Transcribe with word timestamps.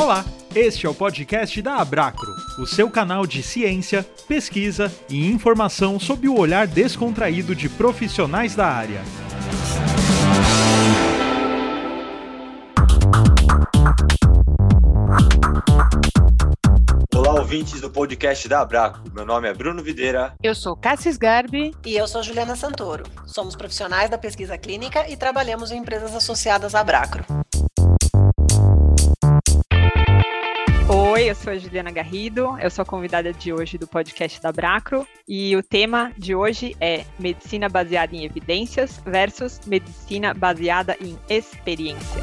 Olá, 0.00 0.24
este 0.54 0.86
é 0.86 0.88
o 0.88 0.94
podcast 0.94 1.60
da 1.60 1.78
Abracro, 1.78 2.32
o 2.56 2.64
seu 2.64 2.88
canal 2.88 3.26
de 3.26 3.42
ciência, 3.42 4.06
pesquisa 4.28 4.94
e 5.10 5.26
informação 5.26 5.98
sob 5.98 6.28
o 6.28 6.38
olhar 6.38 6.68
descontraído 6.68 7.52
de 7.52 7.68
profissionais 7.68 8.54
da 8.54 8.68
área. 8.68 9.02
Olá, 17.12 17.40
ouvintes 17.40 17.80
do 17.80 17.90
podcast 17.90 18.48
da 18.48 18.60
Abraco. 18.60 19.00
Meu 19.12 19.26
nome 19.26 19.48
é 19.48 19.52
Bruno 19.52 19.82
Videira. 19.82 20.32
Eu 20.40 20.54
sou 20.54 20.76
Cassis 20.76 21.16
Garbi. 21.16 21.74
E 21.84 21.96
eu 21.96 22.06
sou 22.06 22.22
Juliana 22.22 22.54
Santoro. 22.54 23.02
Somos 23.26 23.56
profissionais 23.56 24.08
da 24.08 24.16
pesquisa 24.16 24.56
clínica 24.56 25.10
e 25.10 25.16
trabalhamos 25.16 25.72
em 25.72 25.78
empresas 25.78 26.14
associadas 26.14 26.76
à 26.76 26.80
Abracro. 26.80 27.24
Oi, 31.18 31.28
eu 31.28 31.34
sou 31.34 31.52
a 31.52 31.58
Juliana 31.58 31.90
Garrido, 31.90 32.56
eu 32.60 32.70
sou 32.70 32.84
a 32.84 32.86
convidada 32.86 33.32
de 33.32 33.52
hoje 33.52 33.76
do 33.76 33.88
podcast 33.88 34.40
da 34.40 34.52
Bracro 34.52 35.04
e 35.26 35.56
o 35.56 35.64
tema 35.64 36.12
de 36.16 36.32
hoje 36.32 36.76
é 36.80 37.04
medicina 37.18 37.68
baseada 37.68 38.14
em 38.14 38.24
evidências 38.24 39.02
versus 39.04 39.60
medicina 39.66 40.32
baseada 40.32 40.96
em 41.00 41.18
experiência. 41.28 42.22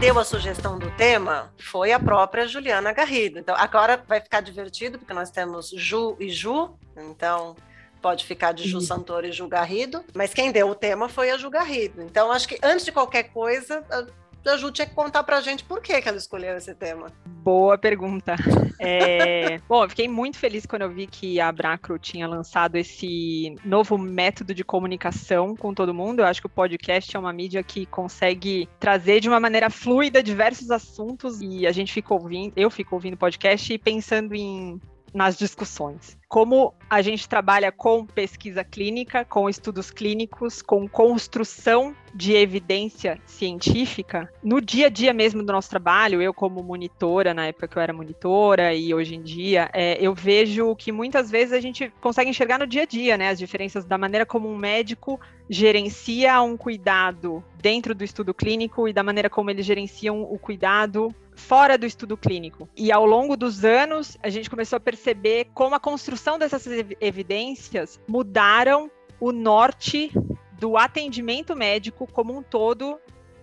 Deu 0.00 0.18
a 0.18 0.24
sugestão 0.24 0.78
do 0.78 0.90
tema 0.98 1.50
foi 1.56 1.90
a 1.90 1.98
própria 1.98 2.46
Juliana 2.46 2.92
Garrido. 2.92 3.38
Então, 3.38 3.54
agora 3.56 4.04
vai 4.06 4.20
ficar 4.20 4.42
divertido, 4.42 4.98
porque 4.98 5.14
nós 5.14 5.30
temos 5.30 5.70
Ju 5.70 6.14
e 6.20 6.28
Ju, 6.28 6.76
então 6.94 7.56
pode 8.04 8.26
ficar 8.26 8.52
de 8.52 8.68
Ju 8.68 8.82
Santoro 8.82 9.26
e 9.26 9.32
Ju 9.32 9.48
Garrido, 9.48 10.04
mas 10.14 10.34
quem 10.34 10.52
deu 10.52 10.68
o 10.68 10.74
tema 10.74 11.08
foi 11.08 11.30
a 11.30 11.38
Ju 11.38 11.48
Garrido. 11.48 12.02
Então, 12.02 12.30
acho 12.30 12.46
que 12.46 12.58
antes 12.62 12.84
de 12.84 12.92
qualquer 12.92 13.30
coisa, 13.30 13.82
a 14.46 14.56
Ju 14.58 14.70
tinha 14.70 14.86
que 14.86 14.94
contar 14.94 15.22
pra 15.22 15.40
gente 15.40 15.64
por 15.64 15.80
que, 15.80 16.02
que 16.02 16.06
ela 16.06 16.18
escolheu 16.18 16.54
esse 16.54 16.74
tema. 16.74 17.06
Boa 17.24 17.78
pergunta. 17.78 18.36
É... 18.78 19.56
Bom, 19.66 19.84
eu 19.84 19.88
fiquei 19.88 20.06
muito 20.06 20.36
feliz 20.36 20.66
quando 20.66 20.82
eu 20.82 20.90
vi 20.90 21.06
que 21.06 21.40
a 21.40 21.50
Bracro 21.50 21.98
tinha 21.98 22.28
lançado 22.28 22.76
esse 22.76 23.56
novo 23.64 23.96
método 23.96 24.52
de 24.52 24.62
comunicação 24.62 25.56
com 25.56 25.72
todo 25.72 25.94
mundo. 25.94 26.20
Eu 26.20 26.26
acho 26.26 26.42
que 26.42 26.46
o 26.46 26.50
podcast 26.50 27.16
é 27.16 27.18
uma 27.18 27.32
mídia 27.32 27.62
que 27.62 27.86
consegue 27.86 28.68
trazer 28.78 29.20
de 29.20 29.30
uma 29.30 29.40
maneira 29.40 29.70
fluida 29.70 30.22
diversos 30.22 30.70
assuntos 30.70 31.40
e 31.40 31.66
a 31.66 31.72
gente 31.72 31.90
fica 31.90 32.12
ouvindo, 32.12 32.52
eu 32.54 32.70
fico 32.70 32.94
ouvindo 32.94 33.16
podcast 33.16 33.72
e 33.72 33.78
pensando 33.78 34.34
em 34.34 34.78
nas 35.14 35.38
discussões. 35.38 36.18
Como 36.34 36.74
a 36.90 37.00
gente 37.00 37.28
trabalha 37.28 37.70
com 37.70 38.04
pesquisa 38.04 38.64
clínica, 38.64 39.24
com 39.24 39.48
estudos 39.48 39.92
clínicos, 39.92 40.60
com 40.60 40.88
construção 40.88 41.94
de 42.12 42.32
evidência 42.32 43.20
científica, 43.24 44.28
no 44.42 44.60
dia 44.60 44.86
a 44.86 44.88
dia 44.88 45.12
mesmo 45.12 45.44
do 45.44 45.52
nosso 45.52 45.70
trabalho, 45.70 46.20
eu 46.20 46.34
como 46.34 46.60
monitora, 46.60 47.32
na 47.32 47.46
época 47.46 47.68
que 47.68 47.78
eu 47.78 47.82
era 47.82 47.92
monitora 47.92 48.74
e 48.74 48.92
hoje 48.92 49.14
em 49.14 49.22
dia, 49.22 49.70
é, 49.72 49.96
eu 50.00 50.12
vejo 50.12 50.74
que 50.74 50.90
muitas 50.90 51.30
vezes 51.30 51.52
a 51.52 51.60
gente 51.60 51.92
consegue 52.00 52.30
enxergar 52.30 52.58
no 52.58 52.66
dia 52.66 52.82
a 52.82 52.86
dia, 52.86 53.16
né, 53.16 53.28
as 53.28 53.38
diferenças 53.38 53.84
da 53.84 53.96
maneira 53.96 54.26
como 54.26 54.48
um 54.48 54.56
médico 54.56 55.20
gerencia 55.48 56.40
um 56.40 56.56
cuidado 56.56 57.44
dentro 57.60 57.94
do 57.94 58.02
estudo 58.02 58.32
clínico 58.32 58.88
e 58.88 58.92
da 58.92 59.02
maneira 59.02 59.30
como 59.30 59.50
eles 59.50 59.64
gerenciam 59.64 60.22
o 60.22 60.38
cuidado 60.38 61.14
fora 61.34 61.76
do 61.76 61.84
estudo 61.84 62.16
clínico. 62.16 62.68
E 62.76 62.92
ao 62.92 63.04
longo 63.04 63.36
dos 63.36 63.64
anos, 63.64 64.16
a 64.22 64.28
gente 64.28 64.48
começou 64.48 64.76
a 64.76 64.80
perceber 64.80 65.48
como 65.52 65.74
a 65.74 65.80
construção 65.80 66.23
dessas 66.38 66.66
evidências 67.00 68.00
mudaram 68.08 68.90
o 69.20 69.30
norte 69.32 70.10
do 70.58 70.76
atendimento 70.76 71.54
médico 71.54 72.06
como 72.10 72.36
um 72.36 72.42
todo 72.42 72.98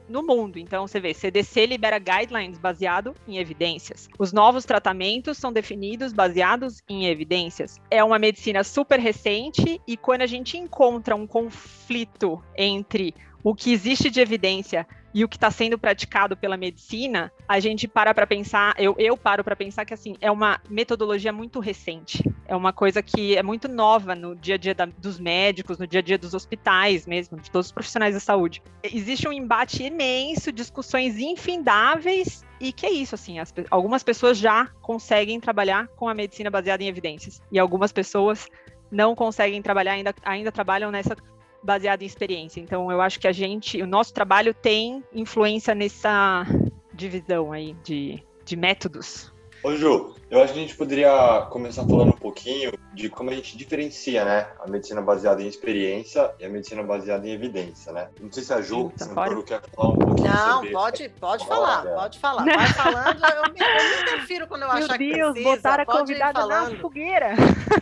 no 0.10 0.22
mundo. 0.22 0.60
Então, 0.60 0.88
você 0.88 1.00
vê, 1.00 1.14
CDC 1.14 1.66
libera 1.68 1.98
guidelines 1.98 2.60
baseado 2.60 3.16
em 3.28 3.38
evidências. 3.38 4.10
Os 4.20 4.34
novos 4.34 4.66
tratamentos 4.66 5.38
são 5.38 5.54
definidos 5.54 6.12
baseados 6.12 6.82
em 6.90 7.06
evidências. 7.06 7.80
É 7.90 8.04
uma 8.04 8.20
medicina 8.20 8.64
super 8.64 9.00
recente 9.00 9.80
e 9.88 9.96
quando 9.96 10.24
a 10.24 10.28
gente 10.28 10.58
encontra 10.58 11.16
um 11.16 11.26
conflito 11.26 12.44
entre 12.58 13.14
o 13.44 13.56
que 13.56 13.72
existe 13.72 14.10
de 14.10 14.20
evidência 14.20 14.86
e 15.14 15.24
o 15.24 15.30
que 15.30 15.38
está 15.38 15.52
sendo 15.52 15.78
praticado 15.78 16.36
pela 16.38 16.58
medicina, 16.58 17.32
a 17.48 17.60
gente 17.60 17.88
para 17.88 18.14
para 18.14 18.26
pensar, 18.26 18.74
eu, 18.78 18.96
eu 18.98 19.18
paro 19.18 19.44
para 19.44 19.56
pensar 19.56 19.86
que 19.86 19.94
assim 19.94 20.16
é 20.22 20.32
uma 20.32 20.60
metodologia 20.70 21.32
muito 21.32 21.60
recente, 21.60 22.24
é 22.48 22.56
uma 22.56 22.74
coisa 22.74 23.02
que 23.02 23.36
é 23.36 23.44
muito 23.44 23.68
nova 23.68 24.16
no 24.16 24.36
dia 24.36 24.56
a 24.56 24.58
dia 24.58 24.74
da, 24.74 24.86
dos 24.86 25.20
médicos, 25.20 25.78
no 25.78 25.88
dia 25.88 26.00
a 26.00 26.04
dia 26.04 26.18
dos 26.18 26.34
hospitais 26.34 27.06
mesmo, 27.06 27.40
de 27.40 27.50
todos 27.50 27.68
os 27.68 27.72
profissionais 27.72 28.14
da 28.14 28.20
saúde. 28.20 28.62
Existe 28.84 29.28
um 29.28 29.34
embate 29.34 29.84
imenso, 29.84 30.52
discussões 30.52 31.18
infindáveis 31.18 32.46
e 32.60 32.72
que 32.72 32.86
é 32.86 32.92
isso, 32.92 33.16
assim, 33.16 33.40
as, 33.40 33.54
algumas 33.70 34.04
pessoas 34.04 34.38
já 34.38 34.68
conseguem 34.82 35.40
trabalhar 35.40 35.88
com 35.90 36.08
a 36.08 36.14
medicina 36.14 36.50
baseada 36.50 36.84
em 36.84 36.88
evidências 36.88 37.42
e 37.52 37.60
algumas 37.60 37.92
pessoas 37.92 38.48
não 38.92 39.16
conseguem 39.16 39.62
trabalhar, 39.62 39.94
ainda, 39.94 40.14
ainda 40.24 40.52
trabalham 40.52 40.92
nessa 40.92 41.16
baseado 41.64 42.02
em 42.02 42.06
experiência. 42.06 42.60
Então, 42.60 42.92
eu 42.92 43.02
acho 43.02 43.20
que 43.20 43.28
a 43.28 43.32
gente, 43.32 43.82
o 43.82 43.88
nosso 43.88 44.14
trabalho 44.14 44.54
tem 44.54 45.04
influência 45.14 45.76
nessa 45.76 46.46
divisão 46.94 47.52
aí 47.52 47.76
de, 47.84 48.24
de 48.44 48.56
métodos. 48.56 49.31
Ô 49.64 49.76
Ju, 49.76 50.16
eu 50.32 50.42
acho 50.42 50.54
que 50.54 50.60
a 50.60 50.62
gente 50.64 50.76
poderia 50.76 51.46
começar 51.52 51.86
falando 51.86 52.10
um 52.10 52.18
pouquinho 52.18 52.72
de 52.96 53.10
como 53.10 53.30
a 53.30 53.34
gente 53.34 53.56
diferencia, 53.56 54.26
né, 54.26 54.48
a 54.60 54.68
medicina 54.68 55.02
baseada 55.04 55.44
em 55.44 55.48
experiência 55.48 56.32
e 56.40 56.46
a 56.46 56.50
medicina 56.50 56.82
baseada 56.82 57.28
em 57.28 57.32
evidência, 57.32 57.92
né? 57.92 58.10
Não 58.20 58.32
sei 58.32 58.42
se 58.42 58.52
a 58.54 58.60
Ju, 58.60 58.92
Sim, 58.96 59.06
Santoro, 59.06 59.44
quer 59.44 59.62
falar 59.76 59.90
um 59.90 59.98
pouquinho 59.98 60.30
Não, 60.30 60.54
sobre 60.54 60.72
pode, 60.72 61.10
pode 61.10 61.48
falar, 61.48 61.84
pode 61.84 62.20
falar. 62.20 62.44
Vai 62.44 62.68
falando, 62.74 63.24
eu 63.24 63.54
me, 63.54 63.60
eu 63.60 63.96
me 63.96 64.02
interfiro 64.02 64.48
quando 64.48 64.64
eu 64.64 64.68
Meu 64.70 64.78
achar 64.78 64.98
que 64.98 65.14
Deus, 65.14 65.32
precisa. 65.34 65.56
botaram 65.56 65.84
a 65.84 65.86
pode 65.86 66.12
ir 66.12 66.20
convidada 66.20 66.46
na 66.48 66.80
fogueira. 66.80 67.36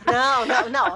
Não, 0.05 0.45
não, 0.45 0.69
não. 0.69 0.95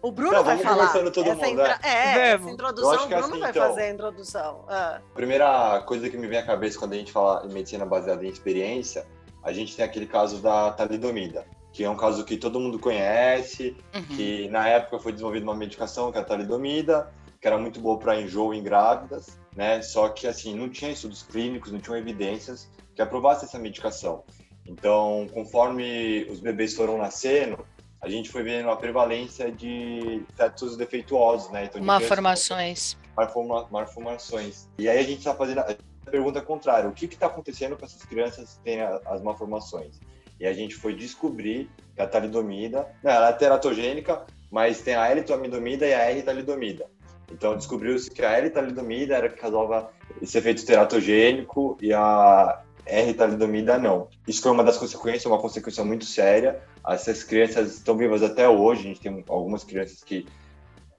O 0.00 0.10
Bruno 0.10 0.32
Não, 0.32 0.44
vai 0.44 0.58
falar. 0.58 0.88
todo 1.10 1.28
essa 1.28 1.46
mundo, 1.46 1.62
né? 1.62 1.78
É, 1.82 2.30
essa 2.30 2.50
introdução, 2.50 2.92
acho 2.92 3.04
o 3.04 3.08
Bruno 3.08 3.24
assim, 3.24 3.40
vai 3.40 3.50
então. 3.50 3.68
fazer 3.68 3.82
a 3.82 3.90
introdução. 3.90 4.64
Ah. 4.68 5.00
A 5.10 5.14
primeira 5.14 5.82
coisa 5.86 6.08
que 6.08 6.16
me 6.16 6.26
vem 6.26 6.38
à 6.38 6.46
cabeça 6.46 6.78
quando 6.78 6.94
a 6.94 6.96
gente 6.96 7.12
fala 7.12 7.44
em 7.44 7.52
medicina 7.52 7.84
baseada 7.84 8.24
em 8.24 8.28
experiência, 8.28 9.06
a 9.44 9.52
gente 9.52 9.76
tem 9.76 9.84
aquele 9.84 10.06
caso 10.06 10.40
da 10.40 10.72
talidomida, 10.72 11.46
que 11.72 11.84
é 11.84 11.90
um 11.90 11.96
caso 11.96 12.24
que 12.24 12.36
todo 12.36 12.58
mundo 12.58 12.78
conhece, 12.78 13.76
que 14.16 14.48
na 14.48 14.66
época 14.68 14.98
foi 14.98 15.12
desenvolvida 15.12 15.44
uma 15.44 15.54
medicação 15.54 16.10
que 16.10 16.18
é 16.18 16.20
a 16.20 16.24
talidomida, 16.24 17.12
que 17.40 17.46
era 17.46 17.58
muito 17.58 17.78
boa 17.78 17.98
para 17.98 18.18
enjoo 18.20 18.54
em 18.54 18.62
grávidas, 18.62 19.38
né? 19.54 19.82
Só 19.82 20.08
que 20.08 20.26
assim, 20.26 20.54
não 20.56 20.68
tinha 20.68 20.90
estudos 20.90 21.22
clínicos, 21.22 21.70
não 21.70 21.78
tinham 21.80 21.96
evidências 21.96 22.70
que 22.94 23.02
aprovassem 23.02 23.46
essa 23.46 23.58
medicação. 23.58 24.24
Então, 24.66 25.26
conforme 25.34 26.24
os 26.30 26.40
bebês 26.40 26.74
foram 26.74 26.96
nascendo, 26.96 27.58
a 28.00 28.08
gente 28.08 28.30
foi 28.30 28.42
vendo 28.42 28.70
a 28.70 28.76
prevalência 28.76 29.50
de 29.52 30.22
fetos 30.36 30.76
defeituosos, 30.76 31.50
né? 31.50 31.64
Então, 31.64 31.80
de 31.80 31.86
Malformações. 31.86 32.96
malforma- 33.16 33.66
malformações. 33.70 34.68
E 34.78 34.88
aí 34.88 34.98
a 34.98 35.02
gente 35.02 35.18
está 35.18 35.34
fazendo 35.34 35.60
pergunta 36.10 36.40
contrária: 36.40 36.88
o 36.88 36.92
que 36.92 37.06
está 37.06 37.26
acontecendo 37.26 37.76
com 37.76 37.84
essas 37.84 38.02
crianças 38.04 38.54
que 38.54 38.64
têm 38.64 38.80
as 38.80 39.22
malformações? 39.22 39.98
E 40.38 40.46
a 40.46 40.52
gente 40.52 40.74
foi 40.74 40.94
descobrir 40.94 41.70
que 41.94 42.02
a 42.02 42.06
talidomida, 42.06 42.88
não, 43.02 43.10
ela 43.10 43.28
é 43.28 43.32
teratogênica, 43.32 44.24
mas 44.50 44.80
tem 44.80 44.94
a 44.94 45.08
L-talidomida 45.08 45.86
e 45.86 45.94
a 45.94 46.10
R-talidomida. 46.10 46.86
Então 47.30 47.56
descobriu-se 47.56 48.10
que 48.10 48.24
a 48.24 48.32
L-talidomida 48.38 49.16
era 49.16 49.28
que 49.28 49.36
causava 49.36 49.90
esse 50.20 50.36
efeito 50.36 50.64
teratogênico 50.66 51.78
e 51.80 51.92
a 51.92 52.62
R-talidomida 52.86 53.78
não. 53.78 54.08
Isso 54.26 54.42
foi 54.42 54.52
uma 54.52 54.64
das 54.64 54.76
consequências, 54.76 55.24
uma 55.26 55.38
consequência 55.38 55.84
muito 55.84 56.04
séria. 56.04 56.60
Essas 56.86 57.22
crianças 57.22 57.74
estão 57.74 57.96
vivas 57.96 58.22
até 58.22 58.48
hoje. 58.48 58.82
A 58.82 58.84
gente 58.84 59.00
tem 59.00 59.24
algumas 59.28 59.64
crianças 59.64 60.02
que, 60.02 60.26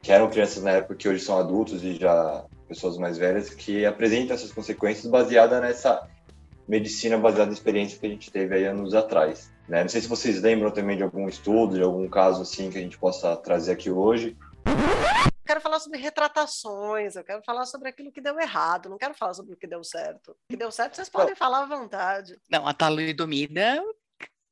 que 0.02 0.12
eram 0.12 0.30
crianças 0.30 0.64
na 0.64 0.72
época 0.72 0.96
que 0.96 1.08
hoje 1.08 1.24
são 1.24 1.38
adultos 1.38 1.84
e 1.84 1.96
já 1.96 2.44
pessoas 2.68 2.98
mais 2.98 3.18
velhas 3.18 3.50
que 3.50 3.86
apresentam 3.86 4.36
essas 4.36 4.52
consequências 4.52 5.06
baseada 5.08 5.60
nessa 5.62 6.08
medicina 6.68 7.18
baseada 7.18 7.52
em 7.52 7.54
experiência 7.54 8.00
que 8.00 8.06
a 8.06 8.10
gente 8.10 8.32
teve 8.32 8.56
aí 8.56 8.66
anos 8.66 8.94
atrás. 8.94 9.52
Né? 9.68 9.82
Não 9.82 9.90
sei 9.90 10.02
se 10.02 10.08
vocês 10.08 10.42
lembram 10.42 10.72
também 10.72 10.98
de 10.98 11.04
algum 11.04 11.28
estudo, 11.30 11.76
de 11.76 11.84
algum 11.84 12.08
caso 12.08 12.42
assim 12.42 12.70
que 12.70 12.78
a 12.78 12.82
gente 12.82 12.98
possa 12.98 13.36
trazer 13.38 13.72
aqui 13.74 13.90
hoje. 13.92 14.36
Quero 15.46 15.62
falar 15.62 15.80
sobre 15.80 16.00
retratações, 16.00 17.16
eu 17.16 17.24
quero 17.24 17.44
falar 17.44 17.66
sobre 17.68 17.88
aquilo 17.90 18.12
que 18.12 18.20
deu 18.20 18.40
errado, 18.40 18.90
não 18.90 18.98
quero 18.98 19.14
falar 19.14 19.36
sobre 19.36 19.54
o 19.54 19.58
que 19.58 19.68
deu 19.68 19.84
certo. 19.84 20.32
O 20.32 20.36
que 20.50 20.58
deu 20.58 20.72
certo, 20.72 20.96
vocês 20.96 21.08
podem 21.10 21.36
falar 21.36 21.62
à 21.62 21.66
vontade. 21.68 22.36
Não, 22.50 22.68
a 22.68 22.74
talidomida 22.74 23.80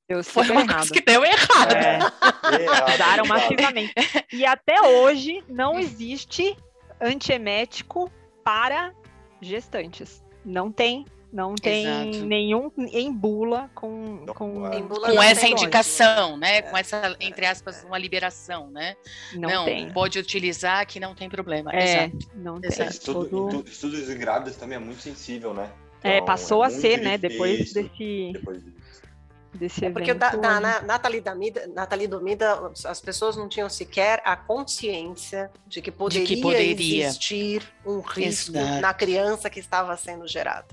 Eu 0.07 0.23
foi 0.23 0.47
uma 0.51 0.61
errado. 0.61 0.77
coisa 0.77 0.93
que 0.93 1.01
deu 1.01 1.25
errado. 1.25 1.73
É, 1.73 1.97
Errado, 2.61 2.93
usaram 2.93 3.25
errado. 3.25 3.27
massivamente. 3.27 3.93
E 4.31 4.45
até 4.45 4.79
hoje 4.83 5.43
não 5.49 5.79
existe 5.79 6.55
antiemético 7.03 8.09
para 8.43 8.93
gestantes. 9.41 10.23
Não 10.45 10.71
tem 10.71 11.05
Não 11.31 11.55
tem 11.55 12.09
Exato. 12.09 12.25
nenhum 12.27 12.71
em 12.77 13.11
bula 13.11 13.67
com, 13.73 14.23
Não, 14.25 14.33
com, 14.35 14.67
é. 14.71 14.77
Em 14.77 14.83
bula 14.83 15.07
Com 15.09 15.15
não 15.15 15.23
essa 15.23 15.47
indicação, 15.47 16.37
né? 16.37 16.61
Com 16.61 16.77
essa, 16.77 17.15
entre 17.19 17.45
aspas, 17.47 17.83
uma 17.83 17.97
liberação, 17.97 18.69
né? 18.69 18.95
não, 19.33 19.65
tem. 19.65 19.91
pode 19.91 20.19
utilizar 20.19 20.85
que 20.85 20.99
não 20.99 21.15
tem 21.15 21.27
problema. 21.29 21.71
É, 21.73 22.05
Exato. 22.05 22.17
não 22.35 22.61
tem. 22.61 22.69
Exato. 22.69 22.91
Estudo, 22.91 23.47
estu- 23.49 23.63
Estudos 23.67 24.09
em 24.11 24.17
grávidas 24.19 24.57
também 24.57 24.75
é 24.75 24.79
muito 24.79 25.01
sensível, 25.01 25.53
né? 25.55 25.71
É, 26.03 26.17
Então, 26.17 26.25
passou 26.25 26.61
a 26.61 26.67
muito 26.69 26.81
ser, 26.81 27.01
né? 27.01 27.17
Depois 27.17 27.73
desse, 27.73 28.29
depois 28.33 28.63
disso. 28.63 28.82
Desse 29.53 29.83
É 29.85 29.87
evento. 29.89 29.93
porque 29.93 30.13
da, 30.13 30.59
na, 30.59 30.81
na 30.81 30.99
talidomida, 30.99 31.67
na 31.67 31.85
talidomida, 31.85 32.71
as 32.85 32.99
pessoas 32.99 33.35
não 33.37 33.47
tinham 33.47 33.69
sequer 33.69 34.21
a 34.25 34.35
consciência 34.35 35.51
de 35.67 35.81
que 35.81 35.91
poderia, 35.91 36.41
poderia. 36.41 37.05
existir 37.07 37.63
um 37.85 37.99
risco 37.99 38.57
Exato. 38.57 38.81
na 38.81 38.93
criança 38.93 39.49
que 39.49 39.59
estava 39.59 39.95
sendo 39.97 40.27
gerada. 40.27 40.67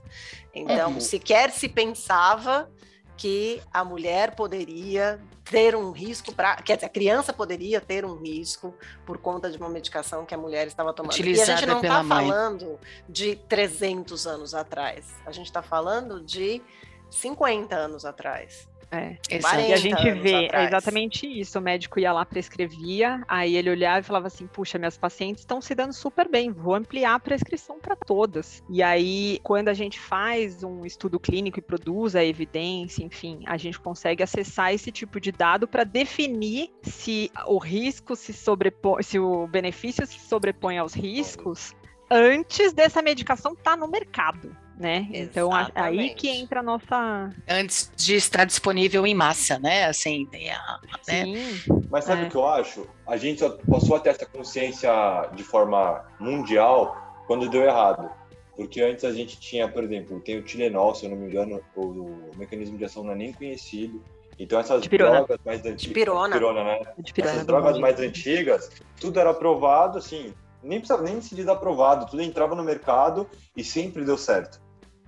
Então, 0.54 0.92
Uhum. 0.92 1.00
sequer 1.00 1.50
se 1.50 1.68
pensava 1.68 2.70
que 3.16 3.60
a 3.70 3.84
mulher 3.84 4.34
poderia 4.34 5.20
ter 5.44 5.76
um 5.76 5.90
risco 5.90 6.32
para, 6.32 6.56
quer 6.56 6.76
dizer, 6.76 6.86
a 6.86 6.88
criança 6.88 7.32
poderia 7.34 7.78
ter 7.80 8.02
um 8.04 8.16
risco 8.16 8.74
por 9.04 9.18
conta 9.18 9.50
de 9.50 9.58
uma 9.58 9.68
medicação 9.68 10.24
que 10.24 10.32
a 10.34 10.38
mulher 10.38 10.66
estava 10.66 10.92
tomando. 10.94 11.12
e 11.12 11.16
a 11.16 11.20
Utilizada 11.20 11.56
gente 11.58 11.66
não 11.68 11.80
está 11.82 12.02
falando 12.02 12.78
de 13.06 13.36
300 13.46 14.26
anos 14.26 14.54
atrás. 14.54 15.04
A 15.26 15.32
gente 15.32 15.46
está 15.46 15.60
falando 15.60 16.22
de 16.22 16.62
50 17.10 17.74
anos 17.76 18.04
atrás. 18.06 18.69
É. 18.90 19.16
E 19.31 19.37
a 19.37 19.40
40 19.40 19.76
gente 19.76 20.10
vê 20.12 20.32
é 20.32 20.46
atrás. 20.46 20.69
exatamente 20.69 21.26
isso. 21.26 21.58
O 21.58 21.62
médico 21.62 22.00
ia 22.00 22.12
lá, 22.12 22.25
prescrevia, 22.25 23.22
aí 23.28 23.56
ele 23.56 23.70
olhava 23.70 24.00
e 24.00 24.02
falava 24.02 24.26
assim: 24.26 24.46
puxa, 24.46 24.78
minhas 24.78 24.98
pacientes 24.98 25.42
estão 25.42 25.60
se 25.60 25.75
dando 25.75 25.92
super 25.92 26.28
bem, 26.28 26.50
vou 26.50 26.75
ampliar 26.75 27.14
a 27.14 27.20
prescrição 27.20 27.78
para 27.78 27.94
todas. 27.94 28.62
E 28.69 28.82
aí, 28.82 29.38
quando 29.42 29.69
a 29.69 29.75
gente 29.75 29.98
faz 29.98 30.64
um 30.64 30.84
estudo 30.84 31.20
clínico 31.20 31.58
e 31.58 31.62
produz 31.62 32.16
a 32.16 32.25
evidência, 32.25 33.04
enfim, 33.04 33.42
a 33.46 33.56
gente 33.56 33.78
consegue 33.78 34.22
acessar 34.22 34.75
esse 34.75 34.90
tipo 34.90 35.20
de 35.20 35.31
dado 35.31 35.69
para 35.69 35.84
definir 35.84 36.70
se 36.82 37.31
o 37.46 37.58
risco 37.58 38.16
se 38.16 38.32
sobrepõe, 38.32 39.02
se 39.02 39.19
o 39.19 39.46
benefício 39.46 40.04
se 40.06 40.19
sobrepõe 40.19 40.78
aos 40.78 40.94
riscos 40.94 41.75
antes 42.10 42.72
dessa 42.72 43.00
medicação 43.00 43.52
estar 43.52 43.76
no 43.76 43.87
mercado. 43.87 44.56
Né? 44.80 45.06
Então, 45.12 45.52
a- 45.54 45.70
aí 45.74 46.14
que 46.14 46.26
Exatamente. 46.26 46.28
entra 46.28 46.60
a 46.60 46.62
nossa. 46.62 47.30
Antes 47.46 47.92
de 47.94 48.14
estar 48.14 48.46
disponível 48.46 49.06
em 49.06 49.14
massa, 49.14 49.58
né? 49.58 49.84
Assim, 49.84 50.26
é 50.32 50.52
a- 50.52 50.80
né? 51.06 51.24
Sim, 51.26 51.60
Mas 51.90 52.04
sabe 52.06 52.22
É. 52.22 52.26
o 52.26 52.30
que 52.30 52.36
eu 52.36 52.46
acho? 52.48 52.86
A 53.06 53.18
gente 53.18 53.40
só 53.40 53.50
passou 53.70 53.96
a 53.96 54.00
ter 54.00 54.08
essa 54.08 54.24
consciência 54.24 54.90
de 55.34 55.44
forma 55.44 56.02
mundial 56.18 56.96
quando 57.26 57.50
deu 57.50 57.62
errado. 57.62 58.08
Porque 58.56 58.80
antes 58.80 59.04
a 59.04 59.12
gente 59.12 59.38
tinha, 59.38 59.68
por 59.68 59.84
exemplo, 59.84 60.18
tem 60.20 60.38
o 60.38 60.42
Tilenol, 60.42 60.94
se 60.94 61.04
eu 61.04 61.10
não 61.10 61.16
me 61.18 61.26
engano, 61.26 61.60
o, 61.76 61.80
o 61.82 62.30
mecanismo 62.36 62.78
de 62.78 62.84
ação 62.86 63.04
não 63.04 63.12
é 63.12 63.16
nem 63.16 63.32
conhecido. 63.34 64.02
Então 64.38 64.58
essas 64.58 64.80
Dipirona. 64.80 65.16
drogas 65.16 65.38
mais 65.44 65.58
antigas... 65.60 65.80
Dipirona. 65.82 66.28
Dipirona, 66.28 66.64
né? 66.64 66.80
de 66.98 67.12
pirona 67.12 67.32
Essas 67.34 67.46
drogas 67.46 67.72
mundo. 67.72 67.80
mais 67.82 68.00
antigas, 68.00 68.70
tudo 68.98 69.20
era 69.20 69.28
aprovado, 69.30 69.98
assim, 69.98 70.32
nem 70.62 70.78
precisava 70.78 71.02
nem 71.02 71.20
se 71.20 71.34
diz 71.34 71.48
aprovado, 71.48 72.06
tudo 72.06 72.22
entrava 72.22 72.54
no 72.54 72.62
mercado 72.62 73.28
e 73.56 73.62
sempre 73.62 74.04
deu 74.04 74.16
certo. 74.16 74.58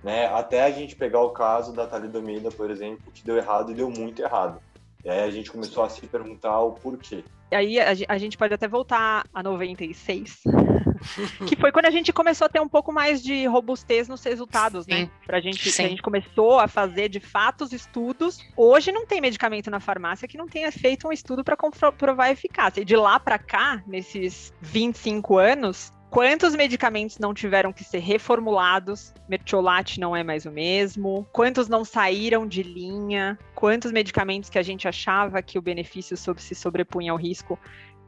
Né? 0.03 0.25
Até 0.27 0.63
a 0.63 0.71
gente 0.71 0.95
pegar 0.95 1.21
o 1.21 1.29
caso 1.29 1.71
da 1.73 1.87
talidomida, 1.87 2.51
por 2.51 2.69
exemplo, 2.69 3.11
que 3.13 3.23
deu 3.23 3.37
errado 3.37 3.71
e 3.71 3.75
deu 3.75 3.89
muito 3.89 4.21
errado. 4.21 4.59
E 5.05 5.09
aí 5.09 5.21
a 5.21 5.31
gente 5.31 5.49
começou 5.51 5.83
a 5.83 5.89
se 5.89 6.05
perguntar 6.07 6.59
o 6.59 6.73
porquê. 6.73 7.23
aí 7.51 7.79
a, 7.79 7.93
ge- 7.93 8.05
a 8.07 8.17
gente 8.17 8.37
pode 8.37 8.53
até 8.53 8.67
voltar 8.67 9.25
a 9.33 9.41
96, 9.43 10.41
que 11.47 11.55
foi 11.55 11.71
quando 11.71 11.85
a 11.85 11.91
gente 11.91 12.11
começou 12.13 12.45
a 12.45 12.49
ter 12.49 12.59
um 12.61 12.67
pouco 12.69 12.91
mais 12.91 13.21
de 13.21 13.45
robustez 13.45 14.07
nos 14.07 14.23
resultados, 14.23 14.87
né? 14.87 15.01
Sim. 15.05 15.09
Pra 15.25 15.39
gente, 15.39 15.69
a 15.69 15.87
gente 15.87 16.01
começou 16.01 16.59
a 16.59 16.67
fazer 16.67 17.09
de 17.09 17.19
fato 17.19 17.63
os 17.63 17.73
estudos. 17.73 18.39
Hoje 18.55 18.91
não 18.91 19.05
tem 19.05 19.19
medicamento 19.21 19.69
na 19.69 19.79
farmácia 19.79 20.27
que 20.27 20.37
não 20.37 20.47
tenha 20.47 20.71
feito 20.71 21.07
um 21.07 21.11
estudo 21.11 21.43
para 21.43 21.55
comprovar 21.57 22.27
a 22.27 22.31
eficácia. 22.31 22.81
E 22.81 22.85
de 22.85 22.95
lá 22.95 23.19
para 23.19 23.37
cá, 23.37 23.83
nesses 23.87 24.53
25 24.61 25.37
anos, 25.37 25.91
Quantos 26.13 26.55
medicamentos 26.55 27.17
não 27.17 27.33
tiveram 27.33 27.73
que 27.73 27.83
ser 27.83 27.97
reformulados? 27.97 29.11
Mertiolate 29.27 29.99
não 29.99 30.15
é 30.15 30.23
mais 30.23 30.45
o 30.45 30.51
mesmo. 30.51 31.27
Quantos 31.31 31.67
não 31.67 31.83
saíram 31.83 32.45
de 32.45 32.61
linha? 32.61 33.35
Quantos 33.55 33.91
medicamentos 33.91 34.47
que 34.47 34.59
a 34.59 34.61
gente 34.61 34.87
achava 34.87 35.41
que 35.41 35.57
o 35.57 35.61
benefício 35.61 36.15
sobre- 36.15 36.43
se 36.43 36.53
sobrepunha 36.53 37.11
ao 37.11 37.17
risco 37.17 37.57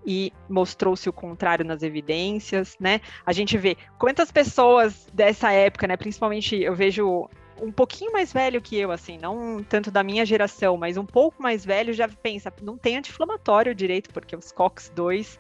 e 0.06 0.32
mostrou-se 0.48 1.10
o 1.10 1.12
contrário 1.12 1.66
nas 1.66 1.82
evidências, 1.82 2.76
né? 2.80 3.02
A 3.26 3.34
gente 3.34 3.58
vê 3.58 3.76
quantas 3.98 4.32
pessoas 4.32 5.08
dessa 5.12 5.52
época, 5.52 5.88
né? 5.88 5.98
Principalmente 5.98 6.62
eu 6.62 6.76
vejo 6.76 7.28
um 7.60 7.72
pouquinho 7.72 8.12
mais 8.12 8.32
velho 8.32 8.62
que 8.62 8.78
eu, 8.78 8.92
assim, 8.92 9.18
não 9.18 9.64
tanto 9.64 9.90
da 9.90 10.04
minha 10.04 10.24
geração, 10.28 10.78
mas 10.78 10.96
um 10.96 11.08
pouco 11.08 11.42
mais 11.42 11.66
velho 11.66 11.92
já 11.92 12.08
pensa, 12.08 12.54
não 12.62 12.78
tem 12.78 12.98
anti-inflamatório 12.98 13.74
direito, 13.74 14.12
porque 14.14 14.36
os 14.36 14.52
COX-2 14.52 15.40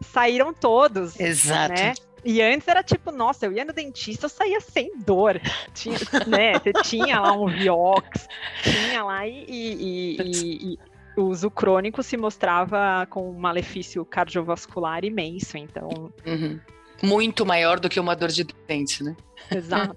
saíram 0.00 0.52
todos, 0.52 1.18
Exato. 1.18 1.74
né? 1.74 1.94
E 2.24 2.40
antes 2.40 2.66
era 2.66 2.82
tipo, 2.82 3.10
nossa, 3.12 3.44
eu 3.44 3.52
ia 3.52 3.64
no 3.66 3.72
dentista, 3.72 4.24
eu 4.24 4.30
saía 4.30 4.60
sem 4.60 4.92
dor. 4.98 5.38
Tinha, 5.74 5.98
né? 6.26 6.54
Você 6.54 6.72
tinha 6.82 7.20
lá 7.20 7.32
um 7.32 7.46
Vioxx, 7.46 8.26
tinha 8.62 9.04
lá 9.04 9.26
e, 9.26 9.44
e- 9.46 10.16
e- 10.16 10.16
e- 10.20 10.72
e 10.74 10.78
o 11.20 11.24
uso 11.24 11.50
crônico 11.50 12.02
se 12.02 12.16
mostrava 12.16 13.06
com 13.10 13.30
um 13.30 13.34
malefício 13.38 14.04
cardiovascular 14.04 15.04
imenso. 15.04 15.56
Então, 15.58 16.10
Uhum. 16.26 16.58
Muito 17.02 17.44
maior 17.44 17.78
do 17.78 17.88
que 17.88 18.00
uma 18.00 18.16
dor 18.16 18.30
de 18.30 18.44
dente, 18.66 19.02
né? 19.04 19.14
exato. 19.54 19.96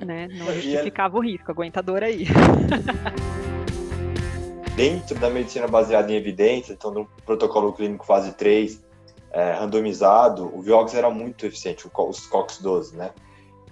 né? 0.00 0.28
Não 0.30 0.46
justificava 0.54 1.16
o 1.16 1.20
risco, 1.20 1.50
aguenta 1.50 1.80
a 1.80 1.82
dor 1.82 2.02
aí. 2.04 2.26
Dentro 4.76 5.18
da 5.18 5.30
medicina 5.30 5.68
baseada 5.68 6.12
em 6.12 6.16
evidência, 6.16 6.72
então 6.72 6.90
no 6.92 7.06
protocolo 7.24 7.72
clínico 7.72 8.04
fase 8.04 8.32
3, 8.34 8.82
é, 9.34 9.52
randomizado, 9.52 10.50
o 10.56 10.62
Vioxx 10.62 10.94
era 10.94 11.10
muito 11.10 11.44
eficiente, 11.44 11.86
os 11.86 12.26
COX-12, 12.28 12.92
né? 12.94 13.10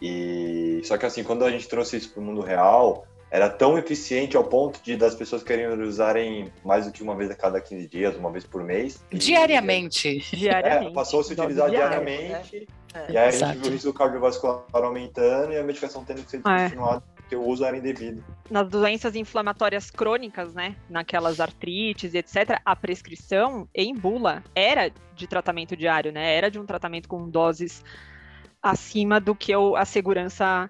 E 0.00 0.80
só 0.84 0.98
que 0.98 1.06
assim, 1.06 1.22
quando 1.22 1.44
a 1.44 1.50
gente 1.50 1.68
trouxe 1.68 1.96
isso 1.96 2.10
para 2.12 2.20
o 2.20 2.24
mundo 2.24 2.40
real, 2.40 3.06
era 3.30 3.48
tão 3.48 3.78
eficiente 3.78 4.36
ao 4.36 4.44
ponto 4.44 4.80
de 4.82 4.96
das 4.96 5.14
pessoas 5.14 5.42
querem 5.42 5.66
usarem 5.80 6.52
mais 6.64 6.86
do 6.86 6.92
que 6.92 7.02
uma 7.02 7.14
vez 7.14 7.30
a 7.30 7.34
cada 7.36 7.60
15 7.60 7.86
dias, 7.88 8.16
uma 8.16 8.30
vez 8.30 8.44
por 8.44 8.62
mês. 8.64 9.02
E- 9.10 9.16
Diariamente. 9.16 10.18
Diariamente. 10.36 10.88
É, 10.88 10.92
passou 10.92 11.20
a 11.20 11.24
se 11.24 11.32
utilizar 11.32 11.70
diária. 11.70 12.00
diariamente, 12.00 12.68
É. 12.92 13.12
e 13.12 13.16
aí 13.16 13.28
a 13.28 13.30
gente 13.30 13.36
Exato. 13.44 13.58
viu 13.60 13.68
o 13.68 13.72
risco 13.72 13.92
cardiovascular 13.94 14.64
aumentando 14.72 15.52
e 15.52 15.58
a 15.58 15.62
medicação 15.62 16.04
tendo 16.04 16.22
que 16.24 16.30
ser 16.30 16.38
É. 16.38 16.40
descontinuada 16.56 17.02
porque 17.32 17.36
o 17.36 17.42
uso 17.48 17.64
era 17.64 17.76
indevido. 17.76 18.22
nas 18.50 18.68
doenças 18.68 19.16
inflamatórias 19.16 19.90
crônicas, 19.90 20.52
né, 20.52 20.76
naquelas 20.88 21.40
artrites 21.40 22.12
e 22.12 22.18
etc, 22.18 22.60
a 22.64 22.76
prescrição 22.76 23.66
em 23.74 23.94
bula 23.94 24.42
era 24.54 24.92
de 25.16 25.26
tratamento 25.26 25.74
diário, 25.74 26.12
né, 26.12 26.34
era 26.36 26.50
de 26.50 26.58
um 26.58 26.66
tratamento 26.66 27.08
com 27.08 27.28
doses 27.28 27.82
acima 28.62 29.18
do 29.18 29.34
que 29.34 29.52
a 29.54 29.84
segurança 29.84 30.68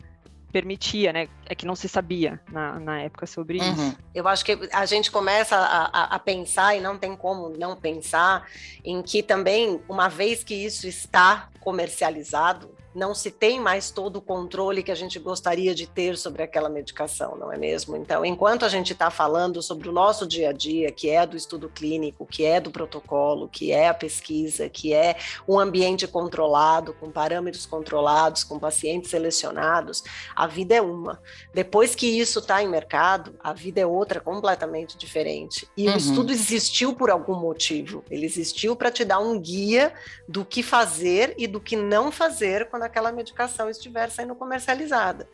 permitia, 0.52 1.12
né, 1.12 1.28
é 1.46 1.54
que 1.54 1.66
não 1.66 1.74
se 1.74 1.88
sabia 1.88 2.38
na, 2.52 2.78
na 2.78 3.00
época 3.00 3.26
sobre 3.26 3.56
isso. 3.58 3.80
Uhum. 3.80 3.94
Eu 4.14 4.28
acho 4.28 4.44
que 4.44 4.56
a 4.72 4.84
gente 4.86 5.10
começa 5.10 5.56
a, 5.56 5.84
a- 5.86 6.14
a 6.14 6.18
pensar, 6.18 6.76
e 6.76 6.80
não 6.80 6.96
tem 6.98 7.16
como 7.16 7.48
não 7.58 7.74
pensar, 7.74 8.46
em 8.84 9.02
que 9.02 9.22
também, 9.22 9.80
uma 9.88 10.08
vez 10.08 10.44
que 10.44 10.54
isso 10.54 10.86
está 10.86 11.48
comercializado, 11.58 12.70
não 12.94 13.14
se 13.14 13.30
tem 13.30 13.60
mais 13.60 13.90
todo 13.90 14.16
o 14.16 14.20
controle 14.22 14.82
que 14.82 14.90
a 14.90 14.94
gente 14.94 15.18
gostaria 15.18 15.74
de 15.74 15.86
ter 15.86 16.16
sobre 16.16 16.42
aquela 16.42 16.68
medicação, 16.68 17.36
não 17.36 17.52
é 17.52 17.56
mesmo? 17.56 17.96
Então, 17.96 18.24
enquanto 18.24 18.64
a 18.64 18.68
gente 18.68 18.92
está 18.92 19.10
falando 19.10 19.62
sobre 19.62 19.88
o 19.88 19.92
nosso 19.92 20.26
dia 20.26 20.50
a 20.50 20.52
dia, 20.52 20.90
que 20.90 21.08
é 21.08 21.24
do 21.26 21.36
estudo 21.36 21.68
clínico, 21.68 22.26
que 22.26 22.44
é 22.44 22.60
do 22.60 22.70
protocolo, 22.70 23.48
que 23.48 23.70
é 23.72 23.88
a 23.88 23.94
pesquisa, 23.94 24.68
que 24.68 24.92
é 24.92 25.16
um 25.46 25.58
ambiente 25.58 26.06
controlado, 26.06 26.92
com 26.94 27.10
parâmetros 27.10 27.64
controlados, 27.66 28.44
com 28.44 28.58
pacientes 28.58 29.10
selecionados, 29.10 30.02
a 30.34 30.46
vida 30.46 30.74
é 30.74 30.82
uma. 30.82 31.20
Depois 31.54 31.94
que 31.94 32.06
isso 32.06 32.40
está 32.40 32.62
em 32.62 32.68
mercado, 32.68 33.34
a 33.42 33.52
vida 33.52 33.80
é 33.80 33.86
outra 33.86 34.20
completamente 34.20 34.96
diferente. 34.98 35.68
E 35.76 35.88
Uhum. 35.88 35.94
o 35.94 35.96
estudo 35.98 36.32
existiu 36.32 36.94
por 36.94 37.10
algum 37.10 37.34
motivo. 37.34 38.04
Ele 38.10 38.26
existiu 38.26 38.74
para 38.74 38.90
te 38.90 39.04
dar 39.04 39.18
um 39.18 39.38
guia 39.38 39.92
do 40.28 40.44
que 40.44 40.62
fazer 40.62 41.34
e 41.38 41.46
do 41.46 41.60
que 41.60 41.76
não 41.76 42.10
fazer 42.10 42.68
quando 42.68 42.81
aquela 42.82 43.12
medicação 43.12 43.68
estiver 43.68 44.10
sendo 44.10 44.34
comercializada. 44.34 45.28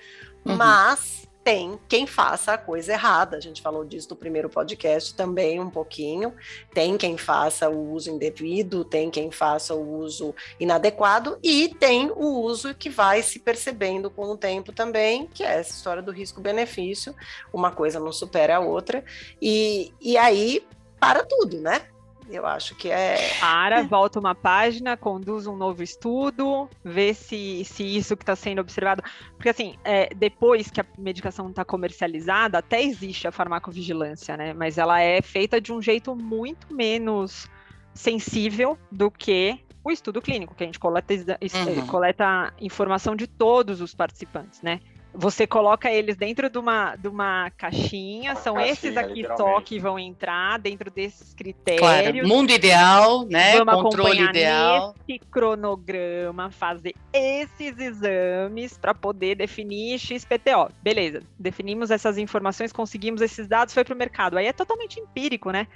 Uhum. 0.45 0.57
Mas 0.57 1.28
tem 1.49 1.78
quem 1.88 2.07
faça 2.07 2.52
a 2.52 2.59
coisa 2.59 2.93
errada. 2.93 3.38
A 3.38 3.40
gente 3.40 3.62
falou 3.62 3.83
disso 3.83 4.09
no 4.11 4.17
primeiro 4.17 4.50
podcast 4.50 5.14
também 5.14 5.59
um 5.59 5.71
pouquinho. 5.71 6.35
Tem 6.75 6.99
quem 6.99 7.17
faça 7.17 7.71
o 7.71 7.93
uso 7.93 8.11
indevido, 8.11 8.85
tem 8.85 9.11
quem 9.11 9.31
faça 9.31 9.75
o 9.75 9.99
uso 9.99 10.35
inadequado 10.61 11.38
e 11.43 11.75
tem 11.81 12.11
o 12.11 12.43
uso 12.43 12.75
que 12.75 12.90
vai 12.90 13.23
se 13.23 13.38
percebendo 13.38 14.11
com 14.11 14.26
o 14.26 14.37
tempo 14.37 14.73
também, 14.73 15.26
que 15.26 15.43
é 15.43 15.59
essa 15.59 15.73
história 15.73 16.02
do 16.02 16.12
risco-benefício. 16.12 17.14
Uma 17.50 17.71
coisa 17.73 17.99
não 17.99 18.12
supera 18.12 18.57
a 18.57 18.61
outra. 18.61 19.02
E, 19.40 19.90
e 20.00 20.19
aí 20.19 20.62
para 21.00 21.25
tudo, 21.25 21.61
né? 21.62 21.87
Eu 22.31 22.47
acho 22.47 22.75
que 22.75 22.91
é. 22.91 23.17
Para, 23.41 23.83
volta 23.83 24.21
uma 24.21 24.35
página, 24.35 24.97
conduz 24.97 25.47
um 25.47 25.57
novo 25.57 25.83
estudo, 25.83 26.69
vê 26.85 27.15
se, 27.15 27.65
se 27.65 27.85
isso 27.85 28.17
que 28.17 28.23
está 28.23 28.37
sendo 28.37 28.61
observado. 28.61 29.03
Porque, 29.35 29.49
assim, 29.49 29.77
é, 29.85 30.13
depois 30.15 30.71
que 30.71 30.81
a 30.81 30.87
medicação 30.99 31.49
está 31.49 31.65
comercializada, 31.65 32.59
até 32.59 32.83
existe 32.83 33.27
a 33.27 33.33
farmacovigilância, 33.33 34.37
né? 34.37 34.53
Mas 34.53 34.79
ela 34.79 35.01
é 35.01 35.23
feita 35.23 35.61
de 35.61 35.73
um 35.73 35.81
jeito 35.81 36.15
muito 36.15 36.73
menos 36.73 37.49
sensível 37.95 38.79
do 38.93 39.11
que 39.11 39.59
o 39.83 39.91
estudo 39.91 40.21
clínico, 40.21 40.55
que 40.55 40.63
a 40.63 40.67
gente 40.67 40.79
coleta, 40.79 41.15
uhum. 41.15 41.87
coleta 41.87 42.53
informação 42.61 43.17
de 43.17 43.27
todos 43.27 43.81
os 43.81 43.95
participantes, 43.95 44.61
né? 44.61 44.81
Você 45.15 45.47
coloca 45.47 45.91
eles 45.91 46.17
dentro 46.17 46.50
de 46.50 46.59
uma, 46.59 46.95
de 46.95 47.09
uma 47.09 47.50
caixinha, 47.57 48.33
uma 48.33 48.41
são 48.41 48.55
caixinha, 48.55 48.73
esses 48.73 48.97
aqui 48.97 49.27
só 49.37 49.61
que 49.61 49.79
vão 49.79 49.99
entrar 49.99 50.59
dentro 50.59 50.91
desses 50.91 51.35
critérios. 51.35 51.81
Claro, 51.81 52.29
mundo 52.29 52.53
ideal, 52.53 53.25
né? 53.25 53.59
Vamos 53.65 53.83
Controle 53.83 54.23
ideal. 54.23 54.95
Nesse 55.09 55.19
cronograma, 55.31 56.50
fazer 56.50 56.95
esses 57.12 57.79
exames 57.79 58.77
para 58.77 58.95
poder 58.95 59.35
definir 59.35 59.99
XPTO. 59.99 60.71
Beleza, 60.83 61.23
definimos 61.38 61.91
essas 61.91 62.19
informações, 62.19 62.73
conseguimos 62.73 63.21
esses 63.21 63.49
dados, 63.49 63.75
foi 63.75 63.85
para 63.85 63.95
o 63.95 63.99
mercado. 63.99 64.37
Aí 64.37 64.47
é 64.47 64.53
totalmente 64.53 65.00
empírico, 65.00 65.50
né? 65.50 65.67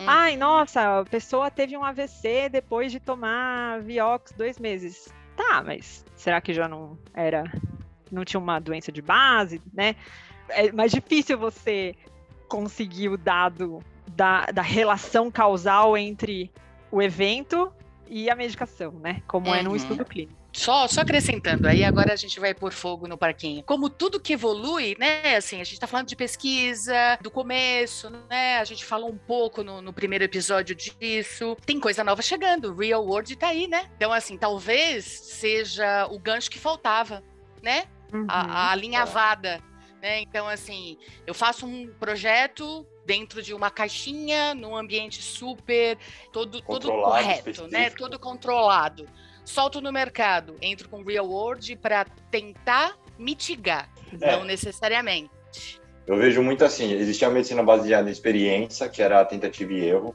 Hum. 0.00 0.04
Ai, 0.06 0.36
nossa, 0.36 1.00
a 1.00 1.04
pessoa 1.04 1.50
teve 1.50 1.76
um 1.76 1.84
AVC 1.84 2.48
depois 2.50 2.90
de 2.90 2.98
tomar 2.98 3.80
Vioxx 3.82 4.32
dois 4.32 4.58
meses. 4.58 5.08
Tá, 5.36 5.62
mas 5.64 6.04
será 6.16 6.40
que 6.40 6.52
já 6.52 6.68
não 6.68 6.98
era 7.14 7.44
não 8.10 8.24
tinha 8.24 8.40
uma 8.40 8.58
doença 8.58 8.90
de 8.90 9.02
base, 9.02 9.60
né? 9.72 9.96
É 10.48 10.72
mais 10.72 10.90
difícil 10.90 11.38
você 11.38 11.94
conseguir 12.48 13.08
o 13.08 13.16
dado 13.16 13.82
da, 14.08 14.46
da 14.46 14.62
relação 14.62 15.30
causal 15.30 15.96
entre 15.96 16.50
o 16.90 17.00
evento 17.00 17.72
e 18.08 18.28
a 18.28 18.34
medicação, 18.34 18.92
né? 18.92 19.22
Como 19.28 19.48
uhum. 19.48 19.54
é 19.54 19.62
num 19.62 19.76
estudo 19.76 20.04
clínico. 20.04 20.40
Só, 20.52 20.88
só 20.88 21.02
acrescentando 21.02 21.68
aí, 21.68 21.84
agora 21.84 22.12
a 22.12 22.16
gente 22.16 22.40
vai 22.40 22.52
pôr 22.52 22.72
fogo 22.72 23.06
no 23.06 23.16
parquinho. 23.16 23.62
Como 23.62 23.88
tudo 23.88 24.18
que 24.18 24.32
evolui, 24.32 24.96
né? 24.98 25.36
Assim, 25.36 25.60
a 25.60 25.64
gente 25.64 25.78
tá 25.78 25.86
falando 25.86 26.08
de 26.08 26.16
pesquisa, 26.16 27.16
do 27.22 27.30
começo, 27.30 28.10
né? 28.28 28.58
A 28.58 28.64
gente 28.64 28.84
falou 28.84 29.08
um 29.08 29.16
pouco 29.16 29.62
no, 29.62 29.80
no 29.80 29.92
primeiro 29.92 30.24
episódio 30.24 30.74
disso. 30.74 31.56
Tem 31.64 31.78
coisa 31.78 32.02
nova 32.02 32.20
chegando, 32.20 32.74
Real 32.74 33.04
World 33.04 33.36
tá 33.36 33.48
aí, 33.48 33.68
né? 33.68 33.88
Então, 33.96 34.12
assim, 34.12 34.36
talvez 34.36 35.04
seja 35.04 36.08
o 36.10 36.18
gancho 36.18 36.50
que 36.50 36.58
faltava, 36.58 37.22
né? 37.62 37.84
Uhum. 38.12 38.26
a, 38.28 38.40
a 38.40 38.70
alinhavada. 38.70 39.62
Né? 40.00 40.20
Então, 40.20 40.48
assim, 40.48 40.96
eu 41.26 41.34
faço 41.34 41.66
um 41.66 41.88
projeto 41.98 42.86
dentro 43.04 43.42
de 43.42 43.52
uma 43.52 43.70
caixinha, 43.70 44.54
num 44.54 44.76
ambiente 44.76 45.20
super, 45.20 45.98
todo, 46.32 46.62
todo 46.62 46.88
correto, 46.88 47.66
né? 47.68 47.90
Todo 47.90 48.18
controlado. 48.18 49.06
Solto 49.44 49.80
no 49.80 49.92
mercado, 49.92 50.56
entro 50.62 50.88
com 50.88 51.02
real 51.02 51.26
world 51.26 51.74
para 51.76 52.04
tentar 52.30 52.96
mitigar, 53.18 53.90
é. 54.20 54.36
não 54.36 54.44
necessariamente. 54.44 55.80
Eu 56.06 56.16
vejo 56.16 56.42
muito 56.42 56.64
assim, 56.64 56.92
existia 56.92 57.28
a 57.28 57.30
medicina 57.30 57.62
baseada 57.62 58.08
em 58.08 58.12
experiência, 58.12 58.88
que 58.88 59.02
era 59.02 59.20
a 59.20 59.24
tentativa 59.24 59.72
e 59.72 59.84
erro. 59.84 60.14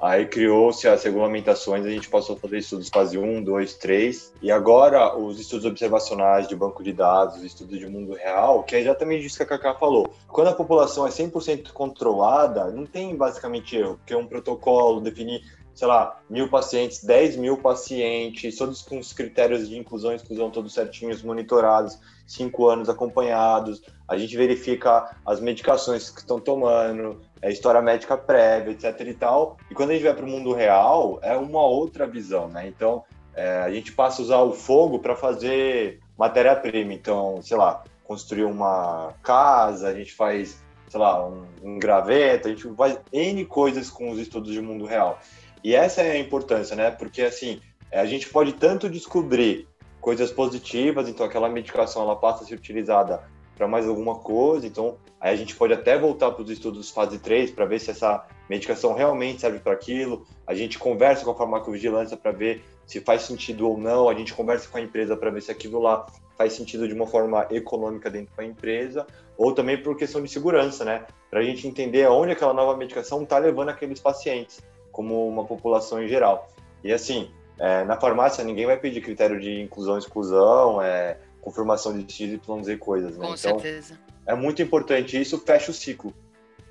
Aí 0.00 0.26
criou-se 0.26 0.88
as 0.88 1.04
regulamentações, 1.04 1.84
a 1.84 1.90
gente 1.90 2.08
passou 2.08 2.34
a 2.34 2.38
fazer 2.38 2.58
estudos 2.58 2.88
fase 2.88 3.18
1, 3.18 3.44
2, 3.44 3.74
3, 3.74 4.32
e 4.40 4.50
agora 4.50 5.14
os 5.14 5.38
estudos 5.38 5.66
observacionais 5.66 6.48
de 6.48 6.56
banco 6.56 6.82
de 6.82 6.90
dados, 6.90 7.42
estudos 7.42 7.78
de 7.78 7.86
mundo 7.86 8.14
real, 8.14 8.62
que 8.62 8.74
é 8.74 8.80
exatamente 8.80 9.26
isso 9.26 9.36
que 9.36 9.42
a 9.42 9.46
Kaká 9.46 9.74
falou. 9.74 10.10
Quando 10.26 10.48
a 10.48 10.54
população 10.54 11.06
é 11.06 11.10
100% 11.10 11.72
controlada, 11.72 12.70
não 12.70 12.86
tem 12.86 13.14
basicamente 13.14 13.76
erro, 13.76 13.96
porque 13.98 14.14
é 14.14 14.16
um 14.16 14.26
protocolo 14.26 15.02
definir 15.02 15.42
sei 15.74 15.88
lá, 15.88 16.20
mil 16.28 16.48
pacientes, 16.48 17.02
10 17.02 17.36
mil 17.36 17.56
pacientes, 17.56 18.56
todos 18.56 18.82
com 18.82 18.98
os 18.98 19.14
critérios 19.14 19.66
de 19.66 19.78
inclusão 19.78 20.12
e 20.12 20.16
exclusão 20.16 20.50
todos 20.50 20.74
certinhos, 20.74 21.22
monitorados, 21.22 21.98
cinco 22.26 22.68
anos 22.68 22.88
acompanhados, 22.88 23.80
a 24.06 24.18
gente 24.18 24.36
verifica 24.36 25.16
as 25.24 25.40
medicações 25.40 26.10
que 26.10 26.20
estão 26.20 26.38
tomando, 26.38 27.20
a 27.42 27.48
história 27.48 27.80
médica 27.80 28.16
prévia, 28.16 28.72
etc 28.72 29.00
e 29.06 29.14
tal, 29.14 29.56
e 29.70 29.74
quando 29.74 29.90
a 29.90 29.92
gente 29.94 30.04
vai 30.04 30.14
para 30.14 30.24
o 30.24 30.28
mundo 30.28 30.52
real, 30.52 31.18
é 31.22 31.36
uma 31.36 31.62
outra 31.62 32.06
visão, 32.06 32.48
né? 32.48 32.66
Então, 32.68 33.04
é, 33.34 33.58
a 33.58 33.70
gente 33.70 33.92
passa 33.92 34.20
a 34.20 34.24
usar 34.24 34.38
o 34.38 34.52
fogo 34.52 34.98
para 34.98 35.16
fazer 35.16 36.00
matéria-prima, 36.18 36.92
então, 36.92 37.40
sei 37.42 37.56
lá, 37.56 37.82
construir 38.04 38.44
uma 38.44 39.14
casa, 39.22 39.88
a 39.88 39.94
gente 39.94 40.12
faz, 40.12 40.62
sei 40.88 41.00
lá, 41.00 41.26
um, 41.26 41.46
um 41.62 41.78
graveto, 41.78 42.48
a 42.48 42.50
gente 42.50 42.68
faz 42.74 42.98
N 43.12 43.44
coisas 43.46 43.88
com 43.88 44.10
os 44.10 44.18
estudos 44.18 44.52
de 44.52 44.60
mundo 44.60 44.84
real. 44.84 45.18
E 45.62 45.74
essa 45.74 46.02
é 46.02 46.12
a 46.12 46.18
importância, 46.18 46.74
né? 46.74 46.90
Porque 46.90 47.22
assim, 47.22 47.60
a 47.92 48.04
gente 48.04 48.28
pode 48.28 48.52
tanto 48.54 48.90
descobrir 48.90 49.68
coisas 50.00 50.30
positivas, 50.30 51.08
então 51.08 51.24
aquela 51.24 51.48
medicação 51.48 52.02
ela 52.02 52.16
passa 52.16 52.44
a 52.44 52.46
ser 52.46 52.54
utilizada 52.54 53.22
para 53.60 53.68
mais 53.68 53.86
alguma 53.86 54.14
coisa, 54.14 54.66
então 54.66 54.96
aí 55.20 55.34
a 55.34 55.36
gente 55.36 55.54
pode 55.54 55.74
até 55.74 55.98
voltar 55.98 56.30
para 56.30 56.42
os 56.42 56.48
estudos 56.48 56.90
fase 56.90 57.18
3 57.18 57.50
para 57.50 57.66
ver 57.66 57.78
se 57.78 57.90
essa 57.90 58.26
medicação 58.48 58.94
realmente 58.94 59.42
serve 59.42 59.58
para 59.58 59.74
aquilo. 59.74 60.24
A 60.46 60.54
gente 60.54 60.78
conversa 60.78 61.26
com 61.26 61.32
a 61.32 61.34
farmacovigilância 61.34 62.16
para 62.16 62.32
ver 62.32 62.64
se 62.86 63.02
faz 63.02 63.20
sentido 63.20 63.68
ou 63.68 63.76
não, 63.76 64.08
a 64.08 64.14
gente 64.14 64.32
conversa 64.32 64.66
com 64.66 64.78
a 64.78 64.80
empresa 64.80 65.14
para 65.14 65.28
ver 65.28 65.42
se 65.42 65.52
aquilo 65.52 65.78
lá 65.78 66.06
faz 66.38 66.54
sentido 66.54 66.88
de 66.88 66.94
uma 66.94 67.06
forma 67.06 67.46
econômica 67.50 68.08
dentro 68.08 68.34
da 68.34 68.42
empresa, 68.42 69.06
ou 69.36 69.52
também 69.52 69.76
por 69.76 69.94
questão 69.94 70.22
de 70.22 70.28
segurança, 70.30 70.82
né? 70.82 71.04
Para 71.28 71.40
a 71.40 71.42
gente 71.42 71.68
entender 71.68 72.04
aonde 72.04 72.32
aquela 72.32 72.54
nova 72.54 72.74
medicação 72.78 73.24
está 73.24 73.36
levando 73.36 73.68
aqueles 73.68 74.00
pacientes 74.00 74.62
como 74.90 75.28
uma 75.28 75.44
população 75.44 76.02
em 76.02 76.08
geral. 76.08 76.48
E 76.82 76.94
assim, 76.94 77.30
é, 77.58 77.84
na 77.84 78.00
farmácia 78.00 78.42
ninguém 78.42 78.64
vai 78.64 78.78
pedir 78.78 79.02
critério 79.02 79.38
de 79.38 79.60
inclusão 79.60 79.96
e 79.96 79.98
exclusão, 79.98 80.80
é, 80.80 81.18
confirmação 81.40 81.96
de 81.96 82.12
X, 82.12 82.32
Y, 82.32 82.62
Z 82.64 82.76
coisas, 82.76 83.16
né? 83.16 83.26
Com 83.26 83.34
então, 83.34 83.36
certeza. 83.36 83.98
É 84.26 84.34
muito 84.34 84.62
importante 84.62 85.20
isso, 85.20 85.38
fecha 85.38 85.70
o 85.70 85.74
ciclo, 85.74 86.14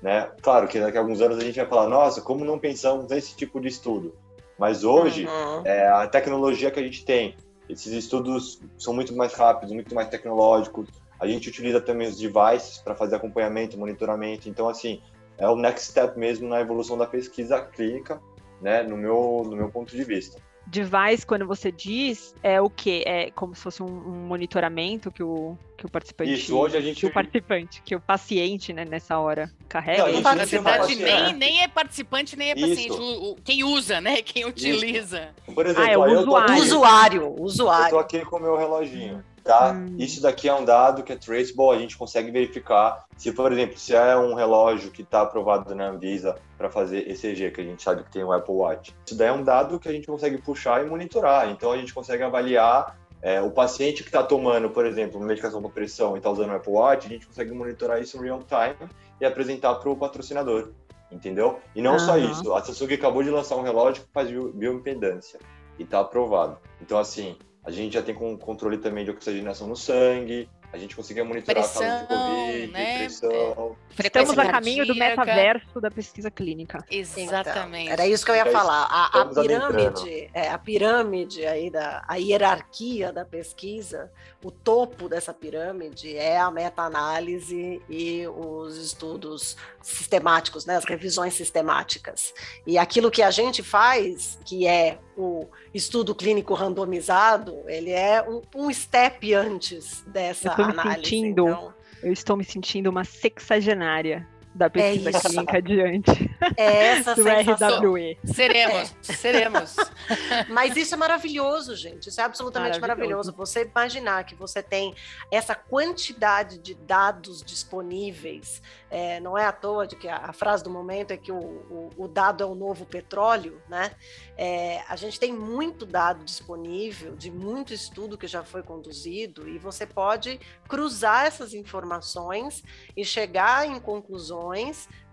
né? 0.02 0.30
Claro 0.40 0.68
que 0.68 0.78
daqui 0.80 0.96
a 0.96 1.00
alguns 1.00 1.20
anos 1.20 1.38
a 1.38 1.42
gente 1.42 1.56
vai 1.56 1.66
falar, 1.66 1.88
nossa, 1.88 2.20
como 2.20 2.44
não 2.44 2.58
pensamos 2.58 3.06
nesse 3.08 3.36
tipo 3.36 3.60
de 3.60 3.68
estudo? 3.68 4.14
Mas 4.58 4.84
hoje, 4.84 5.26
uhum. 5.26 5.62
é, 5.64 5.88
a 5.88 6.06
tecnologia 6.06 6.70
que 6.70 6.78
a 6.78 6.82
gente 6.82 7.04
tem, 7.04 7.34
esses 7.68 7.92
estudos 7.92 8.60
são 8.78 8.92
muito 8.92 9.14
mais 9.14 9.32
rápidos, 9.32 9.72
muito 9.72 9.94
mais 9.94 10.08
tecnológicos. 10.08 10.88
A 11.18 11.26
gente 11.26 11.48
utiliza 11.48 11.80
também 11.80 12.08
os 12.08 12.16
devices 12.16 12.78
para 12.78 12.94
fazer 12.94 13.16
acompanhamento, 13.16 13.78
monitoramento. 13.78 14.48
Então, 14.48 14.68
assim, 14.68 15.00
é 15.38 15.48
o 15.48 15.56
next 15.56 15.90
step 15.90 16.18
mesmo 16.18 16.48
na 16.48 16.60
evolução 16.60 16.98
da 16.98 17.06
pesquisa 17.06 17.60
clínica, 17.60 18.20
né, 18.60 18.82
no 18.82 18.96
meu, 18.96 19.42
no 19.44 19.56
meu 19.56 19.70
ponto 19.70 19.94
de 19.94 20.04
vista. 20.04 20.38
Device, 20.70 21.26
quando 21.26 21.46
você 21.46 21.72
diz, 21.72 22.32
é 22.44 22.60
o 22.60 22.70
que? 22.70 23.02
É 23.04 23.30
como 23.32 23.56
se 23.56 23.60
fosse 23.60 23.82
um, 23.82 23.86
um, 23.86 24.26
monitoramento 24.28 25.10
que 25.10 25.20
o, 25.20 25.58
que 25.76 25.84
o 25.84 25.90
participante. 25.90 26.32
Isso, 26.32 26.56
hoje 26.56 26.76
a 26.76 26.80
gente. 26.80 27.00
Que 27.00 27.06
o 27.06 27.12
participante, 27.12 27.82
que 27.82 27.96
o 27.96 28.00
paciente, 28.00 28.72
né, 28.72 28.84
nessa 28.84 29.18
hora, 29.18 29.50
carrega. 29.68 30.06
Não, 30.06 30.22
na 30.22 30.44
verdade, 30.44 30.94
nem, 30.94 31.32
nem 31.34 31.62
é 31.62 31.68
participante, 31.68 32.36
nem 32.36 32.52
é 32.52 32.54
paciente. 32.54 32.92
O, 32.92 33.32
o, 33.32 33.36
quem 33.42 33.64
usa, 33.64 34.00
né? 34.00 34.22
Quem 34.22 34.44
utiliza. 34.44 35.32
Isso. 35.44 35.54
Por 35.54 35.66
exemplo, 35.66 35.82
ah, 35.82 35.90
é 35.90 35.98
o 35.98 36.20
usuário. 36.20 36.52
Aqui, 36.52 36.60
usuário. 36.60 37.42
Usuário. 37.42 37.86
Eu 37.86 37.90
tô 37.90 37.98
aqui 37.98 38.24
com 38.24 38.36
o 38.36 38.40
meu 38.40 38.56
reloginho 38.56 39.24
tá? 39.42 39.72
Hum. 39.72 39.96
Isso 39.98 40.20
daqui 40.20 40.48
é 40.48 40.54
um 40.54 40.64
dado 40.64 41.02
que 41.02 41.12
é 41.12 41.16
traceable, 41.16 41.70
a 41.70 41.78
gente 41.78 41.96
consegue 41.96 42.30
verificar 42.30 43.04
se, 43.16 43.32
por 43.32 43.52
exemplo, 43.52 43.78
se 43.78 43.94
é 43.94 44.16
um 44.16 44.34
relógio 44.34 44.90
que 44.90 45.02
está 45.02 45.22
aprovado 45.22 45.74
na 45.74 45.88
Anvisa 45.88 46.36
para 46.56 46.70
fazer 46.70 47.10
ECG, 47.10 47.50
que 47.50 47.60
a 47.60 47.64
gente 47.64 47.82
sabe 47.82 48.02
que 48.02 48.10
tem 48.10 48.24
o 48.24 48.32
Apple 48.32 48.54
Watch. 48.54 48.94
Isso 49.04 49.16
daí 49.16 49.28
é 49.28 49.32
um 49.32 49.42
dado 49.42 49.78
que 49.78 49.88
a 49.88 49.92
gente 49.92 50.06
consegue 50.06 50.38
puxar 50.38 50.84
e 50.84 50.88
monitorar. 50.88 51.50
Então 51.50 51.72
a 51.72 51.76
gente 51.76 51.92
consegue 51.92 52.22
avaliar 52.22 52.98
é, 53.22 53.40
o 53.40 53.50
paciente 53.50 54.02
que 54.02 54.08
está 54.08 54.22
tomando, 54.22 54.70
por 54.70 54.86
exemplo, 54.86 55.18
uma 55.18 55.26
medicação 55.26 55.60
para 55.60 55.70
pressão 55.70 56.14
e 56.14 56.18
está 56.18 56.30
usando 56.30 56.50
o 56.50 56.54
Apple 56.54 56.72
Watch, 56.72 57.06
a 57.06 57.10
gente 57.10 57.26
consegue 57.26 57.52
monitorar 57.52 58.00
isso 58.00 58.16
em 58.16 58.22
real 58.22 58.42
time 58.42 58.90
e 59.20 59.26
apresentar 59.26 59.74
para 59.74 59.90
o 59.90 59.96
patrocinador, 59.96 60.70
entendeu? 61.12 61.60
E 61.74 61.82
não 61.82 61.92
uhum. 61.92 61.98
só 61.98 62.16
isso, 62.16 62.54
a 62.54 62.62
Samsung 62.62 62.94
acabou 62.94 63.22
de 63.22 63.30
lançar 63.30 63.56
um 63.56 63.62
relógio 63.62 64.02
que 64.04 64.08
faz 64.12 64.30
bioimpedância 64.30 65.38
e 65.78 65.82
está 65.82 66.00
aprovado. 66.00 66.56
Então, 66.80 66.98
assim, 66.98 67.36
a 67.64 67.70
gente 67.70 67.94
já 67.94 68.02
tem 68.02 68.14
com 68.14 68.36
controle 68.36 68.78
também 68.78 69.04
de 69.04 69.10
oxigenação 69.10 69.66
no 69.66 69.76
sangue, 69.76 70.48
a 70.72 70.78
gente 70.78 70.94
conseguia 70.94 71.24
monitorar 71.24 71.64
pressão, 71.64 71.82
casos 71.82 72.00
de 72.00 72.06
Covid, 72.06 72.72
né? 72.72 72.98
pressão. 72.98 73.76
É. 73.98 74.06
Estamos 74.06 74.38
a 74.38 74.52
caminho 74.52 74.86
do 74.86 74.94
metaverso 74.94 75.80
da 75.80 75.90
pesquisa 75.90 76.30
clínica. 76.30 76.84
Exatamente. 76.88 77.84
Então, 77.84 77.92
era 77.92 78.06
isso 78.06 78.24
que 78.24 78.30
eu 78.30 78.36
ia 78.36 78.46
falar. 78.46 78.84
A, 78.84 79.20
a 79.20 79.26
pirâmide, 79.26 80.30
é, 80.32 80.48
a 80.48 80.58
pirâmide 80.58 81.44
aí 81.44 81.70
da 81.70 82.04
a 82.06 82.16
hierarquia 82.16 83.12
da 83.12 83.24
pesquisa, 83.24 84.12
o 84.44 84.50
topo 84.50 85.08
dessa 85.08 85.34
pirâmide 85.34 86.16
é 86.16 86.38
a 86.38 86.50
meta-análise 86.52 87.82
e 87.88 88.26
os 88.28 88.76
estudos 88.76 89.56
sistemáticos, 89.82 90.66
né, 90.66 90.76
as 90.76 90.84
revisões 90.84 91.34
sistemáticas. 91.34 92.32
E 92.64 92.78
aquilo 92.78 93.10
que 93.10 93.22
a 93.22 93.30
gente 93.30 93.62
faz, 93.62 94.38
que 94.44 94.68
é 94.68 94.98
o 95.20 95.48
estudo 95.74 96.14
clínico 96.14 96.54
randomizado, 96.54 97.62
ele 97.66 97.90
é 97.90 98.22
um, 98.22 98.42
um 98.54 98.72
step 98.72 99.32
antes 99.34 100.02
dessa 100.06 100.54
eu 100.56 100.64
análise. 100.64 100.96
Sentindo, 100.96 101.48
então... 101.48 101.74
Eu 102.02 102.12
estou 102.12 102.36
me 102.36 102.44
sentindo 102.44 102.88
uma 102.88 103.04
sexagenária 103.04 104.26
da 104.54 104.68
pesquisa 104.68 105.10
isso. 105.10 105.20
clínica 105.28 105.56
adiante 105.58 106.30
É 106.56 106.86
essa 106.88 107.14
do 107.16 107.22
sensação. 107.22 107.80
RWE. 107.80 108.18
Seremos, 108.24 108.94
seremos. 109.02 109.76
Mas 110.50 110.76
isso 110.76 110.94
é 110.94 110.96
maravilhoso, 110.96 111.76
gente. 111.76 112.08
Isso 112.08 112.20
é 112.20 112.24
absolutamente 112.24 112.80
Maravilhoso. 112.80 113.30
maravilhoso. 113.30 113.36
Você 113.36 113.62
imaginar 113.64 114.24
que 114.24 114.34
você 114.34 114.60
tem 114.62 114.92
essa 115.30 115.54
quantidade 115.54 116.58
de 116.58 116.74
dados 116.74 117.42
disponíveis. 117.42 118.60
é, 118.90 119.20
não 119.20 119.38
é 119.38 119.44
à 119.46 119.52
toa 119.52 119.86
de 119.86 119.94
que 119.94 120.08
a, 120.08 120.16
a 120.16 120.32
frase 120.32 120.64
do 120.64 120.70
momento 120.70 121.12
é 121.12 121.16
que 121.16 121.30
o, 121.30 121.36
o- 121.38 121.90
o 121.96 122.08
dado 122.08 122.42
é 122.42 122.46
o 122.46 122.54
novo 122.56 122.84
petróleo, 122.84 123.62
né? 123.68 123.92
É, 124.36 124.82
a 124.88 124.96
gente 124.96 125.20
tem 125.20 125.32
muito 125.32 125.86
dado 125.86 126.24
disponível, 126.24 127.14
de 127.14 127.30
muito 127.30 127.72
estudo 127.72 128.18
que 128.18 128.26
já 128.26 128.42
foi 128.42 128.62
conduzido, 128.64 129.48
e 129.48 129.58
você 129.58 129.86
pode 129.86 130.40
cruzar 130.68 131.26
essas 131.26 131.54
informações 131.54 132.64
e 132.96 133.04
chegar 133.04 133.64
em 133.66 133.78
conclusões 133.78 134.39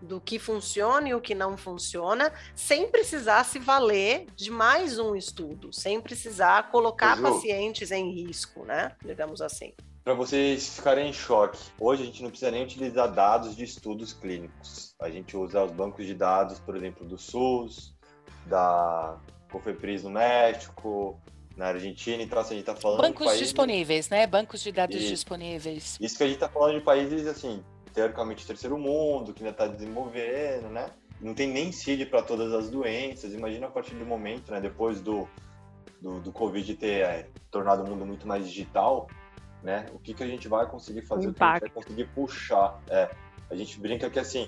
do 0.01 0.21
que 0.21 0.39
funciona 0.39 1.09
e 1.09 1.13
o 1.13 1.21
que 1.21 1.35
não 1.35 1.57
funciona, 1.57 2.31
sem 2.55 2.89
precisar 2.89 3.43
se 3.43 3.59
valer 3.59 4.27
de 4.35 4.51
mais 4.51 4.99
um 4.99 5.15
estudo, 5.15 5.73
sem 5.73 5.99
precisar 5.99 6.71
colocar 6.71 7.17
Ju. 7.17 7.23
pacientes 7.23 7.91
em 7.91 8.11
risco, 8.11 8.63
né? 8.63 8.95
Digamos 9.03 9.41
assim. 9.41 9.73
Para 10.03 10.13
vocês 10.13 10.77
ficarem 10.77 11.09
em 11.09 11.13
choque, 11.13 11.59
hoje 11.79 12.03
a 12.03 12.05
gente 12.05 12.23
não 12.23 12.29
precisa 12.29 12.51
nem 12.51 12.63
utilizar 12.63 13.11
dados 13.11 13.55
de 13.55 13.65
estudos 13.65 14.13
clínicos. 14.13 14.95
A 15.01 15.09
gente 15.09 15.35
usa 15.35 15.63
os 15.63 15.71
bancos 15.71 16.05
de 16.05 16.13
dados, 16.13 16.59
por 16.59 16.77
exemplo, 16.77 17.05
do 17.05 17.17
SUS, 17.17 17.93
da 18.45 19.17
Cofepris 19.51 20.03
no 20.03 20.09
México, 20.09 21.19
na 21.57 21.67
Argentina, 21.67 22.21
então 22.21 22.39
assim, 22.39 22.53
a 22.53 22.57
gente 22.57 22.69
está 22.69 22.75
falando 22.79 23.01
de 23.01 23.07
Bancos 23.07 23.25
países... 23.25 23.43
disponíveis, 23.43 24.09
né? 24.09 24.27
Bancos 24.27 24.61
de 24.61 24.71
dados 24.71 24.95
Isso. 24.95 25.09
disponíveis. 25.09 25.97
Isso 25.99 26.15
que 26.15 26.23
a 26.23 26.27
gente 26.27 26.35
está 26.35 26.47
falando 26.47 26.77
de 26.77 26.85
países, 26.85 27.25
assim, 27.25 27.63
teoricamente 27.97 28.45
terceiro 28.45 28.77
mundo, 28.77 29.33
que 29.33 29.43
ainda 29.43 29.49
está 29.49 29.65
desenvolvendo, 29.65 30.69
né? 30.69 30.91
Não 31.19 31.33
tem 31.33 31.49
nem 31.49 31.71
CID 31.71 32.05
para 32.05 32.21
todas 32.21 32.53
as 32.53 32.69
doenças. 32.69 33.33
Imagina 33.33 33.65
a 33.65 33.71
partir 33.71 33.95
do 33.95 34.05
momento, 34.05 34.51
né? 34.51 34.61
Depois 34.61 35.01
do, 35.01 35.27
do, 35.99 36.19
do 36.19 36.31
Covid 36.31 36.75
ter 36.75 37.03
é, 37.03 37.27
tornado 37.49 37.83
o 37.83 37.89
mundo 37.89 38.05
muito 38.05 38.27
mais 38.27 38.47
digital, 38.47 39.07
né? 39.63 39.87
O 39.93 39.97
que, 39.97 40.13
que 40.13 40.21
a 40.21 40.27
gente 40.27 40.47
vai 40.47 40.67
conseguir 40.67 41.01
fazer, 41.01 41.29
o 41.29 41.33
que 41.33 41.43
a 41.43 41.53
gente 41.53 41.61
vai 41.61 41.69
conseguir 41.71 42.05
puxar. 42.13 42.79
É, 42.87 43.09
a 43.49 43.55
gente 43.55 43.79
brinca 43.79 44.11
que, 44.11 44.19
assim, 44.19 44.47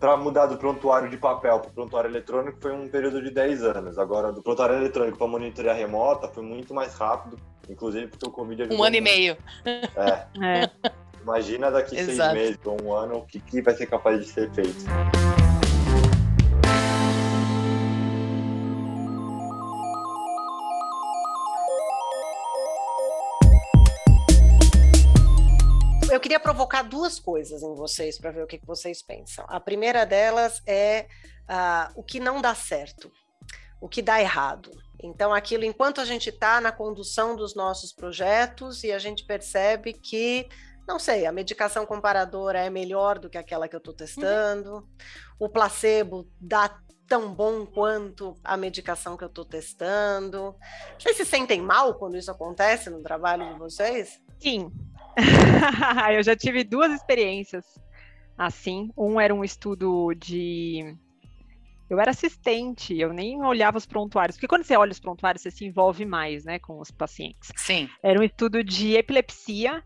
para 0.00 0.16
mudar 0.16 0.46
do 0.46 0.56
prontuário 0.56 1.08
de 1.08 1.16
papel 1.16 1.60
para 1.60 1.70
o 1.70 1.74
prontuário 1.74 2.10
eletrônico 2.10 2.60
foi 2.60 2.72
um 2.72 2.88
período 2.88 3.22
de 3.22 3.30
10 3.30 3.62
anos. 3.62 3.98
Agora, 4.00 4.32
do 4.32 4.42
prontuário 4.42 4.74
eletrônico 4.74 5.16
para 5.16 5.28
monitoria 5.28 5.72
remota 5.72 6.26
foi 6.26 6.42
muito 6.42 6.74
mais 6.74 6.92
rápido, 6.94 7.38
inclusive 7.70 8.08
porque 8.08 8.26
o 8.26 8.32
Covid 8.32 8.74
Um 8.74 8.82
ano 8.82 8.96
e 8.96 9.00
meio. 9.00 9.36
É, 9.64 10.26
É. 10.42 10.94
Imagina 11.24 11.70
daqui 11.70 11.96
seis 11.96 12.10
Exato. 12.10 12.34
meses 12.34 12.58
ou 12.66 12.82
um 12.82 12.92
ano 12.92 13.16
o 13.16 13.26
que, 13.26 13.40
que 13.40 13.62
vai 13.62 13.74
ser 13.74 13.86
capaz 13.86 14.20
de 14.20 14.30
ser 14.30 14.52
feito. 14.52 14.84
Eu 26.12 26.20
queria 26.20 26.38
provocar 26.38 26.82
duas 26.82 27.18
coisas 27.18 27.62
em 27.62 27.74
vocês 27.74 28.18
para 28.18 28.30
ver 28.30 28.42
o 28.42 28.46
que, 28.46 28.58
que 28.58 28.66
vocês 28.66 29.02
pensam. 29.02 29.46
A 29.48 29.58
primeira 29.58 30.04
delas 30.04 30.62
é 30.66 31.06
ah, 31.48 31.90
o 31.96 32.02
que 32.02 32.20
não 32.20 32.42
dá 32.42 32.54
certo, 32.54 33.10
o 33.80 33.88
que 33.88 34.02
dá 34.02 34.20
errado. 34.20 34.70
Então, 35.02 35.32
aquilo, 35.32 35.64
enquanto 35.64 36.02
a 36.02 36.04
gente 36.04 36.28
está 36.28 36.60
na 36.60 36.70
condução 36.70 37.34
dos 37.34 37.54
nossos 37.54 37.94
projetos 37.94 38.84
e 38.84 38.92
a 38.92 38.98
gente 38.98 39.24
percebe 39.24 39.94
que, 39.94 40.48
não 40.86 40.98
sei, 40.98 41.26
a 41.26 41.32
medicação 41.32 41.86
comparadora 41.86 42.58
é 42.58 42.70
melhor 42.70 43.18
do 43.18 43.30
que 43.30 43.38
aquela 43.38 43.68
que 43.68 43.74
eu 43.74 43.78
estou 43.78 43.94
testando, 43.94 44.88
o 45.38 45.48
placebo 45.48 46.28
dá 46.40 46.78
tão 47.06 47.34
bom 47.34 47.66
quanto 47.66 48.36
a 48.42 48.56
medicação 48.56 49.16
que 49.16 49.24
eu 49.24 49.28
estou 49.28 49.44
testando. 49.44 50.54
Vocês 50.98 51.16
se 51.16 51.24
sentem 51.24 51.60
mal 51.60 51.94
quando 51.94 52.16
isso 52.16 52.30
acontece 52.30 52.90
no 52.90 53.02
trabalho 53.02 53.52
de 53.52 53.58
vocês? 53.58 54.20
Sim. 54.38 54.72
eu 56.14 56.22
já 56.22 56.34
tive 56.34 56.64
duas 56.64 56.92
experiências 56.92 57.64
assim. 58.36 58.90
Um 58.96 59.20
era 59.20 59.34
um 59.34 59.44
estudo 59.44 60.12
de. 60.14 60.96
Eu 61.88 62.00
era 62.00 62.10
assistente, 62.10 62.98
eu 62.98 63.12
nem 63.12 63.42
olhava 63.44 63.76
os 63.76 63.84
prontuários, 63.84 64.36
porque 64.36 64.48
quando 64.48 64.64
você 64.64 64.74
olha 64.74 64.90
os 64.90 64.98
prontuários, 64.98 65.42
você 65.42 65.50
se 65.50 65.66
envolve 65.66 66.06
mais, 66.06 66.42
né, 66.42 66.58
com 66.58 66.80
os 66.80 66.90
pacientes. 66.90 67.52
Sim. 67.56 67.88
Era 68.02 68.18
um 68.18 68.22
estudo 68.22 68.64
de 68.64 68.96
epilepsia 68.96 69.84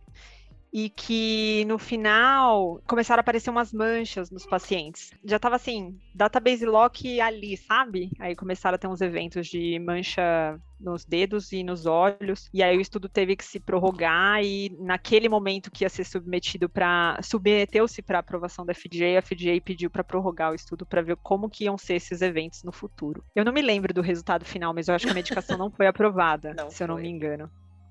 e 0.73 0.89
que 0.91 1.65
no 1.67 1.79
final 1.79 2.81
começaram 2.87 3.21
a 3.21 3.23
aparecer 3.23 3.51
umas 3.51 3.73
manchas 3.73 4.31
nos 4.31 4.45
pacientes. 4.47 5.11
Já 5.25 5.39
tava 5.39 5.57
assim, 5.57 5.99
database 6.15 6.65
lock 6.67 7.21
ali, 7.21 7.57
sabe? 7.57 8.11
Aí 8.19 8.35
começaram 8.37 8.75
a 8.77 8.79
ter 8.79 8.87
uns 8.87 9.01
eventos 9.01 9.47
de 9.47 9.79
mancha 9.79 10.61
nos 10.81 11.05
dedos 11.05 11.51
e 11.51 11.65
nos 11.65 11.87
olhos, 11.87 12.49
e 12.55 12.63
aí 12.63 12.77
o 12.79 12.81
estudo 12.81 13.09
teve 13.09 13.35
que 13.35 13.45
se 13.45 13.59
prorrogar 13.59 14.45
e 14.45 14.71
naquele 14.79 15.29
momento 15.29 15.73
que 15.73 15.85
ia 15.85 15.89
ser 15.89 16.05
submetido 16.05 16.69
para 16.69 17.19
submeteu-se 17.21 18.01
para 18.01 18.21
aprovação 18.21 18.65
da 18.65 18.73
FDA, 18.73 19.19
a 19.19 19.23
FDA 19.23 19.61
pediu 19.65 19.91
para 19.91 20.05
prorrogar 20.05 20.53
o 20.53 20.55
estudo 20.55 20.87
para 20.87 21.03
ver 21.03 21.17
como 21.17 21.51
que 21.51 21.65
iam 21.65 21.77
ser 21.77 21.95
esses 21.95 22.23
eventos 22.23 22.63
no 22.63 22.71
futuro. 22.71 23.25
Eu 23.35 23.45
não 23.45 23.53
me 23.53 23.61
lembro 23.61 23.93
do 23.93 24.01
resultado 24.01 24.45
final, 24.45 24.73
mas 24.73 24.87
eu 24.87 24.95
acho 24.95 25.07
que 25.07 25.11
a 25.11 25.15
medicação 25.15 25.59
não 25.59 25.71
foi 25.71 25.87
aprovada, 25.89 26.55
Não 26.59 26.71
se 26.71 26.83
eu 26.83 26.87
não 26.87 26.95
foi. 26.95 27.03
me 27.03 27.09
engano. 27.09 27.51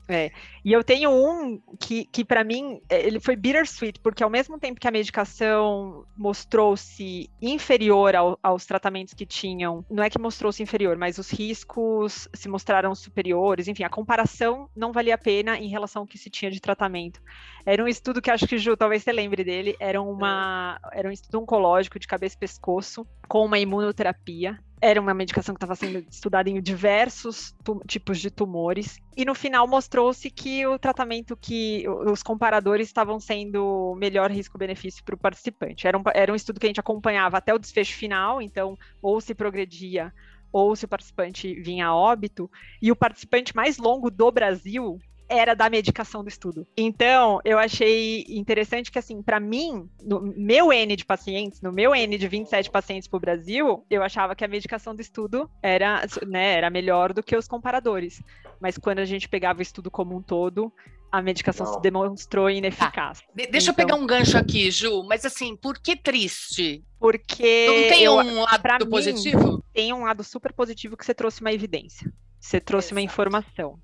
É. 0.10 0.32
E 0.64 0.72
eu 0.72 0.86
tenho 0.86 1.12
um 1.12 1.60
que, 1.78 2.06
que 2.06 2.24
para 2.24 2.42
mim, 2.42 2.82
é, 2.88 3.06
ele 3.06 3.20
foi 3.20 3.36
bittersweet, 3.36 4.00
porque 4.00 4.24
ao 4.24 4.30
mesmo 4.30 4.58
tempo 4.58 4.80
que 4.80 4.88
a 4.88 4.92
medicação 4.92 6.06
mostrou-se 6.16 7.30
inferior 7.42 8.16
ao- 8.16 8.40
aos 8.42 8.66
tratamentos 8.66 9.14
que 9.14 9.26
tinham, 9.26 9.86
não 9.90 10.02
é 10.02 10.10
que 10.10 10.18
mostrou-se 10.18 10.64
inferior, 10.64 10.96
mas 10.98 11.18
os 11.18 11.30
riscos 11.30 12.30
se 12.34 12.48
mostraram 12.48 12.96
superiores, 12.96 13.68
enfim, 13.68 13.84
a 13.84 13.90
comparação 13.90 14.70
não 14.74 14.94
valia 14.94 15.16
a 15.16 15.18
pena 15.18 15.58
em 15.58 15.68
relação 15.68 16.04
ao 16.04 16.08
que 16.08 16.18
se 16.18 16.30
tinha 16.30 16.50
de 16.50 16.62
tratamento. 16.62 17.22
Era 17.66 17.84
um 17.84 17.88
estudo 17.88 18.22
que 18.22 18.32
acho 18.32 18.48
que, 18.48 18.58
Ju, 18.58 18.78
talvez 18.78 19.04
você 19.04 19.12
lembre 19.12 19.44
dele, 19.44 19.76
era, 19.78 20.02
uma, 20.02 20.80
era 20.94 21.10
um 21.10 21.12
estudo 21.12 21.42
oncológico 21.42 22.00
de 22.00 22.08
cabeça 22.08 22.36
e 22.36 22.40
pescoço, 22.40 23.06
com 23.28 23.44
uma 23.44 23.60
imunoterapia. 23.60 24.58
Era 24.80 25.02
uma 25.02 25.14
medicação 25.14 25.56
que 25.56 25.58
estava 25.58 25.76
sendo 25.76 26.06
estudada 26.10 26.50
em 26.50 26.62
diversos 26.62 27.56
tipos 27.88 28.20
de 28.20 28.30
tumores. 28.30 29.00
E 29.16 29.26
no 29.26 29.34
final 29.34 29.68
mostrou-se 29.68 30.30
que 30.30 30.68
o 30.68 30.78
tratamento 30.78 31.36
que 31.36 31.84
os 31.90 32.22
comparadores 32.22 32.88
estavam 32.88 33.20
sendo 33.20 33.96
melhor 33.98 34.30
risco-benefício 34.30 35.04
para 35.04 35.16
o 35.16 35.18
participante. 35.18 35.88
Era 35.88 35.98
um, 35.98 36.04
era 36.14 36.32
um 36.32 36.36
estudo 36.36 36.60
que 36.60 36.68
a 36.68 36.70
gente 36.70 36.80
acompanhava 36.80 37.38
até 37.38 37.54
o 37.54 37.60
desfecho 37.60 37.96
final, 37.96 38.42
então, 38.42 38.78
ou 39.02 39.20
se 39.20 39.34
progredia, 39.34 40.14
ou 40.52 40.76
se 40.76 40.86
o 40.86 40.88
participante 40.88 41.60
vinha 41.60 41.88
a 41.88 41.96
óbito. 41.96 42.50
E 42.80 42.92
o 42.92 42.96
participante 42.96 43.56
mais 43.56 43.78
longo 43.78 44.12
do 44.12 44.32
Brasil 44.32 45.00
era 45.30 45.54
da 45.54 45.70
medicação 45.70 46.24
do 46.24 46.30
estudo. 46.30 46.66
Então, 46.78 47.40
eu 47.44 47.60
achei 47.60 48.26
interessante 48.30 48.92
que, 48.92 48.98
assim, 49.00 49.22
para 49.22 49.40
mim, 49.40 49.90
no 50.02 50.22
meu 50.22 50.72
N 50.72 50.96
de 50.96 51.06
pacientes, 51.06 51.62
no 51.62 51.72
meu 51.72 51.94
N 51.94 52.18
de 52.18 52.28
27 52.28 52.70
pacientes 52.72 53.08
para 53.08 53.18
o 53.18 53.20
Brasil, 53.20 53.86
eu 53.90 54.02
achava 54.04 54.36
que 54.36 54.46
a 54.46 54.48
medicação 54.48 54.96
do 54.96 55.02
estudo 55.02 55.50
era, 55.62 56.04
né, 56.26 56.54
era 56.54 56.70
melhor 56.70 57.12
do 57.14 57.22
que 57.22 57.36
os 57.36 57.48
comparadores. 57.48 58.22
Mas 58.60 58.78
quando 58.78 59.00
a 59.00 59.06
gente 59.06 59.28
pegava 59.28 59.60
o 59.60 59.62
estudo 59.62 59.92
como 59.92 60.16
um 60.16 60.22
todo, 60.22 60.72
a 61.12 61.22
medicação 61.22 61.66
Não. 61.66 61.74
se 61.74 61.82
demonstrou 61.82 62.50
ineficaz. 62.50 63.22
De- 63.36 63.48
deixa 63.48 63.70
eu 63.70 63.74
Então- 63.74 63.86
pegar 63.86 63.96
um 63.96 64.06
gancho 64.06 64.38
aqui, 64.38 64.70
Ju, 64.72 65.04
mas 65.04 65.24
assim, 65.26 65.56
por 65.56 65.78
que 65.80 65.96
triste? 65.96 66.84
Porque 67.00 67.66
Não 67.68 67.90
tem 67.90 68.04
eu- 68.04 68.14
um 68.14 68.42
lado 68.42 68.86
mim, 68.86 68.90
positivo? 68.90 69.64
tem 69.74 69.94
um 69.94 70.04
lado 70.04 70.24
super 70.24 70.52
positivo 70.54 70.98
que 70.98 71.06
você 71.06 71.14
trouxe 71.14 71.42
uma 71.42 71.52
evidência. 71.54 72.12
Você 72.40 72.60
trouxe 72.60 72.92
uma 72.94 73.02
Exato. 73.02 73.14
informação. 73.14 73.80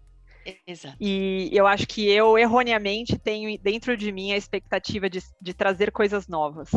Exato. 0.68 0.98
E 1.00 1.50
eu 1.54 1.66
acho 1.66 1.88
que 1.88 2.08
eu, 2.10 2.38
erroneamente, 2.38 3.18
tenho 3.18 3.58
dentro 3.62 3.96
de 3.96 4.12
mim 4.12 4.32
a 4.34 4.38
expectativa 4.38 5.10
de, 5.10 5.22
de 5.42 5.54
trazer 5.54 5.92
coisas 5.92 6.28
novas 6.28 6.70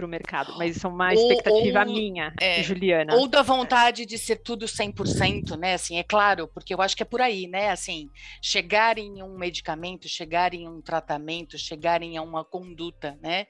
para 0.00 0.06
o 0.06 0.08
mercado. 0.08 0.54
Mas 0.56 0.76
isso 0.76 0.86
é 0.86 0.90
uma 0.90 1.12
Ou- 1.12 1.12
expectativa 1.12 1.80
ou- 1.80 1.92
minha, 1.92 2.32
é, 2.40 2.62
Juliana. 2.62 3.14
Ou 3.16 3.28
da 3.28 3.42
vontade 3.42 4.06
de 4.06 4.16
ser 4.16 4.36
tudo 4.36 4.66
100%, 4.66 5.56
né? 5.56 5.74
Assim, 5.74 5.98
é 5.98 6.02
claro, 6.02 6.48
porque 6.48 6.72
eu 6.72 6.80
acho 6.80 6.96
que 6.96 7.02
é 7.02 7.06
por 7.06 7.20
aí, 7.20 7.46
né? 7.46 7.70
Assim, 7.70 8.08
chegar 8.42 8.96
em 8.98 9.22
um 9.22 9.36
medicamento, 9.36 10.08
chegar 10.08 10.54
em 10.54 10.66
um 10.66 10.80
tratamento, 10.80 11.58
chegar 11.58 12.02
em 12.02 12.18
uma 12.18 12.44
conduta, 12.44 13.18
né? 13.22 13.46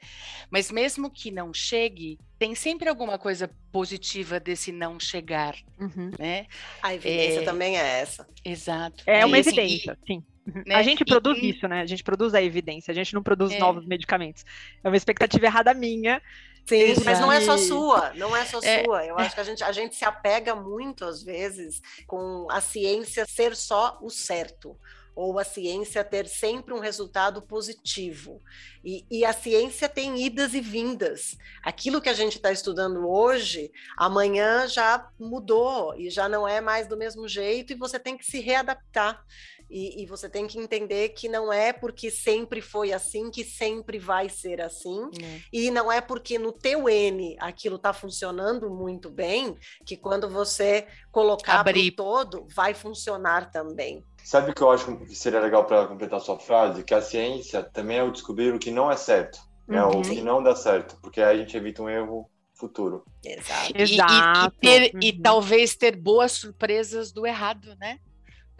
Mas 0.50 0.70
mesmo 0.72 1.08
que 1.10 1.30
não 1.30 1.54
chegue, 1.54 2.18
tem 2.38 2.54
sempre 2.54 2.88
alguma 2.88 3.16
coisa 3.18 3.48
positiva 3.72 4.40
desse 4.40 4.72
não 4.72 4.98
chegar, 4.98 5.54
Uhum. 5.78 6.10
né? 6.18 6.46
A 6.82 6.92
evidência 6.94 7.40
É. 7.40 7.44
também 7.44 7.78
é 7.78 8.00
essa. 8.00 8.26
Exato. 8.44 9.04
É 9.06 9.24
uma 9.24 9.36
E, 9.36 9.40
assim, 9.40 9.50
evidência, 9.50 9.96
sim. 10.06 10.24
Né, 10.66 10.74
A 10.74 10.82
gente 10.82 11.00
e- 11.02 11.04
produz 11.04 11.38
e- 11.38 11.50
isso, 11.50 11.66
né? 11.68 11.80
A 11.82 11.86
gente 11.86 12.02
produz 12.02 12.34
a 12.34 12.42
evidência, 12.42 12.90
a 12.92 12.94
gente 12.94 13.14
não 13.14 13.22
produz 13.22 13.52
É. 13.52 13.58
novos 13.58 13.84
medicamentos. 13.86 14.44
É 14.82 14.88
uma 14.88 14.96
expectativa 14.96 15.46
errada 15.46 15.72
minha. 15.74 16.20
Sim, 16.66 16.94
mas 17.04 17.18
não 17.18 17.32
é 17.32 17.40
só 17.40 17.56
sua, 17.56 18.12
não 18.14 18.36
é 18.36 18.44
só 18.44 18.60
É, 18.62 18.84
sua. 18.84 19.04
Eu 19.04 19.18
acho 19.18 19.34
que 19.34 19.40
a 19.40 19.44
gente, 19.44 19.64
a 19.64 19.72
gente 19.72 19.96
se 19.96 20.04
apega 20.04 20.54
muito, 20.54 21.04
às 21.04 21.22
vezes, 21.22 21.80
com 22.06 22.46
a 22.50 22.60
ciência 22.60 23.24
ser 23.26 23.56
só 23.56 23.98
o 24.00 24.08
certo. 24.10 24.76
ou 25.12 25.38
a 25.38 25.44
ciência 25.44 26.02
ter 26.04 26.26
sempre 26.28 26.72
um 26.72 26.78
resultado 26.78 27.42
positivo. 27.42 28.40
E, 28.82 29.04
e, 29.10 29.24
a 29.24 29.32
ciência 29.32 29.88
tem 29.88 30.24
idas 30.24 30.54
e 30.54 30.60
vindas. 30.60 31.36
Aquilo 31.62 32.00
que 32.00 32.08
a 32.08 32.14
gente 32.14 32.36
está 32.36 32.50
estudando 32.52 33.06
hoje, 33.06 33.70
amanhã 33.98 34.66
já 34.68 35.10
mudou 35.18 35.94
e 35.98 36.08
já 36.08 36.26
não 36.28 36.46
é 36.48 36.60
mais 36.60 36.86
do 36.86 36.96
mesmo 36.96 37.26
jeito, 37.28 37.72
e 37.72 37.76
você 37.76 37.98
tem 37.98 38.16
que 38.16 38.24
se 38.24 38.38
readaptar. 38.40 39.22
E, 39.70 40.02
e, 40.02 40.06
você 40.06 40.28
tem 40.28 40.48
que 40.48 40.58
entender 40.58 41.10
que 41.10 41.28
não 41.28 41.52
é 41.52 41.72
porque 41.72 42.10
sempre 42.10 42.60
foi 42.60 42.92
assim 42.92 43.30
que 43.30 43.44
sempre 43.44 44.00
vai 44.00 44.28
ser 44.28 44.60
assim, 44.60 45.08
é. 45.22 45.40
e 45.52 45.70
não 45.70 45.92
é 45.92 46.00
porque 46.00 46.38
no 46.40 46.50
teu 46.50 46.88
N 46.88 47.36
aquilo 47.38 47.76
está 47.76 47.92
funcionando 47.92 48.68
muito 48.68 49.08
bem 49.08 49.56
que 49.86 49.96
quando 49.96 50.28
você 50.28 50.88
colocar 51.12 51.62
para 51.62 51.78
o 51.78 51.92
todo 51.92 52.46
vai 52.52 52.74
funcionar 52.74 53.50
também. 53.52 54.04
Sabe 54.24 54.50
o 54.50 54.54
que 54.54 54.62
eu 54.62 54.70
acho 54.70 54.96
que 54.96 55.14
seria 55.14 55.40
legal 55.40 55.64
para 55.64 55.86
completar 55.86 56.18
a 56.18 56.22
sua 56.22 56.38
frase? 56.38 56.82
Que 56.82 56.92
a 56.92 57.00
ciência 57.00 57.62
também 57.62 57.98
é 57.98 58.02
o 58.02 58.10
descobrir 58.10 58.52
o 58.52 58.58
que 58.58 58.70
não 58.70 58.90
é 58.90 58.96
certo, 58.96 59.38
né? 59.68 59.82
o 59.84 59.96
uhum. 59.96 60.02
que 60.02 60.20
não 60.20 60.42
dá 60.42 60.54
certo, 60.56 60.96
porque 61.00 61.22
aí 61.22 61.36
a 61.36 61.40
gente 61.40 61.56
evita 61.56 61.82
um 61.82 61.88
erro 61.88 62.28
futuro. 62.54 63.04
Exato. 63.24 63.72
E, 63.74 63.82
Exato. 63.82 64.54
E, 64.60 64.66
e, 64.66 64.90
ter, 64.90 64.94
uhum. 64.94 65.00
e 65.02 65.12
talvez 65.12 65.76
ter 65.76 65.96
boas 65.96 66.32
surpresas 66.32 67.10
do 67.10 67.26
errado, 67.26 67.74
né? 67.80 67.98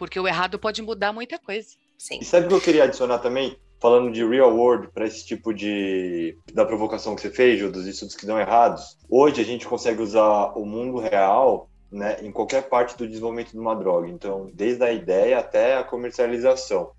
Porque 0.01 0.19
o 0.19 0.27
errado 0.27 0.57
pode 0.57 0.81
mudar 0.81 1.13
muita 1.13 1.37
coisa. 1.37 1.75
Sim. 1.95 2.17
E 2.19 2.25
sabe 2.25 2.47
o 2.47 2.49
que 2.49 2.55
eu 2.55 2.61
queria 2.61 2.85
adicionar 2.85 3.19
também? 3.19 3.55
Falando 3.79 4.11
de 4.11 4.25
real 4.25 4.51
world 4.51 4.87
para 4.87 5.05
esse 5.05 5.23
tipo 5.23 5.53
de 5.53 6.35
da 6.51 6.65
provocação 6.65 7.15
que 7.15 7.21
você 7.21 7.29
fez, 7.29 7.61
ou 7.61 7.71
dos 7.71 7.85
estudos 7.85 8.15
que 8.15 8.25
dão 8.25 8.39
errados. 8.39 8.97
Hoje 9.07 9.39
a 9.39 9.45
gente 9.45 9.67
consegue 9.67 10.01
usar 10.01 10.57
o 10.57 10.65
mundo 10.65 10.97
real 10.97 11.69
né, 11.91 12.17
em 12.23 12.31
qualquer 12.31 12.67
parte 12.67 12.97
do 12.97 13.07
desenvolvimento 13.07 13.51
de 13.51 13.59
uma 13.59 13.75
droga. 13.75 14.09
Então, 14.09 14.49
desde 14.55 14.83
a 14.83 14.91
ideia 14.91 15.37
até 15.37 15.77
a 15.77 15.83
comercialização. 15.83 16.93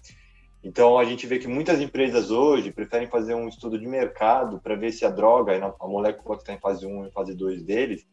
Então, 0.63 0.97
a 0.97 1.05
gente 1.05 1.27
vê 1.27 1.41
que 1.41 1.49
muitas 1.49 1.81
empresas 1.81 2.31
hoje 2.31 2.71
preferem 2.71 3.09
fazer 3.09 3.35
um 3.35 3.49
estudo 3.49 3.77
de 3.77 3.87
mercado 3.89 4.61
para 4.61 4.77
ver 4.77 4.93
se 4.93 5.05
a 5.05 5.11
droga, 5.11 5.75
a 5.81 5.89
molécula 5.89 6.37
que 6.37 6.43
está 6.43 6.53
em 6.53 6.61
fase 6.61 6.87
1 6.87 7.09
e 7.09 7.11
fase 7.11 7.35
2 7.35 7.65
deles, 7.65 8.07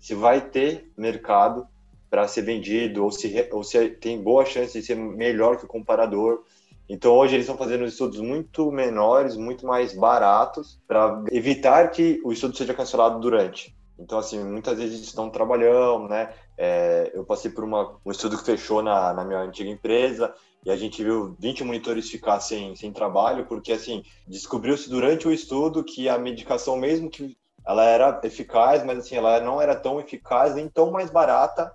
se 0.00 0.16
vai 0.16 0.40
ter 0.40 0.90
mercado 0.98 1.64
para 2.12 2.28
ser 2.28 2.42
vendido 2.42 3.02
ou 3.02 3.10
se, 3.10 3.48
ou 3.50 3.64
se 3.64 3.88
tem 3.88 4.22
boa 4.22 4.44
chance 4.44 4.78
de 4.78 4.84
ser 4.84 4.94
melhor 4.94 5.56
que 5.56 5.64
o 5.64 5.66
comparador. 5.66 6.42
Então 6.86 7.14
hoje 7.14 7.34
eles 7.34 7.46
estão 7.46 7.56
fazendo 7.56 7.86
estudos 7.86 8.20
muito 8.20 8.70
menores, 8.70 9.34
muito 9.34 9.66
mais 9.66 9.94
baratos, 9.94 10.78
para 10.86 11.24
evitar 11.32 11.90
que 11.90 12.20
o 12.22 12.30
estudo 12.30 12.54
seja 12.54 12.74
cancelado 12.74 13.18
durante. 13.18 13.74
Então 13.98 14.18
assim, 14.18 14.44
muitas 14.44 14.76
vezes 14.76 14.96
eles 14.96 15.06
estão 15.06 15.30
trabalhando, 15.30 16.06
né? 16.06 16.34
É, 16.58 17.10
eu 17.14 17.24
passei 17.24 17.50
por 17.50 17.64
uma, 17.64 17.96
um 18.04 18.10
estudo 18.10 18.36
que 18.36 18.44
fechou 18.44 18.82
na, 18.82 19.14
na 19.14 19.24
minha 19.24 19.40
antiga 19.40 19.70
empresa 19.70 20.34
e 20.66 20.70
a 20.70 20.76
gente 20.76 21.02
viu 21.02 21.34
20 21.40 21.64
monitores 21.64 22.10
ficar 22.10 22.40
sem, 22.40 22.76
sem 22.76 22.92
trabalho, 22.92 23.46
porque 23.46 23.72
assim, 23.72 24.04
descobriu-se 24.28 24.90
durante 24.90 25.26
o 25.26 25.32
estudo 25.32 25.82
que 25.82 26.10
a 26.10 26.18
medicação, 26.18 26.76
mesmo 26.76 27.08
que 27.08 27.34
ela 27.66 27.86
era 27.86 28.20
eficaz, 28.22 28.84
mas 28.84 28.98
assim, 28.98 29.16
ela 29.16 29.40
não 29.40 29.62
era 29.62 29.74
tão 29.74 29.98
eficaz 29.98 30.54
nem 30.54 30.68
tão 30.68 30.90
mais 30.90 31.08
barata 31.08 31.72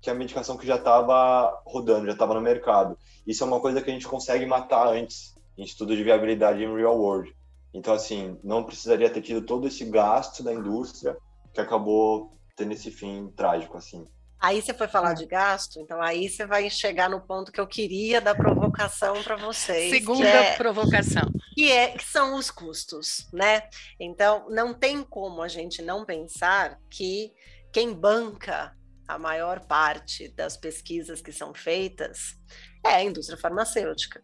que 0.00 0.10
a 0.10 0.14
medicação 0.14 0.56
que 0.56 0.66
já 0.66 0.76
estava 0.76 1.62
rodando, 1.66 2.06
já 2.06 2.12
estava 2.12 2.34
no 2.34 2.40
mercado. 2.40 2.96
Isso 3.26 3.44
é 3.44 3.46
uma 3.46 3.60
coisa 3.60 3.82
que 3.82 3.90
a 3.90 3.92
gente 3.92 4.08
consegue 4.08 4.46
matar 4.46 4.88
antes 4.88 5.34
em 5.58 5.62
estudo 5.62 5.94
de 5.94 6.02
viabilidade 6.02 6.62
em 6.62 6.74
real 6.74 6.98
world. 6.98 7.34
Então, 7.72 7.94
assim, 7.94 8.38
não 8.42 8.64
precisaria 8.64 9.10
ter 9.10 9.20
tido 9.20 9.42
todo 9.42 9.68
esse 9.68 9.84
gasto 9.84 10.42
da 10.42 10.52
indústria 10.52 11.16
que 11.52 11.60
acabou 11.60 12.36
tendo 12.56 12.72
esse 12.72 12.90
fim 12.90 13.28
trágico, 13.36 13.76
assim. 13.76 14.04
Aí 14.40 14.62
você 14.62 14.72
foi 14.72 14.88
falar 14.88 15.12
de 15.12 15.26
gasto, 15.26 15.78
então 15.78 16.00
aí 16.00 16.26
você 16.26 16.46
vai 16.46 16.70
chegar 16.70 17.10
no 17.10 17.20
ponto 17.20 17.52
que 17.52 17.60
eu 17.60 17.66
queria 17.66 18.22
da 18.22 18.34
provocação 18.34 19.22
para 19.22 19.36
vocês. 19.36 19.90
Segunda 19.90 20.26
é, 20.26 20.56
provocação. 20.56 21.30
Que, 21.54 21.70
é, 21.70 21.88
que 21.88 22.04
são 22.04 22.36
os 22.36 22.50
custos, 22.50 23.28
né? 23.34 23.64
Então, 24.00 24.46
não 24.48 24.72
tem 24.72 25.02
como 25.02 25.42
a 25.42 25.48
gente 25.48 25.82
não 25.82 26.06
pensar 26.06 26.78
que 26.88 27.34
quem 27.70 27.92
banca 27.92 28.74
a 29.10 29.18
maior 29.18 29.60
parte 29.66 30.28
das 30.28 30.56
pesquisas 30.56 31.20
que 31.20 31.32
são 31.32 31.52
feitas 31.52 32.36
é 32.84 32.90
a 32.90 33.02
indústria 33.02 33.36
farmacêutica. 33.36 34.22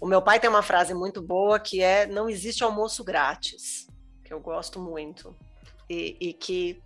O 0.00 0.06
meu 0.06 0.22
pai 0.22 0.40
tem 0.40 0.48
uma 0.48 0.62
frase 0.62 0.94
muito 0.94 1.22
boa 1.22 1.60
que 1.60 1.82
é: 1.82 2.06
não 2.06 2.28
existe 2.28 2.64
almoço 2.64 3.04
grátis, 3.04 3.86
que 4.24 4.32
eu 4.32 4.40
gosto 4.40 4.80
muito, 4.80 5.36
e, 5.88 6.16
e 6.20 6.32
que 6.32 6.82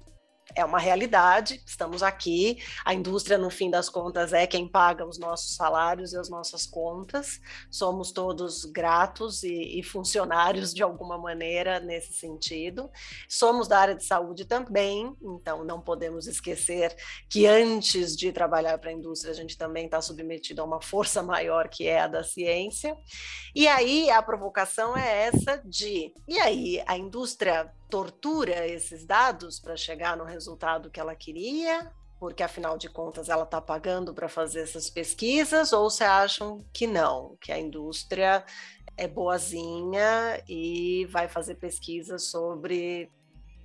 é 0.55 0.65
uma 0.65 0.79
realidade, 0.79 1.63
estamos 1.65 2.03
aqui. 2.03 2.59
A 2.85 2.95
indústria, 2.95 3.39
no 3.39 3.51
fim 3.51 3.71
das 3.71 3.89
contas, 3.89 4.33
é 4.33 4.47
quem 4.47 4.67
paga 4.67 5.07
os 5.07 5.19
nossos 5.19 5.55
salários 5.55 6.13
e 6.13 6.19
as 6.19 6.29
nossas 6.29 6.67
contas. 6.67 7.41
Somos 7.71 8.11
todos 8.11 8.65
gratos 8.65 9.43
e, 9.43 9.79
e, 9.79 9.83
funcionários 9.83 10.73
de 10.73 10.83
alguma 10.83 11.19
maneira 11.19 11.81
nesse 11.81 12.13
sentido. 12.15 12.91
Somos 13.29 13.69
da 13.69 13.79
área 13.79 13.95
de 13.95 14.05
saúde 14.05 14.45
também, 14.45 15.15
então 15.23 15.65
não 15.65 15.81
podemos 15.81 16.27
esquecer 16.27 16.97
que 17.29 17.47
antes 17.47 18.17
de 18.17 18.33
trabalhar 18.33 18.79
para 18.79 18.91
a 18.91 18.95
indústria, 18.95 19.33
a 19.33 19.37
gente 19.37 19.57
também 19.57 19.85
está 19.85 20.01
submetido 20.01 20.63
a 20.63 20.65
uma 20.65 20.81
força 20.81 21.23
maior 21.23 21.69
que 21.69 21.87
é 21.87 22.01
a 22.01 22.09
da 22.09 22.25
ciência. 22.25 22.97
E 23.55 23.69
aí 23.69 24.11
a 24.11 24.23
provocação 24.23 24.97
é 24.97 25.27
essa 25.27 25.63
de, 25.65 26.13
e 26.27 26.39
aí 26.39 26.83
a 26.87 26.97
indústria 26.97 27.73
tortura 27.89 28.67
esses 28.67 29.05
dados 29.05 29.59
para 29.59 29.77
chegar 29.77 30.17
no 30.17 30.25
resultado 30.25 30.91
que 30.91 31.01
ela 31.01 31.15
queria, 31.15 31.91
porque 32.19 32.43
afinal 32.43 32.77
de 32.77 32.89
contas 32.89 33.29
ela 33.29 33.45
está 33.45 33.61
pagando 33.61 34.13
para 34.13 34.29
fazer 34.29 34.61
essas 34.61 34.91
pesquisas, 34.91 35.73
ou 35.73 35.89
se 35.89 36.05
acham 36.05 36.65
que 36.73 36.87
não, 36.87 37.37
que 37.41 37.53
a 37.53 37.59
indústria 37.59 38.45
é 38.97 39.07
boazinha 39.07 40.43
e 40.49 41.07
vai 41.07 41.29
fazer 41.29 41.55
pesquisas 41.55 42.25
sobre 42.25 43.11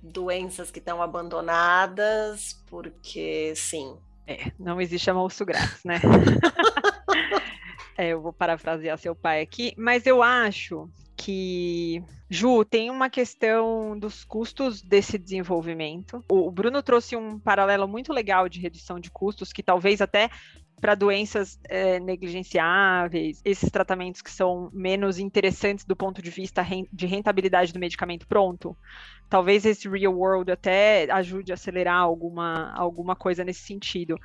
doenças 0.00 0.70
que 0.70 0.78
estão 0.78 1.02
abandonadas, 1.02 2.62
porque 2.66 3.52
sim. 3.56 3.96
É, 4.26 4.52
não 4.58 4.80
existe 4.80 5.10
almoço 5.10 5.44
grátis, 5.44 5.82
né? 5.84 6.00
é, 7.98 8.08
eu 8.08 8.22
vou 8.22 8.32
parafrasear 8.32 8.96
seu 8.98 9.14
pai 9.14 9.42
aqui, 9.42 9.74
mas 9.76 10.06
eu 10.06 10.22
acho 10.22 10.88
que, 11.16 12.02
Ju, 12.34 12.64
tem 12.64 12.90
uma 12.90 13.08
questão 13.08 13.96
dos 13.96 14.24
custos 14.24 14.82
desse 14.82 15.16
desenvolvimento. 15.16 16.24
O 16.28 16.50
Bruno 16.50 16.82
trouxe 16.82 17.14
um 17.14 17.38
paralelo 17.38 17.86
muito 17.86 18.12
legal 18.12 18.48
de 18.48 18.58
redução 18.58 18.98
de 18.98 19.08
custos, 19.08 19.52
que 19.52 19.62
talvez 19.62 20.00
até 20.00 20.28
para 20.80 20.96
doenças 20.96 21.60
é, 21.68 22.00
negligenciáveis, 22.00 23.40
esses 23.44 23.70
tratamentos 23.70 24.20
que 24.20 24.32
são 24.32 24.68
menos 24.72 25.20
interessantes 25.20 25.84
do 25.84 25.94
ponto 25.94 26.20
de 26.20 26.28
vista 26.28 26.66
de 26.92 27.06
rentabilidade 27.06 27.72
do 27.72 27.78
medicamento 27.78 28.26
pronto, 28.26 28.76
talvez 29.30 29.64
esse 29.64 29.88
real 29.88 30.12
world 30.12 30.50
até 30.50 31.08
ajude 31.12 31.52
a 31.52 31.54
acelerar 31.54 32.00
alguma, 32.00 32.74
alguma 32.74 33.14
coisa 33.14 33.44
nesse 33.44 33.60
sentido. 33.60 34.18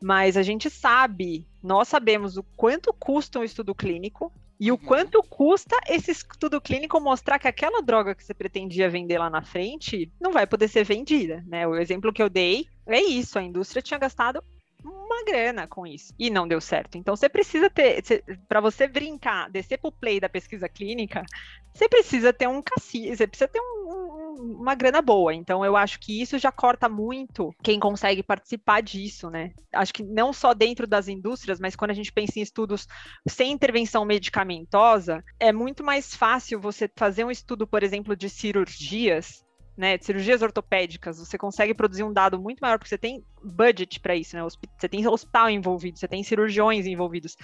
Mas 0.00 0.36
a 0.36 0.42
gente 0.44 0.70
sabe, 0.70 1.44
nós 1.60 1.88
sabemos 1.88 2.36
o 2.36 2.44
quanto 2.56 2.94
custa 2.94 3.40
um 3.40 3.44
estudo 3.44 3.74
clínico, 3.74 4.32
e 4.58 4.70
o 4.70 4.74
uhum. 4.74 4.80
quanto 4.80 5.22
custa 5.22 5.76
esse 5.88 6.10
estudo 6.10 6.60
clínico 6.60 7.00
mostrar 7.00 7.38
que 7.38 7.48
aquela 7.48 7.82
droga 7.82 8.14
que 8.14 8.24
você 8.24 8.34
pretendia 8.34 8.88
vender 8.88 9.18
lá 9.18 9.28
na 9.28 9.42
frente 9.42 10.10
não 10.20 10.32
vai 10.32 10.46
poder 10.46 10.68
ser 10.68 10.84
vendida, 10.84 11.44
né? 11.46 11.66
O 11.66 11.76
exemplo 11.76 12.12
que 12.12 12.22
eu 12.22 12.28
dei 12.30 12.66
é 12.86 13.00
isso, 13.02 13.38
a 13.38 13.42
indústria 13.42 13.82
tinha 13.82 13.98
gastado 13.98 14.42
uma 14.86 15.24
grana 15.24 15.66
com 15.66 15.86
isso 15.86 16.14
e 16.18 16.30
não 16.30 16.46
deu 16.46 16.60
certo. 16.60 16.96
Então 16.96 17.16
você 17.16 17.28
precisa 17.28 17.68
ter, 17.68 18.02
para 18.48 18.60
você 18.60 18.86
brincar, 18.86 19.50
descer 19.50 19.78
pro 19.78 19.92
play 19.92 20.20
da 20.20 20.28
pesquisa 20.28 20.68
clínica, 20.68 21.24
você 21.72 21.88
precisa 21.88 22.32
ter 22.32 22.48
um 22.48 22.62
cassi, 22.62 23.14
você 23.14 23.26
precisa 23.26 23.48
ter 23.48 23.60
um, 23.60 23.90
um, 23.90 24.56
uma 24.60 24.74
grana 24.74 25.02
boa. 25.02 25.34
Então 25.34 25.64
eu 25.64 25.76
acho 25.76 26.00
que 26.00 26.20
isso 26.20 26.38
já 26.38 26.50
corta 26.50 26.88
muito 26.88 27.54
quem 27.62 27.78
consegue 27.78 28.22
participar 28.22 28.80
disso, 28.80 29.28
né? 29.30 29.52
Acho 29.72 29.92
que 29.92 30.02
não 30.02 30.32
só 30.32 30.54
dentro 30.54 30.86
das 30.86 31.08
indústrias, 31.08 31.60
mas 31.60 31.76
quando 31.76 31.90
a 31.90 31.94
gente 31.94 32.12
pensa 32.12 32.38
em 32.38 32.42
estudos 32.42 32.86
sem 33.28 33.52
intervenção 33.52 34.04
medicamentosa, 34.04 35.22
é 35.38 35.52
muito 35.52 35.84
mais 35.84 36.14
fácil 36.14 36.60
você 36.60 36.90
fazer 36.96 37.24
um 37.24 37.30
estudo, 37.30 37.66
por 37.66 37.82
exemplo, 37.82 38.16
de 38.16 38.30
cirurgias 38.30 39.45
né, 39.76 39.98
cirurgias 39.98 40.40
ortopédicas, 40.40 41.18
você 41.18 41.36
consegue 41.36 41.74
produzir 41.74 42.02
um 42.02 42.12
dado 42.12 42.40
muito 42.40 42.60
maior, 42.60 42.78
porque 42.78 42.88
você 42.88 42.98
tem 42.98 43.22
budget 43.42 44.00
para 44.00 44.16
isso, 44.16 44.34
né? 44.34 44.42
Você 44.42 44.88
tem 44.88 45.06
hospital 45.06 45.50
envolvido, 45.50 45.98
você 45.98 46.08
tem 46.08 46.22
cirurgiões 46.22 46.86
envolvidos, 46.86 47.36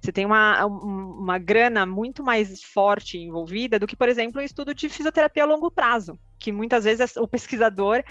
você 0.00 0.12
tem 0.12 0.26
uma, 0.26 0.66
uma 0.66 1.38
grana 1.38 1.86
muito 1.86 2.22
mais 2.22 2.62
forte 2.62 3.18
envolvida 3.18 3.78
do 3.78 3.86
que, 3.86 3.96
por 3.96 4.08
exemplo, 4.08 4.40
um 4.40 4.44
estudo 4.44 4.74
de 4.74 4.88
fisioterapia 4.88 5.44
a 5.44 5.46
longo 5.46 5.70
prazo, 5.70 6.18
que 6.38 6.50
muitas 6.50 6.84
vezes 6.84 7.16
o 7.16 7.28
pesquisador 7.28 8.02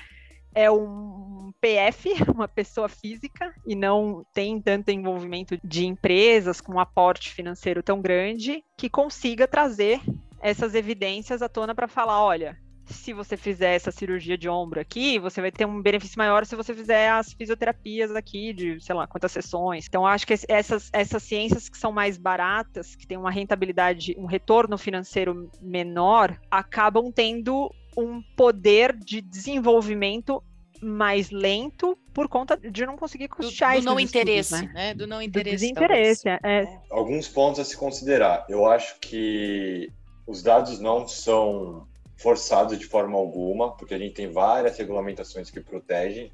é 0.53 0.71
um 0.71 1.51
PF, 1.59 2.09
uma 2.33 2.47
pessoa 2.47 2.87
física, 2.87 3.53
e 3.67 3.75
não 3.75 4.25
tem 4.33 4.61
tanto 4.61 4.89
envolvimento 4.89 5.57
de 5.61 5.85
empresas 5.85 6.61
com 6.61 6.75
um 6.75 6.79
aporte 6.79 7.29
financeiro 7.31 7.83
tão 7.83 8.01
grande 8.01 8.63
que 8.77 8.89
consiga 8.89 9.47
trazer 9.47 9.99
essas 10.41 10.75
evidências 10.75 11.41
à 11.41 11.49
tona 11.49 11.75
para 11.75 11.87
falar, 11.87 12.23
olha, 12.23 12.57
se 12.87 13.13
você 13.13 13.35
fizer 13.35 13.73
essa 13.73 13.91
cirurgia 13.91 14.37
de 14.37 14.47
ombro 14.47 14.79
aqui, 14.79 15.17
você 15.19 15.41
vai 15.41 15.51
ter 15.51 15.65
um 15.65 15.81
benefício 15.81 16.17
maior 16.17 16.45
se 16.45 16.55
você 16.55 16.73
fizer 16.73 17.09
as 17.09 17.33
fisioterapias 17.33 18.15
aqui 18.15 18.53
de, 18.53 18.79
sei 18.79 18.95
lá, 18.95 19.07
quantas 19.07 19.31
sessões. 19.31 19.85
Então, 19.87 20.05
acho 20.05 20.25
que 20.27 20.33
essas, 20.47 20.89
essas 20.93 21.23
ciências 21.23 21.67
que 21.67 21.77
são 21.77 21.91
mais 21.91 22.17
baratas, 22.17 22.95
que 22.95 23.07
têm 23.07 23.17
uma 23.17 23.31
rentabilidade, 23.31 24.15
um 24.17 24.25
retorno 24.25 24.77
financeiro 24.77 25.49
menor, 25.61 26.39
acabam 26.49 27.11
tendo 27.11 27.71
um 27.97 28.21
poder 28.35 28.93
de 28.93 29.21
desenvolvimento 29.21 30.43
mais 30.81 31.31
lento 31.31 31.97
por 32.13 32.27
conta 32.27 32.57
de 32.57 32.85
não 32.85 32.97
conseguir 32.97 33.27
custear 33.29 33.75
do, 33.75 33.81
do 33.81 33.85
não 33.85 33.99
estudos, 33.99 34.21
interesse, 34.21 34.53
né? 34.53 34.71
né? 34.73 34.93
Do 34.93 35.07
não 35.07 35.21
interesse. 35.21 35.55
Do 35.55 35.59
desinteresse, 35.59 36.29
é. 36.29 36.79
Alguns 36.89 37.27
pontos 37.27 37.59
a 37.59 37.65
se 37.65 37.75
considerar. 37.75 38.45
Eu 38.49 38.65
acho 38.65 38.99
que 38.99 39.91
os 40.27 40.43
dados 40.43 40.79
não 40.79 41.07
são 41.07 41.87
forçados 42.17 42.77
de 42.77 42.85
forma 42.85 43.17
alguma, 43.17 43.75
porque 43.75 43.93
a 43.93 43.97
gente 43.97 44.13
tem 44.13 44.31
várias 44.31 44.77
regulamentações 44.77 45.49
que 45.49 45.59
protegem, 45.59 46.31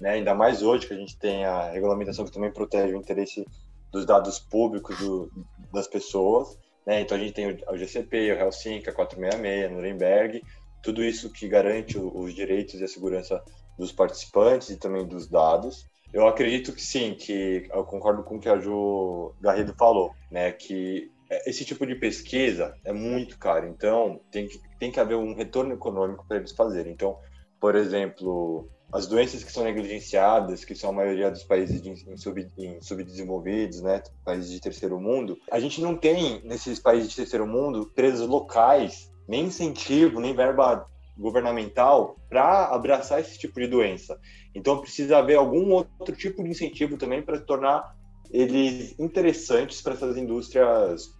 né? 0.00 0.10
ainda 0.10 0.34
mais 0.34 0.62
hoje 0.62 0.86
que 0.86 0.94
a 0.94 0.96
gente 0.96 1.18
tem 1.18 1.44
a 1.44 1.70
regulamentação 1.70 2.24
que 2.24 2.32
também 2.32 2.50
protege 2.50 2.94
o 2.94 2.98
interesse 2.98 3.46
dos 3.92 4.04
dados 4.06 4.38
públicos 4.38 4.98
do, 4.98 5.30
das 5.72 5.86
pessoas. 5.86 6.58
Né? 6.86 7.00
Então 7.00 7.16
a 7.16 7.20
gente 7.20 7.32
tem 7.32 7.46
o 7.46 7.76
GCP, 7.76 8.32
o 8.32 8.40
Helsinki, 8.40 8.88
a 8.88 8.92
466, 8.92 9.66
a 9.66 9.74
Nuremberg, 9.74 10.42
tudo 10.82 11.04
isso 11.04 11.30
que 11.30 11.46
garante 11.46 11.98
os 11.98 12.34
direitos 12.34 12.80
e 12.80 12.84
a 12.84 12.88
segurança 12.88 13.42
dos 13.78 13.92
participantes 13.92 14.70
e 14.70 14.76
também 14.76 15.06
dos 15.06 15.28
dados. 15.28 15.86
Eu 16.12 16.26
acredito 16.26 16.72
que 16.72 16.82
sim, 16.82 17.14
que 17.14 17.68
eu 17.72 17.84
concordo 17.84 18.22
com 18.24 18.36
o 18.36 18.40
que 18.40 18.48
a 18.48 18.58
Ju 18.58 19.32
Garrido 19.40 19.74
falou, 19.78 20.12
né? 20.30 20.50
Que 20.50 21.10
esse 21.46 21.64
tipo 21.64 21.86
de 21.86 21.94
pesquisa 21.94 22.74
é 22.84 22.92
muito 22.92 23.38
caro, 23.38 23.68
então 23.68 24.20
tem 24.32 24.48
que, 24.48 24.60
tem 24.78 24.90
que 24.90 24.98
haver 24.98 25.16
um 25.16 25.34
retorno 25.34 25.72
econômico 25.72 26.24
para 26.26 26.38
eles 26.38 26.52
fazerem. 26.52 26.92
Então, 26.92 27.16
por 27.60 27.76
exemplo, 27.76 28.68
as 28.92 29.06
doenças 29.06 29.44
que 29.44 29.52
são 29.52 29.62
negligenciadas, 29.62 30.64
que 30.64 30.74
são 30.74 30.90
a 30.90 30.92
maioria 30.92 31.30
dos 31.30 31.44
países 31.44 31.80
de, 31.80 31.90
em, 31.90 32.16
sub, 32.16 32.46
em 32.58 32.80
subdesenvolvidos, 32.80 33.80
né, 33.80 34.02
países 34.24 34.50
de 34.50 34.60
terceiro 34.60 35.00
mundo, 35.00 35.38
a 35.50 35.60
gente 35.60 35.80
não 35.80 35.96
tem 35.96 36.42
nesses 36.44 36.80
países 36.80 37.10
de 37.10 37.16
terceiro 37.16 37.46
mundo 37.46 37.88
empresas 37.90 38.26
locais, 38.26 39.10
nem 39.28 39.44
incentivo, 39.44 40.20
nem 40.20 40.34
verba 40.34 40.84
governamental 41.16 42.16
para 42.28 42.66
abraçar 42.66 43.20
esse 43.20 43.38
tipo 43.38 43.60
de 43.60 43.68
doença. 43.68 44.18
Então 44.54 44.80
precisa 44.80 45.18
haver 45.18 45.36
algum 45.36 45.70
outro 45.70 46.16
tipo 46.16 46.42
de 46.42 46.50
incentivo 46.50 46.96
também 46.96 47.22
para 47.22 47.38
tornar 47.38 47.94
eles 48.32 48.98
interessantes 48.98 49.82
para 49.82 49.92
essas 49.94 50.16
indústrias 50.16 51.19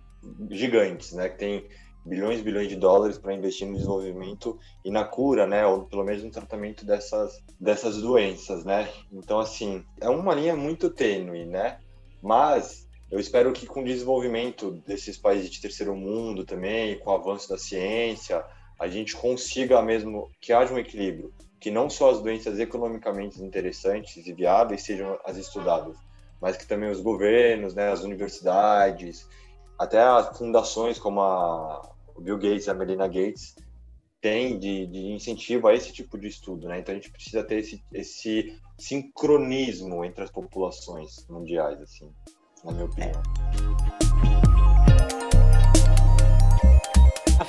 gigantes, 0.51 1.13
né? 1.13 1.29
Que 1.29 1.39
tem 1.39 1.67
bilhões 2.05 2.41
e 2.41 2.43
bilhões 2.43 2.69
de 2.69 2.77
dólares 2.77 3.19
para 3.19 3.35
investir 3.35 3.67
no 3.67 3.75
desenvolvimento 3.75 4.59
e 4.85 4.91
na 4.91 5.05
cura, 5.05 5.47
né? 5.47 5.67
Ou 5.67 5.85
pelo 5.85 6.05
menos 6.05 6.23
no 6.23 6.31
tratamento 6.31 6.85
dessas, 6.85 7.43
dessas 7.59 8.01
doenças, 8.01 8.65
né? 8.65 8.89
Então, 9.13 9.39
assim, 9.39 9.85
é 10.01 10.09
uma 10.09 10.35
linha 10.35 10.57
muito 10.57 10.91
tênue, 10.91 11.45
né? 11.47 11.79
Mas 12.23 12.89
eu 13.11 13.19
espero 13.19 13.53
que 13.53 13.67
com 13.67 13.81
o 13.83 13.85
desenvolvimento 13.85 14.71
desses 14.87 15.19
países 15.19 15.51
de 15.51 15.61
terceiro 15.61 15.97
mundo 15.97 16.45
também, 16.45 16.99
com 16.99 17.11
o 17.11 17.15
avanço 17.15 17.49
da 17.49 17.59
ciência, 17.59 18.45
a 18.79 18.89
gente 18.89 19.17
consiga 19.17 19.83
mesmo 19.83 20.31
que 20.41 20.53
haja 20.53 20.73
um 20.73 20.79
equilíbrio, 20.79 21.35
que 21.59 21.71
não 21.71 21.91
só 21.91 22.11
as 22.11 22.23
doenças 22.23 22.59
economicamente 22.59 23.43
interessantes 23.43 24.27
e 24.27 24.33
viáveis 24.33 24.83
sejam 24.83 25.19
as 25.25 25.37
estudadas, 25.37 25.97
mas 26.41 26.57
que 26.57 26.67
também 26.67 26.91
os 26.91 27.01
governos, 27.01 27.75
né, 27.75 27.91
as 27.91 28.03
universidades, 28.03 29.29
até 29.81 29.99
as 29.99 30.37
fundações 30.37 30.99
como 30.99 31.23
a 31.23 31.90
Bill 32.19 32.37
Gates, 32.37 32.69
a 32.69 32.75
Melinda 32.75 33.09
Gates, 33.09 33.57
têm 34.21 34.59
de, 34.59 34.87
de 34.87 35.07
incentivo 35.12 35.69
a 35.69 35.75
esse 35.75 35.90
tipo 35.90 36.19
de 36.19 36.29
estudo, 36.29 36.69
né? 36.69 36.81
Então 36.81 36.93
a 36.93 36.99
gente 36.99 37.11
precisa 37.11 37.43
ter 37.43 37.61
esse, 37.61 37.83
esse 37.90 38.61
sincronismo 38.77 40.05
entre 40.05 40.23
as 40.23 40.31
populações 40.31 41.27
mundiais, 41.31 41.81
assim, 41.81 42.12
na 42.62 42.73
minha 42.73 42.85
opinião. 42.85 43.23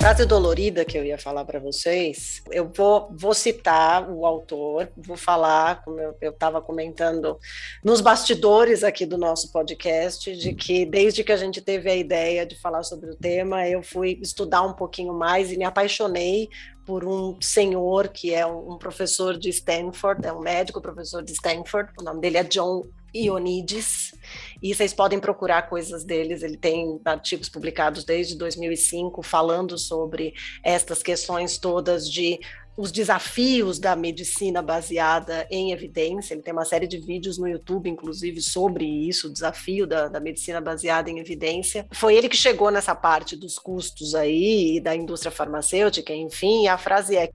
Frase 0.02 0.26
dolorida 0.26 0.84
que 0.84 0.98
eu 0.98 1.04
ia 1.04 1.16
falar 1.16 1.44
para 1.44 1.60
vocês, 1.60 2.42
eu 2.50 2.68
vou, 2.76 3.08
vou 3.16 3.32
citar 3.32 4.10
o 4.10 4.26
autor, 4.26 4.90
vou 4.96 5.16
falar, 5.16 5.80
como 5.84 6.00
eu 6.00 6.32
estava 6.32 6.60
comentando 6.60 7.38
nos 7.84 8.00
bastidores 8.00 8.82
aqui 8.82 9.06
do 9.06 9.16
nosso 9.16 9.52
podcast, 9.52 10.34
de 10.36 10.54
que 10.54 10.84
desde 10.84 11.22
que 11.22 11.30
a 11.30 11.36
gente 11.36 11.60
teve 11.60 11.88
a 11.88 11.94
ideia 11.94 12.44
de 12.44 12.60
falar 12.60 12.82
sobre 12.82 13.10
o 13.10 13.14
tema, 13.14 13.68
eu 13.68 13.80
fui 13.80 14.18
estudar 14.20 14.62
um 14.62 14.72
pouquinho 14.72 15.14
mais 15.14 15.52
e 15.52 15.56
me 15.56 15.64
apaixonei 15.64 16.48
por 16.84 17.04
um 17.04 17.40
senhor 17.40 18.08
que 18.08 18.34
é 18.34 18.44
um 18.44 18.76
professor 18.76 19.38
de 19.38 19.50
Stanford, 19.50 20.26
é 20.26 20.32
um 20.32 20.40
médico 20.40 20.82
professor 20.82 21.22
de 21.22 21.30
Stanford, 21.30 21.92
o 22.00 22.02
nome 22.02 22.20
dele 22.20 22.38
é 22.38 22.42
John 22.42 22.82
Ionides, 23.14 24.14
e 24.62 24.74
vocês 24.74 24.92
podem 24.92 25.18
procurar 25.18 25.68
coisas 25.68 26.04
deles, 26.04 26.42
ele 26.42 26.56
tem 26.56 27.00
artigos 27.04 27.48
publicados 27.48 28.04
desde 28.04 28.36
2005 28.36 29.22
falando 29.22 29.76
sobre 29.76 30.34
estas 30.62 31.02
questões 31.02 31.58
todas 31.58 32.10
de 32.10 32.38
os 32.76 32.90
desafios 32.90 33.78
da 33.78 33.94
medicina 33.94 34.62
baseada 34.62 35.46
em 35.50 35.72
evidência. 35.72 36.34
Ele 36.34 36.42
tem 36.42 36.52
uma 36.52 36.64
série 36.64 36.86
de 36.86 36.98
vídeos 36.98 37.36
no 37.38 37.46
YouTube, 37.46 37.88
inclusive, 37.88 38.40
sobre 38.40 38.84
isso, 38.84 39.28
o 39.28 39.32
desafio 39.32 39.86
da, 39.86 40.08
da, 40.08 40.20
medicina 40.20 40.60
baseada 40.60 41.10
em 41.10 41.18
evidência. 41.18 41.86
Foi 41.92 42.16
ele 42.16 42.28
que 42.28 42.36
chegou 42.36 42.70
nessa 42.70 42.94
parte 42.94 43.36
dos 43.36 43.58
custos 43.58 44.14
aí, 44.14 44.80
da 44.80 44.96
indústria 44.96 45.30
farmacêutica, 45.30 46.14
enfim, 46.14 46.66
a 46.66 46.78
frase 46.78 47.16
é. 47.16 47.30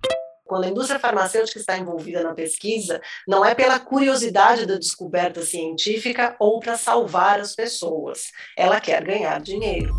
Quando 0.47 0.63
a 0.63 0.69
indústria 0.69 0.99
farmacêutica 0.99 1.60
está 1.60 1.77
envolvida 1.77 2.23
na 2.23 2.33
pesquisa, 2.33 3.01
não 3.27 3.45
é 3.45 3.53
pela 3.53 3.79
curiosidade 3.79 4.65
da 4.65 4.77
descoberta 4.77 5.41
científica 5.41 6.36
ou 6.39 6.60
para 6.62 6.77
salvar 6.77 7.39
as 7.41 7.53
pessoas. 7.53 8.31
Ela 8.55 8.79
quer 8.79 9.03
ganhar 9.03 9.41
dinheiro. 9.41 9.93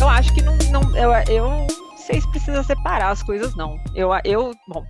Eu 0.00 0.08
acho 0.08 0.32
que 0.32 0.42
não, 0.42 0.56
não 0.70 0.96
eu, 0.96 1.10
eu 1.28 1.66
vocês 1.96 2.24
precisam 2.26 2.62
separar 2.62 3.10
as 3.10 3.22
coisas, 3.22 3.54
não. 3.56 3.76
Eu, 3.94 4.10
eu, 4.24 4.52
bom, 4.68 4.84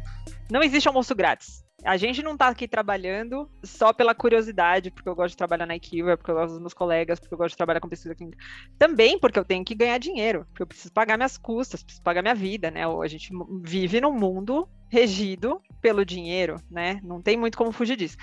não 0.50 0.62
existe 0.62 0.86
almoço 0.86 1.14
grátis. 1.14 1.64
A 1.84 1.96
gente 1.96 2.22
não 2.22 2.32
está 2.32 2.48
aqui 2.48 2.66
trabalhando 2.66 3.48
só 3.62 3.92
pela 3.92 4.14
curiosidade, 4.14 4.90
porque 4.90 5.08
eu 5.08 5.14
gosto 5.14 5.30
de 5.30 5.36
trabalhar 5.36 5.66
na 5.66 5.76
Equiva, 5.76 6.16
porque 6.16 6.30
eu 6.30 6.34
gosto 6.34 6.52
dos 6.52 6.60
meus 6.60 6.74
colegas, 6.74 7.20
porque 7.20 7.32
eu 7.32 7.38
gosto 7.38 7.50
de 7.50 7.56
trabalhar 7.56 7.80
com 7.80 7.88
pesquisa 7.88 8.14
clínica. 8.14 8.38
Também 8.78 9.18
porque 9.18 9.38
eu 9.38 9.44
tenho 9.44 9.64
que 9.64 9.74
ganhar 9.74 9.98
dinheiro, 9.98 10.44
porque 10.46 10.62
eu 10.62 10.66
preciso 10.66 10.92
pagar 10.92 11.16
minhas 11.16 11.38
custas, 11.38 11.82
preciso 11.82 12.02
pagar 12.02 12.20
minha 12.20 12.34
vida, 12.34 12.70
né? 12.70 12.82
A 12.84 13.06
gente 13.06 13.30
vive 13.62 14.00
num 14.00 14.12
mundo 14.12 14.68
regido 14.88 15.62
pelo 15.80 16.04
dinheiro, 16.04 16.60
né? 16.70 17.00
Não 17.04 17.22
tem 17.22 17.36
muito 17.36 17.56
como 17.56 17.70
fugir 17.70 17.96
disso. 17.96 18.16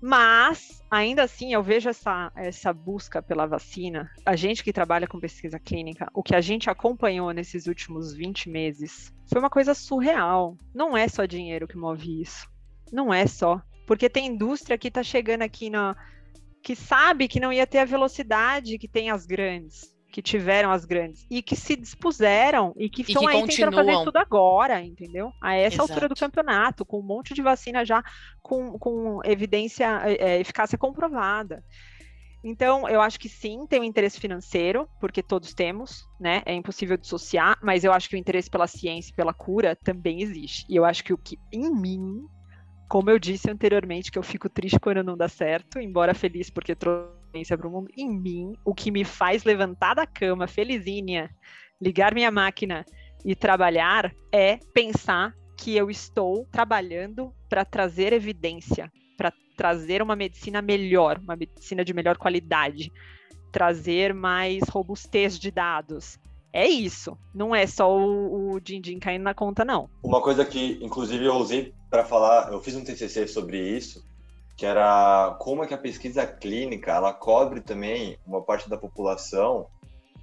Mas, 0.00 0.80
ainda 0.90 1.24
assim, 1.24 1.52
eu 1.52 1.62
vejo 1.62 1.88
essa, 1.88 2.30
essa 2.36 2.72
busca 2.72 3.20
pela 3.20 3.46
vacina. 3.46 4.10
A 4.24 4.36
gente 4.36 4.62
que 4.62 4.72
trabalha 4.72 5.08
com 5.08 5.18
pesquisa 5.18 5.58
clínica, 5.58 6.08
o 6.14 6.22
que 6.22 6.36
a 6.36 6.40
gente 6.40 6.70
acompanhou 6.70 7.32
nesses 7.32 7.66
últimos 7.66 8.14
20 8.14 8.48
meses 8.48 9.12
foi 9.26 9.40
uma 9.40 9.50
coisa 9.50 9.74
surreal. 9.74 10.56
Não 10.72 10.96
é 10.96 11.08
só 11.08 11.24
dinheiro 11.24 11.66
que 11.66 11.76
move 11.76 12.22
isso. 12.22 12.48
Não 12.92 13.12
é 13.12 13.26
só. 13.26 13.60
Porque 13.86 14.08
tem 14.08 14.26
indústria 14.26 14.76
que 14.76 14.88
está 14.88 15.02
chegando 15.02 15.42
aqui 15.42 15.70
na. 15.70 15.96
que 16.62 16.76
sabe 16.76 17.26
que 17.26 17.40
não 17.40 17.52
ia 17.52 17.66
ter 17.66 17.78
a 17.78 17.84
velocidade 17.84 18.78
que 18.78 18.86
tem 18.86 19.10
as 19.10 19.24
grandes, 19.24 19.94
que 20.12 20.20
tiveram 20.20 20.70
as 20.70 20.84
grandes, 20.84 21.26
e 21.30 21.42
que 21.42 21.56
se 21.56 21.74
dispuseram 21.74 22.74
e 22.76 22.90
que 22.90 23.02
estão 23.02 23.26
aí 23.26 23.40
continuam. 23.40 23.70
tentando 23.70 23.74
fazer 23.74 24.04
tudo 24.04 24.16
agora, 24.18 24.82
entendeu? 24.82 25.30
A 25.42 25.54
essa 25.54 25.76
Exato. 25.76 25.92
altura 25.92 26.08
do 26.08 26.14
campeonato, 26.14 26.84
com 26.84 27.00
um 27.00 27.02
monte 27.02 27.32
de 27.32 27.40
vacina 27.40 27.84
já 27.84 28.02
com, 28.42 28.78
com 28.78 29.20
evidência, 29.24 30.02
é, 30.04 30.38
eficácia 30.38 30.76
comprovada. 30.76 31.64
Então, 32.44 32.88
eu 32.88 33.00
acho 33.00 33.18
que 33.18 33.28
sim, 33.28 33.66
tem 33.66 33.80
um 33.80 33.84
interesse 33.84 34.20
financeiro, 34.20 34.88
porque 35.00 35.22
todos 35.22 35.52
temos, 35.54 36.04
né? 36.20 36.42
É 36.46 36.54
impossível 36.54 36.96
dissociar, 36.96 37.58
mas 37.62 37.84
eu 37.84 37.92
acho 37.92 38.08
que 38.08 38.14
o 38.14 38.18
interesse 38.18 38.48
pela 38.48 38.66
ciência 38.66 39.10
e 39.10 39.14
pela 39.14 39.34
cura 39.34 39.74
também 39.74 40.22
existe. 40.22 40.64
E 40.68 40.76
eu 40.76 40.84
acho 40.84 41.02
que 41.02 41.12
o 41.12 41.18
que 41.18 41.36
em 41.52 41.74
mim 41.74 42.28
como 42.88 43.10
eu 43.10 43.18
disse 43.18 43.50
anteriormente, 43.50 44.10
que 44.10 44.18
eu 44.18 44.22
fico 44.22 44.48
triste 44.48 44.80
quando 44.80 45.04
não 45.04 45.16
dá 45.16 45.28
certo, 45.28 45.78
embora 45.78 46.14
feliz 46.14 46.48
porque 46.48 46.74
trouxe 46.74 47.56
para 47.56 47.68
o 47.68 47.70
mundo, 47.70 47.90
em 47.96 48.08
mim, 48.08 48.54
o 48.64 48.74
que 48.74 48.90
me 48.90 49.04
faz 49.04 49.44
levantar 49.44 49.94
da 49.94 50.06
cama, 50.06 50.46
felizinha, 50.46 51.30
ligar 51.80 52.14
minha 52.14 52.30
máquina 52.30 52.84
e 53.24 53.34
trabalhar 53.34 54.12
é 54.32 54.58
pensar 54.72 55.34
que 55.56 55.76
eu 55.76 55.90
estou 55.90 56.46
trabalhando 56.50 57.32
para 57.48 57.64
trazer 57.64 58.12
evidência, 58.12 58.90
para 59.16 59.32
trazer 59.56 60.00
uma 60.00 60.16
medicina 60.16 60.62
melhor, 60.62 61.18
uma 61.18 61.36
medicina 61.36 61.84
de 61.84 61.92
melhor 61.92 62.16
qualidade, 62.16 62.90
trazer 63.52 64.14
mais 64.14 64.62
robustez 64.68 65.38
de 65.38 65.50
dados, 65.50 66.18
é 66.52 66.66
isso. 66.66 67.16
Não 67.34 67.54
é 67.54 67.66
só 67.66 67.96
o, 67.96 68.52
o 68.52 68.60
din-din 68.60 68.98
caindo 68.98 69.22
na 69.22 69.34
conta, 69.34 69.64
não. 69.64 69.88
Uma 70.02 70.20
coisa 70.20 70.44
que, 70.44 70.78
inclusive, 70.82 71.24
eu 71.24 71.34
usei 71.34 71.72
para 71.90 72.04
falar, 72.04 72.52
eu 72.52 72.60
fiz 72.60 72.74
um 72.74 72.84
TCC 72.84 73.26
sobre 73.26 73.58
isso, 73.58 74.06
que 74.56 74.66
era 74.66 75.36
como 75.40 75.62
é 75.62 75.66
que 75.66 75.74
a 75.74 75.78
pesquisa 75.78 76.26
clínica 76.26 76.92
ela 76.92 77.12
cobre 77.12 77.60
também 77.60 78.18
uma 78.26 78.42
parte 78.42 78.68
da 78.68 78.76
população 78.76 79.66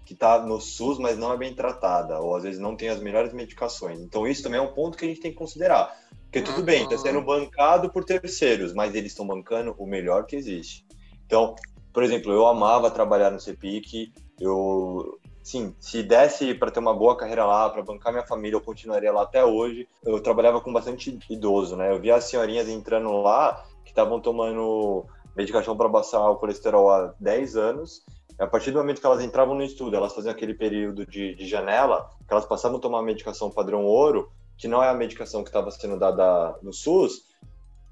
que 0.06 0.14
está 0.14 0.40
no 0.40 0.62
SUS, 0.62 1.00
mas 1.00 1.18
não 1.18 1.34
é 1.34 1.38
bem 1.38 1.56
tratada, 1.56 2.20
ou 2.20 2.36
às 2.36 2.44
vezes 2.44 2.60
não 2.60 2.76
tem 2.76 2.90
as 2.90 3.02
melhores 3.02 3.34
medicações. 3.34 4.00
Então, 4.00 4.28
isso 4.28 4.44
também 4.44 4.60
é 4.60 4.62
um 4.62 4.74
ponto 4.74 4.98
que 4.98 5.06
a 5.06 5.08
gente 5.08 5.20
tem 5.20 5.32
que 5.32 5.38
considerar. 5.38 5.98
Porque 6.26 6.42
tudo 6.42 6.64
bem, 6.64 6.84
está 6.84 6.98
sendo 6.98 7.22
bancado 7.22 7.90
por 7.90 8.04
terceiros, 8.04 8.74
mas 8.74 8.94
eles 8.94 9.14
estão 9.14 9.26
bancando 9.26 9.74
o 9.80 9.88
melhor 9.88 10.26
que 10.26 10.36
existe. 10.36 10.86
Então, 11.26 11.56
por 11.92 12.04
exemplo, 12.04 12.32
eu 12.32 12.46
amava 12.46 12.92
trabalhar 12.92 13.32
no 13.32 13.40
CEPIC, 13.40 14.12
eu 14.40 15.18
sim, 15.46 15.76
se 15.80 16.02
desse 16.02 16.56
para 16.56 16.72
ter 16.72 16.80
uma 16.80 16.94
boa 16.94 17.16
carreira 17.16 17.46
lá, 17.46 17.70
para 17.70 17.84
bancar 17.84 18.12
minha 18.12 18.26
família, 18.26 18.56
eu 18.56 18.62
continuaria 18.62 19.14
lá 19.14 19.22
até 19.22 19.46
hoje. 19.46 19.88
Eu 20.04 20.20
trabalhava 20.20 20.60
com 20.60 20.74
bastante 20.74 21.20
idoso, 21.30 21.76
né? 21.78 21.92
Eu 21.92 22.02
via 22.02 22.16
as 22.16 22.24
senhorinhas 22.24 22.68
entrando 22.68 23.12
lá 23.22 23.64
que 23.84 23.92
estavam 23.92 24.20
tomando 24.20 25.06
medicação 25.38 25.78
para 25.78 25.88
baixar 25.88 26.28
o 26.32 26.38
colesterol 26.38 26.90
há 26.90 27.14
10 27.20 27.58
anos. 27.58 28.04
A 28.40 28.48
partir 28.48 28.72
do 28.72 28.80
momento 28.80 29.00
que 29.00 29.06
elas 29.06 29.24
entravam 29.24 29.54
no 29.54 29.64
estudo, 29.64 29.96
elas 29.96 30.16
faziam 30.16 30.32
aquele 30.32 30.56
período 30.56 31.06
de, 31.06 31.36
de 31.36 31.48
janela, 31.48 32.10
que 32.28 32.34
elas 32.34 32.46
passavam 32.46 32.80
a 32.80 32.82
tomar 32.82 33.00
a 33.00 33.04
medicação 33.04 33.52
padrão 33.52 33.86
ouro, 33.86 34.32
que 34.58 34.68
não 34.68 34.82
é 34.82 34.90
a 34.90 34.94
medicação 34.96 35.44
que 35.44 35.50
estava 35.50 35.70
sendo 35.70 36.00
dada 36.00 36.58
no 36.64 36.74
SUS, 36.74 37.22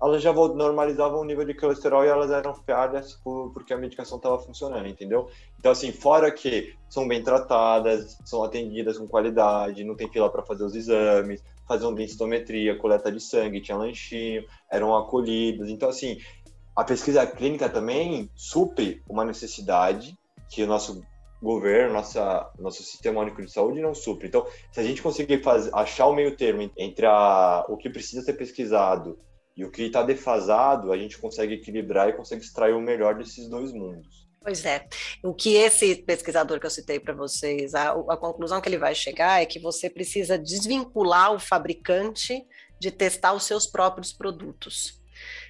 elas 0.03 0.21
já 0.21 0.33
normalizavam 0.33 1.21
o 1.21 1.23
nível 1.23 1.45
de 1.45 1.53
colesterol 1.53 2.03
e 2.03 2.09
elas 2.09 2.29
eram 2.29 2.53
por, 3.23 3.53
porque 3.53 3.73
a 3.73 3.77
medicação 3.77 4.17
estava 4.17 4.37
funcionando, 4.37 4.85
entendeu? 4.85 5.29
Então, 5.57 5.71
assim, 5.71 5.93
fora 5.93 6.29
que 6.29 6.75
são 6.89 7.07
bem 7.07 7.23
tratadas, 7.23 8.17
são 8.25 8.43
atendidas 8.43 8.97
com 8.97 9.07
qualidade, 9.07 9.85
não 9.85 9.95
tem 9.95 10.11
fila 10.11 10.29
para 10.29 10.43
fazer 10.43 10.65
os 10.65 10.75
exames, 10.75 11.41
faziam 11.65 11.93
densitometria, 11.93 12.77
coleta 12.77 13.09
de 13.09 13.21
sangue, 13.21 13.61
tinha 13.61 13.77
lanchinho, 13.77 14.43
eram 14.69 14.93
acolhidas. 14.93 15.69
Então, 15.69 15.87
assim, 15.87 16.17
a 16.75 16.83
pesquisa 16.83 17.25
clínica 17.25 17.69
também 17.69 18.29
supre 18.35 19.01
uma 19.09 19.23
necessidade 19.23 20.17
que 20.49 20.63
o 20.63 20.67
nosso 20.67 21.01
governo, 21.41 21.93
nossa, 21.93 22.51
nosso 22.59 22.83
sistema 22.83 23.21
único 23.21 23.41
de 23.41 23.49
saúde 23.49 23.79
não 23.79 23.95
supre. 23.95 24.27
Então, 24.27 24.45
se 24.69 24.81
a 24.81 24.83
gente 24.83 25.01
conseguir 25.01 25.41
fazer, 25.41 25.69
achar 25.73 26.07
o 26.07 26.13
meio 26.13 26.35
termo 26.35 26.69
entre 26.77 27.05
a, 27.05 27.65
o 27.69 27.77
que 27.77 27.89
precisa 27.89 28.21
ser 28.21 28.33
pesquisado 28.33 29.17
e 29.55 29.63
o 29.63 29.71
que 29.71 29.83
está 29.83 30.01
defasado, 30.01 30.91
a 30.91 30.97
gente 30.97 31.17
consegue 31.17 31.55
equilibrar 31.55 32.09
e 32.09 32.13
consegue 32.13 32.43
extrair 32.43 32.73
o 32.73 32.81
melhor 32.81 33.15
desses 33.15 33.47
dois 33.47 33.71
mundos. 33.71 34.23
Pois 34.41 34.65
é. 34.65 34.85
O 35.23 35.33
que 35.33 35.55
esse 35.55 35.95
pesquisador 35.95 36.59
que 36.59 36.65
eu 36.65 36.71
citei 36.71 36.99
para 36.99 37.13
vocês, 37.13 37.73
a, 37.73 37.91
a, 37.91 38.17
conclusão 38.17 38.59
que 38.59 38.67
ele 38.67 38.77
vai 38.77 38.93
chegar 38.93 39.41
é 39.41 39.45
que 39.45 39.59
você 39.59 39.89
precisa 39.89 40.37
desvincular 40.37 41.33
o 41.33 41.39
fabricante 41.39 42.45
de 42.77 42.91
testar 42.91 43.31
os 43.33 43.45
seus 43.45 43.65
próprios 43.65 44.11
produtos. 44.11 45.01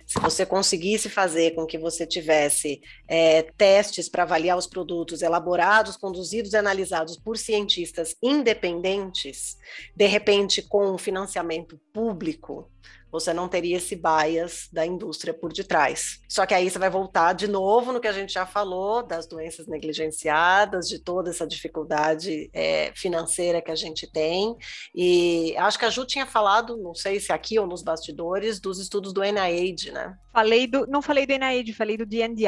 Se 0.05 0.19
você 0.19 0.45
conseguisse 0.45 1.09
fazer 1.09 1.55
com 1.55 1.65
que 1.65 1.77
você 1.77 2.05
tivesse 2.05 2.81
é, 3.07 3.43
testes 3.57 4.09
para 4.09 4.23
avaliar 4.23 4.57
os 4.57 4.67
produtos 4.67 5.21
elaborados, 5.21 5.97
conduzidos 5.97 6.53
e 6.53 6.57
analisados 6.57 7.17
por 7.17 7.37
cientistas 7.37 8.15
independentes, 8.21 9.57
de 9.95 10.05
repente 10.05 10.61
com 10.61 10.97
financiamento 10.97 11.79
público, 11.91 12.69
você 13.13 13.31
não 13.31 13.47
teria 13.47 13.77
esse 13.77 13.95
bias 13.95 14.67
da 14.73 14.83
indústria 14.83 15.35
por 15.35 15.53
detrás. 15.53 16.19
Só 16.27 16.47
que 16.47 16.53
aí 16.55 16.67
você 16.67 16.79
vai 16.79 16.89
voltar 16.89 17.33
de 17.33 17.47
novo 17.47 17.93
no 17.93 17.99
que 17.99 18.07
a 18.07 18.11
gente 18.11 18.33
já 18.33 18.43
falou, 18.43 19.03
das 19.03 19.27
doenças 19.27 19.67
negligenciadas, 19.67 20.89
de 20.89 20.97
toda 20.97 21.29
essa 21.29 21.45
dificuldade 21.45 22.49
é, 22.51 22.91
financeira 22.95 23.61
que 23.61 23.69
a 23.69 23.75
gente 23.75 24.11
tem. 24.11 24.57
E 24.95 25.55
acho 25.57 25.77
que 25.77 25.85
a 25.85 25.91
Ju 25.91 26.05
tinha 26.05 26.25
falado, 26.25 26.75
não 26.75 26.95
sei 26.95 27.19
se 27.19 27.31
aqui 27.31 27.59
ou 27.59 27.67
nos 27.67 27.83
bastidores, 27.83 28.59
dos 28.59 28.79
estudos 28.79 29.13
do 29.13 29.21
NIH, 29.21 29.91
né? 29.91 30.17
Falei 30.33 30.65
do, 30.65 30.87
não 30.87 31.03
falei 31.03 31.27
do 31.27 31.37
NIH, 31.37 31.73
falei 31.77 31.95
do 31.95 32.07
DNDi. 32.07 32.47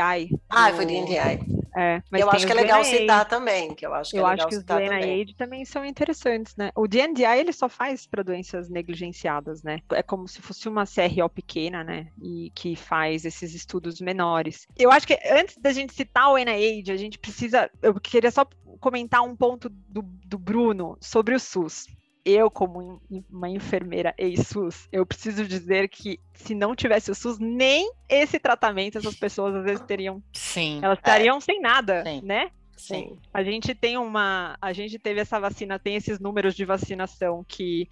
Ah, 0.49 0.71
do... 0.71 0.77
foi 0.77 0.85
do 0.87 0.91
DNDi. 0.91 1.55
É, 1.77 2.01
eu 2.13 2.31
acho 2.31 2.45
que 2.45 2.53
é 2.53 2.55
legal 2.55 2.81
citar 2.85 3.27
também, 3.27 3.75
que 3.75 3.85
eu 3.85 3.93
acho 3.93 4.11
que 4.11 4.17
eu 4.17 4.25
é 4.25 4.33
acho 4.33 4.47
que 4.47 4.55
os 4.55 4.63
do 4.63 4.79
NIH 4.79 5.33
também. 5.37 5.65
são 5.65 5.83
interessantes, 5.83 6.55
né? 6.55 6.71
O 6.73 6.87
DNDi 6.87 7.25
ele 7.25 7.51
só 7.51 7.67
faz 7.67 8.07
para 8.07 8.23
doenças 8.23 8.69
negligenciadas, 8.69 9.61
né? 9.61 9.79
É 9.91 10.01
como 10.01 10.25
se 10.25 10.41
fosse 10.41 10.54
uma 10.67 10.85
CRO 10.85 11.29
pequena, 11.29 11.83
né? 11.83 12.07
E 12.21 12.51
que 12.55 12.75
faz 12.75 13.25
esses 13.25 13.53
estudos 13.53 13.99
menores. 13.99 14.67
Eu 14.77 14.91
acho 14.91 15.07
que 15.07 15.17
antes 15.31 15.57
da 15.57 15.71
gente 15.71 15.93
citar 15.93 16.29
o 16.29 16.37
NIH, 16.37 16.91
a 16.91 16.97
gente 16.97 17.17
precisa. 17.17 17.69
Eu 17.81 17.93
queria 17.99 18.31
só 18.31 18.45
comentar 18.79 19.21
um 19.21 19.35
ponto 19.35 19.69
do, 19.69 20.01
do 20.01 20.37
Bruno 20.37 20.97
sobre 21.01 21.35
o 21.35 21.39
SUS 21.39 21.87
eu, 22.25 22.49
como 22.49 22.99
uma 23.29 23.47
enfermeira 23.47 24.11
ex-SUS, 24.17 24.89
eu 24.91 25.05
preciso 25.05 25.45
dizer 25.45 25.87
que 25.87 26.19
se 26.33 26.55
não 26.55 26.75
tivesse 26.75 27.11
o 27.11 27.15
SUS, 27.15 27.37
nem 27.37 27.91
esse 28.09 28.39
tratamento 28.39 28.97
essas 28.97 29.15
pessoas 29.15 29.53
às 29.53 29.63
vezes 29.63 29.85
teriam. 29.85 30.23
Sim. 30.33 30.79
Elas 30.81 30.97
estariam 30.97 31.37
é. 31.37 31.41
sem 31.41 31.61
nada, 31.61 32.03
Sim. 32.03 32.21
né? 32.23 32.49
Sim. 32.75 33.19
A 33.31 33.43
gente 33.43 33.75
tem 33.75 33.95
uma. 33.95 34.57
A 34.59 34.73
gente 34.73 34.97
teve 34.97 35.21
essa 35.21 35.39
vacina, 35.39 35.77
tem 35.77 35.95
esses 35.95 36.19
números 36.19 36.55
de 36.55 36.65
vacinação 36.65 37.45
que 37.47 37.87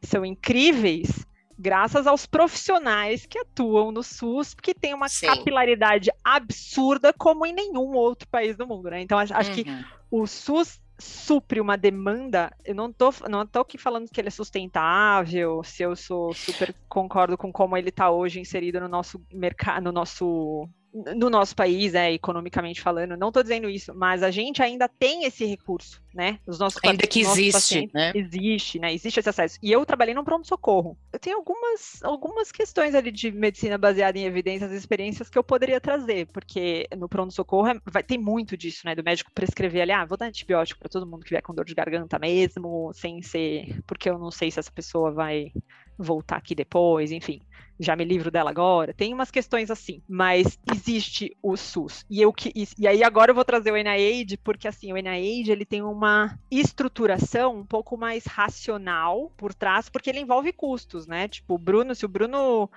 são 0.00 0.24
incríveis, 0.24 1.26
graças 1.58 2.06
aos 2.06 2.26
profissionais 2.26 3.26
que 3.26 3.38
atuam 3.38 3.92
no 3.92 4.02
SUS, 4.02 4.54
que 4.54 4.74
tem 4.74 4.94
uma 4.94 5.08
Sim. 5.08 5.26
capilaridade 5.26 6.10
absurda 6.22 7.12
como 7.12 7.46
em 7.46 7.52
nenhum 7.52 7.92
outro 7.94 8.28
país 8.28 8.56
do 8.56 8.66
mundo, 8.66 8.90
né? 8.90 9.00
Então, 9.00 9.18
acho, 9.18 9.32
uhum. 9.34 9.54
que 9.54 9.66
o 10.10 10.26
SUS 10.26 10.80
supre 10.98 11.60
uma 11.60 11.76
demanda, 11.76 12.52
eu 12.64 12.74
não 12.74 12.92
tô, 12.92 13.12
não 13.28 13.46
tô 13.46 13.60
aqui 13.60 13.76
falando 13.76 14.08
que 14.08 14.20
ele 14.20 14.28
é 14.28 14.30
sustentável, 14.30 15.62
se 15.64 15.82
eu 15.82 15.96
sou 15.96 16.32
super 16.32 16.74
concordo 16.88 17.36
com 17.36 17.52
como 17.52 17.76
ele 17.76 17.88
está 17.88 18.10
hoje 18.10 18.40
inserido 18.40 18.80
no 18.80 18.88
nosso 18.88 19.20
mercado, 19.32 19.82
no 19.84 19.92
nosso 19.92 20.68
no 20.94 21.28
nosso 21.28 21.56
país, 21.56 21.92
é, 21.94 22.12
economicamente 22.12 22.80
falando, 22.80 23.16
não 23.16 23.28
estou 23.28 23.42
dizendo 23.42 23.68
isso, 23.68 23.92
mas 23.94 24.22
a 24.22 24.30
gente 24.30 24.62
ainda 24.62 24.88
tem 24.88 25.24
esse 25.24 25.44
recurso, 25.44 26.00
né? 26.14 26.38
Os 26.46 26.58
nossos 26.58 26.78
ainda 26.84 27.04
que 27.06 27.20
existe, 27.20 27.90
né? 27.92 28.12
Existe, 28.14 28.78
né? 28.78 28.94
Existe 28.94 29.18
esse 29.18 29.28
acesso. 29.28 29.58
E 29.60 29.72
eu 29.72 29.84
trabalhei 29.84 30.14
no 30.14 30.24
pronto-socorro. 30.24 30.96
Eu 31.12 31.18
tenho 31.18 31.36
algumas, 31.36 32.00
algumas 32.04 32.52
questões 32.52 32.94
ali 32.94 33.10
de 33.10 33.32
medicina 33.32 33.76
baseada 33.76 34.16
em 34.16 34.24
evidências 34.24 34.70
e 34.70 34.76
experiências 34.76 35.28
que 35.28 35.36
eu 35.36 35.42
poderia 35.42 35.80
trazer, 35.80 36.28
porque 36.28 36.86
no 36.96 37.08
pronto-socorro 37.08 37.66
é, 37.66 37.80
vai 37.84 38.04
ter 38.04 38.16
muito 38.16 38.56
disso, 38.56 38.82
né? 38.84 38.94
Do 38.94 39.02
médico 39.02 39.32
prescrever 39.34 39.82
ali, 39.82 39.92
ah, 39.92 40.04
vou 40.04 40.16
dar 40.16 40.26
antibiótico 40.26 40.78
para 40.78 40.88
todo 40.88 41.06
mundo 41.06 41.24
que 41.24 41.30
vier 41.30 41.42
com 41.42 41.54
dor 41.54 41.64
de 41.64 41.74
garganta 41.74 42.18
mesmo, 42.20 42.92
sem 42.94 43.20
ser, 43.20 43.82
porque 43.84 44.08
eu 44.08 44.18
não 44.18 44.30
sei 44.30 44.50
se 44.50 44.60
essa 44.60 44.70
pessoa 44.70 45.10
vai 45.10 45.52
voltar 45.98 46.36
aqui 46.36 46.54
depois, 46.54 47.12
enfim 47.12 47.40
já 47.78 47.96
me 47.96 48.04
livro 48.04 48.30
dela 48.30 48.50
agora. 48.50 48.94
Tem 48.94 49.12
umas 49.12 49.30
questões 49.30 49.70
assim, 49.70 50.02
mas 50.08 50.58
existe 50.70 51.36
o 51.42 51.56
SUS. 51.56 52.04
E 52.08 52.20
eu 52.20 52.32
que 52.32 52.52
e 52.78 52.86
aí 52.86 53.02
agora 53.02 53.30
eu 53.30 53.34
vou 53.34 53.44
trazer 53.44 53.72
o 53.72 53.76
NIH 53.76 54.38
porque 54.42 54.68
assim, 54.68 54.92
o 54.92 54.96
NIH 54.96 55.50
ele 55.50 55.64
tem 55.64 55.82
uma 55.82 56.38
estruturação 56.50 57.58
um 57.58 57.66
pouco 57.66 57.96
mais 57.96 58.24
racional 58.26 59.32
por 59.36 59.52
trás, 59.52 59.88
porque 59.88 60.10
ele 60.10 60.20
envolve 60.20 60.52
custos, 60.52 61.06
né? 61.06 61.28
Tipo, 61.28 61.54
o 61.54 61.58
Bruno, 61.58 61.94
se 61.94 62.04
o 62.04 62.08
Bruno 62.08 62.70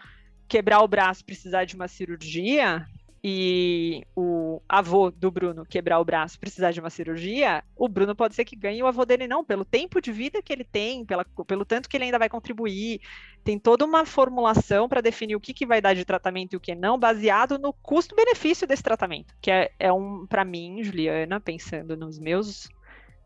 quebrar 0.48 0.82
o 0.82 0.88
braço, 0.88 1.26
precisar 1.26 1.66
de 1.66 1.76
uma 1.76 1.88
cirurgia, 1.88 2.88
e 3.24 4.04
o 4.16 4.62
avô 4.70 5.10
do 5.10 5.32
Bruno 5.32 5.66
quebrar 5.66 6.00
o 6.00 6.06
braço, 6.06 6.40
precisar 6.40 6.72
de 6.72 6.80
uma 6.80 6.90
cirurgia, 6.90 7.64
o 7.76 7.88
Bruno 7.88 8.16
pode 8.16 8.36
ser 8.36 8.46
que 8.46 8.56
ganhe 8.56 8.82
o 8.82 8.88
avô 8.88 9.06
dele 9.06 9.28
não, 9.28 9.44
pelo 9.44 9.66
tempo 9.66 10.00
de 10.00 10.12
vida 10.12 10.42
que 10.42 10.54
ele 10.54 10.64
tem, 10.64 11.06
pela, 11.06 11.26
pelo 11.46 11.66
tanto 11.66 11.90
que 11.90 11.98
ele 11.98 12.06
ainda 12.06 12.20
vai 12.20 12.30
contribuir. 12.30 13.02
Tem 13.44 13.58
toda 13.58 13.86
uma 13.86 14.06
formulação 14.06 14.88
para 14.88 15.02
definir 15.02 15.36
o 15.36 15.40
que, 15.40 15.54
que 15.54 15.66
vai 15.66 15.82
dar 15.82 15.94
de 15.94 16.06
tratamento 16.06 16.54
e 16.54 16.58
o 16.58 16.60
que 16.60 16.76
não, 16.76 16.98
baseado 16.98 17.58
no 17.58 17.74
custo-benefício 17.74 18.68
desse 18.68 18.84
tratamento, 18.84 19.34
que 19.42 19.50
é, 19.50 19.72
é 19.80 19.92
um, 19.92 20.26
para 20.28 20.46
mim, 20.46 20.84
Juliana, 20.84 21.40
pensando 21.40 21.98
nos 21.98 22.20
meus 22.20 22.70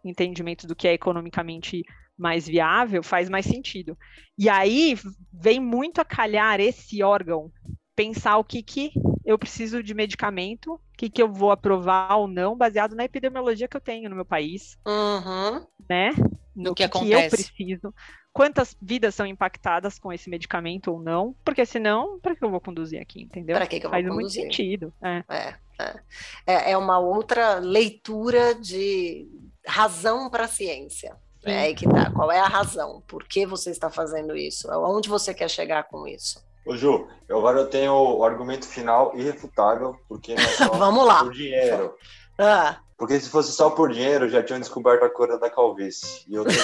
entendimentos 0.04 0.65
do 0.65 0.75
que 0.75 0.88
é 0.88 0.93
economicamente 0.93 1.84
mais 2.17 2.47
viável, 2.47 3.04
faz 3.04 3.30
mais 3.30 3.45
sentido. 3.45 3.97
E 4.38 4.47
aí 4.47 4.95
vem 5.34 5.60
muito 5.60 5.99
a 5.99 6.06
calhar 6.06 6.60
esse 6.60 7.01
órgão 7.04 7.51
pensar 7.95 8.38
o 8.38 8.43
que, 8.43 8.63
que 8.63 8.91
eu 9.32 9.39
preciso 9.39 9.82
de 9.82 9.94
medicamento, 9.94 10.74
o 10.74 10.80
que, 10.98 11.10
que 11.10 11.22
eu 11.22 11.32
vou 11.32 11.52
aprovar 11.52 12.17
ou 12.17 12.28
não, 12.28 12.56
baseado 12.56 12.96
na 12.96 13.06
epidemiologia 13.06 13.67
que 13.67 13.78
eu 13.78 13.82
tenho 13.82 14.10
no 14.10 14.15
meu 14.15 14.26
país, 14.26 14.78
uhum. 14.86 15.65
né? 15.89 16.12
No 16.56 16.76
que, 16.76 16.88
que, 16.88 17.00
que 17.00 17.12
eu 17.12 17.30
preciso, 17.30 17.94
quantas 18.34 18.76
vidas 18.82 19.15
são 19.15 19.26
impactadas 19.26 19.98
com 19.98 20.12
esse 20.12 20.30
medicamento 20.30 20.91
ou 20.91 21.02
não, 21.02 21.36
porque 21.44 21.65
senão, 21.65 22.20
para 22.20 22.36
que 22.36 22.44
eu 22.44 22.50
vou 22.50 22.60
conduzir 22.60 23.02
aqui, 23.02 23.22
entendeu? 23.22 23.56
Para 23.56 23.67
que, 23.67 23.80
que 23.80 23.86
eu 23.86 23.89
vou 23.89 23.98
Faz 23.98 24.08
conduzir? 24.08 24.44
muito 24.44 24.54
sentido. 24.54 24.94
É. 25.02 25.24
É, 25.30 25.56
é. 25.80 26.00
é, 26.46 26.72
é 26.72 26.78
uma 26.78 27.00
outra 27.00 27.56
leitura 27.56 28.54
de 28.56 29.28
razão 29.65 30.30
para 30.30 30.46
a 30.46 30.50
ciência. 30.50 31.15
É 31.44 31.58
aí 31.58 31.76
que 31.76 31.88
tá. 31.88 32.12
Qual 32.12 32.32
é 32.32 32.39
a 32.39 32.48
razão? 32.48 33.02
Por 33.08 33.24
que 33.24 33.48
você 33.48 33.72
está 33.72 33.89
fazendo 33.89 34.38
isso? 34.38 34.70
Aonde 34.70 35.10
você 35.10 35.34
quer 35.34 35.50
chegar 35.50 35.86
com 35.86 36.08
isso? 36.08 36.39
Ô 36.65 36.76
Ju, 36.78 37.08
agora 37.30 37.60
eu 37.60 37.67
tenho 37.67 37.93
o 37.93 38.24
argumento 38.24 38.67
final 38.67 39.12
irrefutável, 39.15 39.95
porque 40.08 40.36
não 40.36 40.43
é 40.43 40.47
só 40.47 40.69
Vamos 40.78 41.06
lá. 41.06 41.24
por 41.24 41.34
dinheiro. 41.34 41.93
Ah. 42.38 42.78
Porque 42.97 43.19
se 43.19 43.30
fosse 43.30 43.52
só 43.52 43.71
por 43.71 43.91
dinheiro, 43.91 44.30
já 44.30 44.43
tinham 44.43 44.60
descoberto 44.60 45.04
a 45.04 45.10
cura 45.10 45.39
da 45.39 45.50
calvície. 45.50 46.24
E 46.30 46.36
eu 46.36 46.45
tenho 46.45 46.60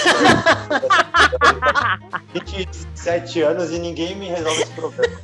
27 2.32 3.42
anos 3.42 3.70
e 3.72 3.78
ninguém 3.78 4.14
me 4.14 4.26
resolve 4.28 4.62
esse 4.62 4.72
problema. 4.72 5.18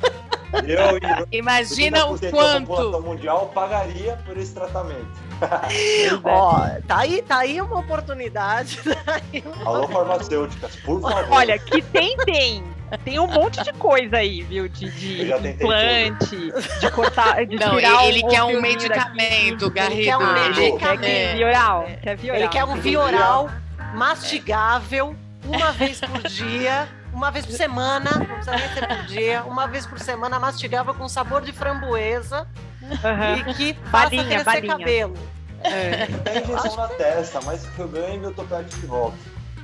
Eu 0.67 0.97
e 1.31 1.37
Imagina 1.37 2.05
o 2.07 2.15
30% 2.15 2.19
da 2.21 2.31
quanto. 2.31 2.67
população 2.67 3.01
mundial 3.01 3.51
pagaria 3.53 4.17
por 4.25 4.37
esse 4.37 4.53
tratamento. 4.53 5.07
Ó, 6.23 6.59
tá 6.87 6.97
aí, 6.99 7.21
tá 7.21 7.37
aí 7.39 7.59
uma 7.61 7.79
oportunidade. 7.79 8.79
tá 8.83 9.15
aí 9.31 9.43
uma- 9.45 9.65
Alô, 9.65 9.87
farmacêuticas, 9.87 10.75
por 10.77 11.01
favor. 11.01 11.27
Olha, 11.31 11.57
que 11.59 11.81
tem, 11.81 12.15
tem. 12.17 12.74
Tem 13.03 13.19
um 13.19 13.27
monte 13.27 13.63
de 13.63 13.73
coisa 13.73 14.17
aí, 14.17 14.41
viu? 14.43 14.67
De, 14.69 14.89
de 14.91 15.29
Eu 15.29 15.45
implante, 15.45 16.35
de 16.79 16.91
cortar, 16.91 17.45
de 17.45 17.55
Não, 17.55 17.75
tirar 17.75 18.05
ele 18.07 18.23
um 18.23 18.27
quer 18.27 18.43
um 18.43 18.61
medicamento. 18.61 19.69
Garrido. 19.71 20.03
quer 20.03 20.17
um 20.17 20.21
Ele- 20.37 20.49
medicamento. 20.49 20.99
Quer 21.01 21.09
é. 21.09 21.35
vioral? 21.35 21.85
Quer 22.01 22.15
vioral? 22.17 22.41
Ele 22.41 22.49
quer 22.49 22.63
um 22.63 22.75
vioral 22.75 23.49
mastigável 23.93 25.15
uma 25.43 25.71
vez 25.71 25.99
por 25.99 26.21
dia, 26.29 26.87
uma 27.13 27.31
vez 27.31 27.45
por 27.45 27.53
semana, 27.53 28.11
não 28.17 28.25
precisa 28.25 28.51
nem 28.55 28.69
ser 28.69 28.87
por 28.87 29.03
dia, 29.05 29.43
uma 29.43 29.67
vez 29.67 29.85
por 29.85 29.99
semana 29.99 30.39
mastigável 30.39 30.93
com 30.93 31.07
sabor 31.09 31.41
de 31.41 31.51
framboesa 31.51 32.47
Aham. 33.03 33.37
e 33.47 33.53
que 33.53 33.73
faça 33.89 34.05
Balinha, 34.09 34.23
crescer 34.25 34.43
balinha. 34.45 34.77
cabelo. 34.77 35.17
É. 35.63 36.05
Tem 36.23 36.43
injeção 36.43 36.75
na 36.75 36.87
testa, 36.89 37.39
mas 37.43 37.65
que 37.67 37.79
eu 37.79 37.87
ganho 37.87 38.21
meu 38.21 38.31
topete 38.33 38.75
de 38.79 38.85
volta. 38.85 39.17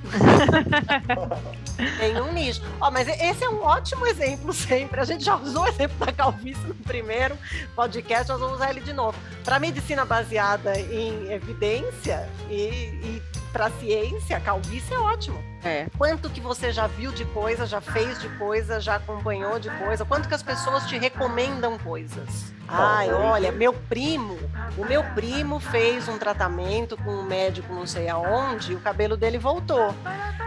Tem 2.00 2.22
um 2.22 2.32
nicho. 2.34 2.62
Ó, 2.80 2.92
mas 2.92 3.08
esse 3.08 3.44
é 3.44 3.50
um 3.50 3.64
ótimo 3.64 4.06
exemplo 4.06 4.54
sempre. 4.54 5.00
A 5.00 5.06
gente 5.06 5.24
já 5.24 5.36
usou 5.36 5.64
o 5.64 5.68
exemplo 5.68 6.06
da 6.06 6.12
calvície 6.12 6.66
no 6.66 6.76
primeiro 6.76 7.38
podcast, 7.76 8.30
nós 8.30 8.40
vamos 8.40 8.56
usar 8.56 8.70
ele 8.70 8.82
de 8.82 8.94
novo. 8.94 9.18
Para 9.44 9.60
medicina 9.60 10.06
baseada 10.06 10.80
em 10.80 11.32
evidência 11.32 12.30
e, 12.50 12.54
e 12.54 13.22
para 13.52 13.70
ciência, 13.72 14.40
calvície 14.40 14.94
é 14.94 15.00
ótimo. 15.00 15.51
É. 15.64 15.88
Quanto 15.98 16.30
que 16.30 16.42
você 16.42 16.72
já 16.72 16.88
viu 16.88 17.12
de 17.12 17.24
coisa, 17.26 17.66
já 17.66 17.80
fez 17.80 18.20
de 18.20 18.28
coisa, 18.38 18.80
já 18.80 18.96
acompanhou 18.96 19.60
de 19.60 19.70
coisa? 19.70 20.04
Quanto 20.04 20.28
que 20.28 20.34
as 20.34 20.42
pessoas 20.42 20.88
te 20.88 20.98
recomendam 20.98 21.78
coisas? 21.78 22.52
Ai, 22.68 23.12
olha, 23.12 23.52
meu 23.52 23.74
primo, 23.74 24.38
o 24.78 24.86
meu 24.86 25.04
primo 25.14 25.60
fez 25.60 26.08
um 26.08 26.18
tratamento 26.18 26.96
com 26.96 27.12
um 27.12 27.24
médico 27.24 27.74
não 27.74 27.86
sei 27.86 28.08
aonde 28.08 28.72
e 28.72 28.76
o 28.76 28.80
cabelo 28.80 29.18
dele 29.18 29.38
voltou. 29.38 29.94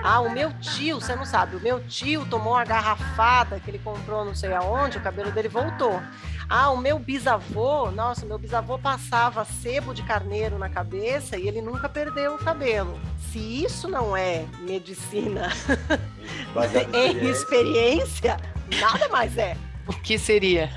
Ah, 0.02 0.20
o 0.20 0.30
meu 0.30 0.52
tio, 0.54 1.00
você 1.00 1.14
não 1.14 1.24
sabe, 1.24 1.56
o 1.56 1.60
meu 1.60 1.80
tio 1.86 2.26
tomou 2.26 2.54
uma 2.54 2.64
garrafada 2.64 3.60
que 3.60 3.70
ele 3.70 3.78
comprou 3.78 4.24
não 4.24 4.34
sei 4.34 4.54
aonde, 4.54 4.98
o 4.98 5.02
cabelo 5.02 5.30
dele 5.30 5.48
voltou. 5.48 6.00
Ah, 6.48 6.70
o 6.70 6.76
meu 6.76 6.98
bisavô, 6.98 7.90
nossa, 7.90 8.26
meu 8.26 8.38
bisavô 8.38 8.78
passava 8.78 9.44
sebo 9.44 9.94
de 9.94 10.02
carneiro 10.02 10.58
na 10.58 10.68
cabeça 10.68 11.36
e 11.38 11.46
ele 11.48 11.62
nunca 11.62 11.88
perdeu 11.88 12.34
o 12.34 12.38
cabelo. 12.38 12.98
Se 13.30 13.64
isso 13.64 13.88
não 13.88 14.16
é 14.16 14.44
medicina 14.60 15.03
Baseado 16.54 16.94
em 16.94 17.18
em 17.18 17.30
experiência. 17.30 18.36
nada 18.80 19.08
mais 19.08 19.36
é. 19.36 19.56
O 19.86 19.92
que 19.92 20.18
seria? 20.18 20.70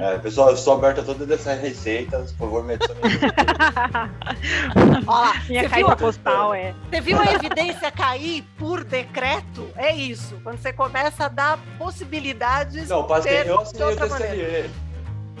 É, 0.00 0.16
pessoal, 0.18 0.50
eu 0.50 0.56
sou 0.56 0.74
aberto 0.74 1.00
a 1.00 1.02
todas 1.02 1.28
essas 1.28 1.60
receitas, 1.60 2.30
por 2.32 2.46
favor, 2.46 2.64
me 2.64 2.74
adicione. 2.74 3.00
Lá, 5.04 5.34
Minha 5.48 5.62
você 5.62 5.68
viu, 5.68 5.86
caixa 5.86 5.96
postal 5.96 6.54
é. 6.54 6.72
você 6.88 7.00
viu 7.00 7.20
a 7.20 7.32
evidência 7.32 7.90
cair 7.90 8.44
por 8.56 8.84
decreto? 8.84 9.68
É 9.74 9.92
isso. 9.92 10.38
Quando 10.44 10.58
você 10.58 10.72
começa 10.72 11.24
a 11.24 11.28
dar 11.28 11.58
possibilidades 11.76 12.88
Não, 12.88 13.04
passei, 13.04 13.42
eu 13.42 13.60
assinei 13.60 14.66
o. 14.66 14.70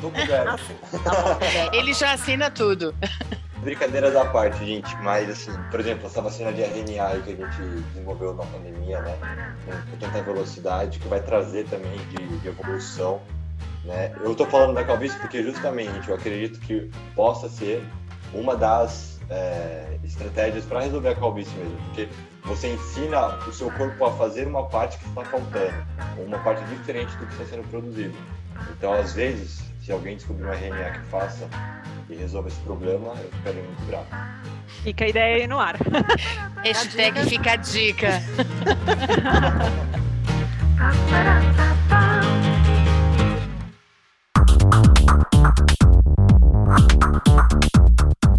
Tô 0.00 0.10
coberto. 0.10 0.48
Assim, 0.48 0.74
tá. 1.04 1.38
Ele 1.72 1.92
já 1.92 2.12
assina 2.12 2.50
tudo. 2.50 2.94
Brincadeira 3.62 4.10
da 4.10 4.24
parte, 4.24 4.64
gente, 4.64 4.94
mas 5.02 5.28
assim, 5.28 5.52
por 5.70 5.80
exemplo, 5.80 6.06
essa 6.06 6.22
vacina 6.22 6.52
de 6.52 6.62
RNA 6.62 7.22
que 7.24 7.32
a 7.32 7.36
gente 7.36 7.82
desenvolveu 7.92 8.34
na 8.34 8.44
pandemia, 8.44 9.00
né, 9.02 9.56
com 9.90 9.96
tanta 9.96 10.22
velocidade, 10.22 10.98
que 10.98 11.08
vai 11.08 11.20
trazer 11.20 11.66
também 11.66 11.98
de, 12.08 12.38
de 12.38 12.48
evolução, 12.48 13.20
né. 13.84 14.14
Eu 14.20 14.34
tô 14.34 14.46
falando 14.46 14.74
da 14.74 14.84
calvície 14.84 15.18
porque 15.18 15.42
justamente 15.42 16.08
eu 16.08 16.14
acredito 16.14 16.60
que 16.60 16.90
possa 17.16 17.48
ser 17.48 17.84
uma 18.32 18.54
das 18.56 19.18
é, 19.30 19.98
estratégias 20.04 20.64
para 20.64 20.80
resolver 20.80 21.08
a 21.08 21.14
calvície 21.16 21.54
mesmo, 21.56 21.76
porque 21.86 22.08
você 22.44 22.72
ensina 22.72 23.36
o 23.46 23.52
seu 23.52 23.70
corpo 23.72 24.04
a 24.04 24.12
fazer 24.12 24.46
uma 24.46 24.66
parte 24.66 24.98
que 24.98 25.08
está 25.08 25.24
faltando, 25.24 25.86
uma 26.18 26.38
parte 26.38 26.64
diferente 26.66 27.14
do 27.16 27.26
que 27.26 27.32
está 27.32 27.44
sendo 27.44 27.68
produzido. 27.68 28.16
Então, 28.70 28.92
às 28.92 29.12
vezes, 29.12 29.62
se 29.82 29.92
alguém 29.92 30.16
descobrir 30.16 30.44
um 30.44 30.52
RNA 30.52 30.90
que 30.92 31.00
faça 31.06 31.48
e 32.08 32.14
resolva 32.14 32.48
esse 32.48 32.60
problema, 32.60 33.14
eu 33.14 33.30
ficaria 33.30 33.62
muito 33.62 33.82
bravo. 33.84 34.06
Fica 34.82 35.04
a 35.04 35.08
ideia 35.08 35.36
aí 35.36 35.46
no 35.46 35.58
ar. 35.58 35.76
Hashtag 36.64 37.28
fica 37.28 37.52
a 37.52 37.56
dica. 37.56 38.22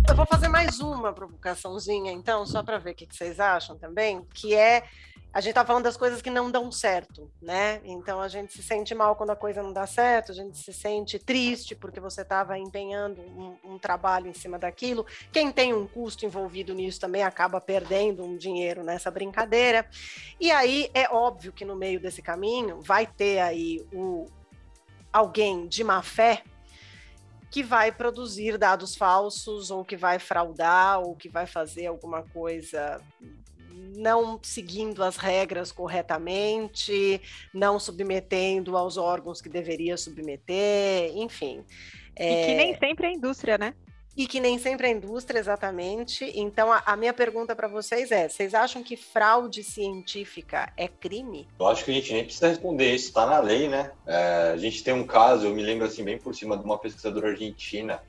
Eu 0.08 0.16
vou 0.16 0.26
fazer 0.26 0.48
mais 0.48 0.80
uma 0.80 1.14
provocaçãozinha, 1.14 2.12
então, 2.12 2.46
só 2.46 2.64
para 2.64 2.80
ver 2.80 2.92
o 2.92 2.96
que 2.96 3.08
vocês 3.10 3.40
acham 3.40 3.78
também, 3.78 4.26
que 4.34 4.56
é 4.56 4.84
a 5.32 5.42
gente 5.42 5.54
tá 5.54 5.64
falando 5.64 5.84
das 5.84 5.96
coisas 5.96 6.22
que 6.22 6.30
não 6.30 6.50
dão 6.50 6.72
certo, 6.72 7.32
né? 7.40 7.82
Então 7.84 8.20
a 8.20 8.28
gente 8.28 8.52
se 8.52 8.64
sente 8.64 8.96
mal 8.96 9.16
quando 9.16 9.30
a 9.30 9.36
coisa 9.36 9.62
não 9.62 9.72
dá 9.72 9.86
certo, 9.86 10.32
a 10.32 10.36
gente 10.36 10.58
se 10.58 10.74
sente 10.74 11.20
triste 11.20 11.76
porque 11.76 12.00
você 12.00 12.22
estava 12.22 12.58
empenhando 12.58 13.22
um, 13.22 13.58
um 13.64 13.80
trabalho 13.80 14.28
em 14.28 14.34
cima 14.34 14.58
daquilo. 14.58 15.06
Quem 15.32 15.52
tem 15.52 15.72
um 15.72 15.86
custo 15.86 16.26
envolvido 16.26 16.74
nisso 16.74 17.00
também 17.00 17.22
acaba 17.22 17.62
perdendo 17.62 18.24
um 18.24 18.36
dinheiro 18.36 18.84
nessa 18.84 19.12
brincadeira. 19.12 19.88
E 20.40 20.50
aí 20.50 20.90
é 20.96 21.08
óbvio 21.10 21.54
que 21.54 21.64
no 21.64 21.76
meio 21.76 22.00
desse 22.00 22.24
caminho 22.24 22.82
vai 22.82 23.06
ter 23.06 23.40
aí 23.40 23.86
o 23.94 24.26
alguém 25.12 25.68
de 25.68 25.84
má 25.84 26.02
fé 26.02 26.44
que 27.52 27.64
vai 27.64 27.92
produzir 27.92 28.58
dados 28.58 28.96
falsos 28.96 29.72
ou 29.72 29.84
que 29.84 29.98
vai 29.98 30.20
fraudar 30.20 31.00
ou 31.00 31.16
que 31.16 31.28
vai 31.28 31.48
fazer 31.48 31.88
alguma 31.88 32.22
coisa 32.24 33.02
não 34.00 34.40
seguindo 34.42 35.04
as 35.04 35.18
regras 35.18 35.72
corretamente, 35.72 37.22
não 37.54 37.80
submetendo 37.80 38.78
aos 38.78 38.98
órgãos 38.98 39.42
que 39.42 39.50
deveria 39.50 39.98
submeter, 39.98 41.12
enfim. 41.16 41.64
E 42.18 42.46
que 42.46 42.56
nem 42.56 42.78
sempre 42.78 43.08
é 43.08 43.14
indústria, 43.14 43.58
né? 43.58 43.74
E 44.18 44.28
que 44.28 44.42
nem 44.42 44.58
sempre 44.58 44.88
é 44.88 44.92
indústria, 44.92 45.40
exatamente. 45.40 46.30
Então, 46.36 46.74
a, 46.74 46.84
a 46.86 46.98
minha 46.98 47.14
pergunta 47.14 47.56
para 47.56 47.70
vocês 47.70 48.12
é: 48.12 48.28
vocês 48.28 48.54
acham 48.54 48.84
que 48.84 48.98
fraude 48.98 49.64
científica 49.64 50.74
é 50.76 50.90
crime? 50.90 51.48
Eu 51.58 51.68
acho 51.68 51.86
que 51.86 51.92
a 51.92 51.94
gente 51.94 52.12
nem 52.12 52.26
precisa 52.26 52.50
responder 52.50 52.94
isso, 52.94 53.08
está 53.08 53.26
na 53.26 53.40
lei, 53.40 53.70
né? 53.70 53.92
É, 54.06 54.52
a 54.54 54.58
gente 54.58 54.84
tem 54.84 54.94
um 54.94 55.08
caso, 55.08 55.46
eu 55.46 55.56
me 55.56 55.64
lembro 55.64 55.86
assim, 55.86 56.04
bem 56.04 56.18
por 56.18 56.36
cima 56.36 56.58
de 56.58 56.66
uma 56.66 56.78
pesquisadora 56.78 57.30
argentina 57.30 58.02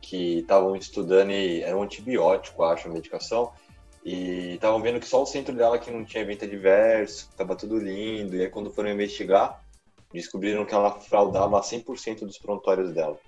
que 0.00 0.40
estavam 0.40 0.74
estudando 0.74 1.30
e 1.30 1.62
era 1.62 1.76
um 1.76 1.82
antibiótico, 1.82 2.64
acho, 2.64 2.88
a 2.88 2.90
medicação, 2.90 3.52
e 4.04 4.54
estavam 4.54 4.80
vendo 4.80 4.98
que 4.98 5.06
só 5.06 5.22
o 5.22 5.26
centro 5.26 5.54
dela 5.54 5.78
que 5.78 5.90
não 5.90 6.04
tinha 6.04 6.22
evento 6.22 6.44
adverso, 6.44 7.28
estava 7.30 7.54
tudo 7.54 7.78
lindo, 7.78 8.36
e 8.36 8.42
aí 8.42 8.48
quando 8.48 8.72
foram 8.72 8.90
investigar, 8.90 9.62
descobriram 10.12 10.64
que 10.64 10.74
ela 10.74 10.90
fraudava 11.00 11.60
100% 11.60 12.20
dos 12.20 12.38
prontuários 12.38 12.92
dela. 12.92 13.18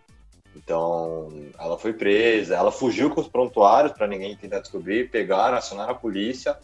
Então, 0.57 1.29
ela 1.59 1.79
foi 1.79 1.93
presa, 1.93 2.55
ela 2.55 2.71
fugiu 2.71 3.11
com 3.11 3.21
os 3.21 3.29
prontuários 3.29 3.93
para 3.93 4.07
ninguém 4.07 4.37
tentar 4.37 4.61
descobrir, 4.61 5.11
pegaram, 5.11 5.57
acionaram 5.57 5.93
a 5.93 5.97
polícia, 5.97 6.57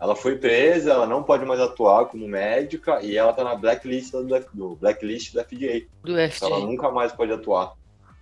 ela 0.00 0.14
foi 0.14 0.36
presa, 0.36 0.92
ela 0.92 1.06
não 1.06 1.22
pode 1.22 1.44
mais 1.44 1.60
atuar 1.60 2.06
como 2.06 2.26
médica 2.26 3.00
e 3.02 3.16
ela 3.16 3.32
tá 3.32 3.42
na 3.42 3.56
blacklist 3.56 4.12
do, 4.12 4.24
do 4.52 4.76
blacklist 4.76 5.32
do 5.32 5.42
FDA. 5.42 5.86
Do 6.02 6.20
Então, 6.20 6.48
ela 6.48 6.60
nunca 6.60 6.90
mais 6.90 7.12
pode 7.12 7.32
atuar 7.32 7.74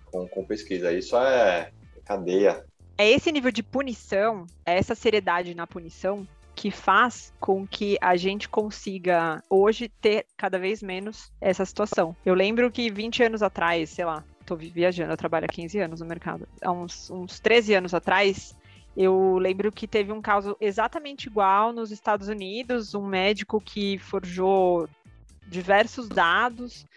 com, 0.05 0.27
com 0.27 0.43
pesquisa. 0.43 0.91
Isso 0.91 1.15
é 1.15 1.71
cadeia. 2.03 2.65
É 2.97 3.07
esse 3.07 3.31
nível 3.31 3.51
de 3.51 3.61
punição, 3.61 4.47
é 4.65 4.77
essa 4.77 4.95
seriedade 4.95 5.53
na 5.53 5.67
punição 5.67 6.27
que 6.55 6.71
faz 6.71 7.31
com 7.39 7.67
que 7.67 7.95
a 8.01 8.17
gente 8.17 8.49
consiga 8.49 9.43
hoje 9.47 9.87
ter 9.87 10.25
cada 10.35 10.57
vez 10.57 10.81
menos 10.81 11.31
essa 11.39 11.63
situação. 11.63 12.15
Eu 12.25 12.33
lembro 12.33 12.71
que 12.71 12.89
20 12.89 13.21
anos 13.21 13.43
atrás, 13.43 13.91
sei 13.91 14.03
lá, 14.03 14.23
tô 14.43 14.55
viajando, 14.55 15.11
eu 15.11 15.17
trabalho 15.17 15.45
há 15.45 15.47
15 15.47 15.77
anos 15.79 15.99
no 15.99 16.07
mercado. 16.07 16.47
Há 16.59 16.71
uns, 16.71 17.11
uns 17.11 17.39
13 17.39 17.75
anos 17.75 17.93
atrás, 17.93 18.55
eu 18.95 19.37
lembro 19.37 19.71
que 19.71 19.87
teve 19.87 20.11
um 20.11 20.19
caso 20.19 20.57
exatamente 20.59 21.27
igual 21.27 21.71
nos 21.71 21.91
Estados 21.91 22.27
Unidos, 22.27 22.95
um 22.95 23.05
médico 23.05 23.61
que 23.61 23.99
forjou 23.99 24.89
diversos 25.47 26.09
dados 26.09 26.87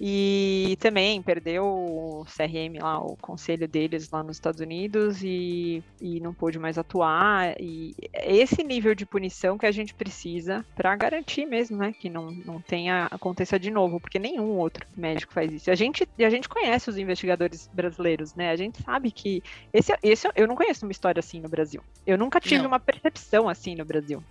e 0.00 0.76
também 0.80 1.22
perdeu 1.22 1.64
o 1.64 2.24
CRM 2.24 2.82
lá, 2.82 2.98
o 2.98 3.16
conselho 3.16 3.68
deles 3.68 4.10
lá 4.10 4.22
nos 4.22 4.36
Estados 4.36 4.60
Unidos 4.60 5.22
e, 5.22 5.82
e 6.00 6.20
não 6.20 6.34
pôde 6.34 6.58
mais 6.58 6.78
atuar. 6.78 7.54
E 7.60 7.94
é 8.12 8.36
esse 8.36 8.62
nível 8.62 8.94
de 8.94 9.06
punição 9.06 9.56
que 9.56 9.66
a 9.66 9.72
gente 9.72 9.94
precisa 9.94 10.64
para 10.74 10.94
garantir 10.96 11.46
mesmo, 11.46 11.76
né, 11.76 11.92
que 11.92 12.10
não, 12.10 12.30
não 12.30 12.60
tenha 12.60 13.08
aconteça 13.10 13.58
de 13.58 13.70
novo, 13.70 14.00
porque 14.00 14.18
nenhum 14.18 14.56
outro 14.58 14.86
médico 14.96 15.32
faz 15.32 15.52
isso. 15.52 15.70
A 15.70 15.74
gente, 15.74 16.08
a 16.18 16.30
gente 16.30 16.48
conhece 16.48 16.90
os 16.90 16.98
investigadores 16.98 17.68
brasileiros, 17.72 18.34
né? 18.34 18.50
A 18.50 18.56
gente 18.56 18.82
sabe 18.82 19.10
que 19.10 19.42
esse, 19.72 19.92
esse 20.02 20.28
eu 20.34 20.46
não 20.46 20.54
conheço 20.54 20.84
uma 20.84 20.92
história 20.92 21.20
assim 21.20 21.40
no 21.40 21.48
Brasil. 21.48 21.82
Eu 22.06 22.18
nunca 22.18 22.40
tive 22.40 22.62
Não. 22.62 22.68
uma 22.68 22.80
percepção 22.80 23.48
assim 23.48 23.74
no 23.74 23.84
Brasil. 23.84 24.22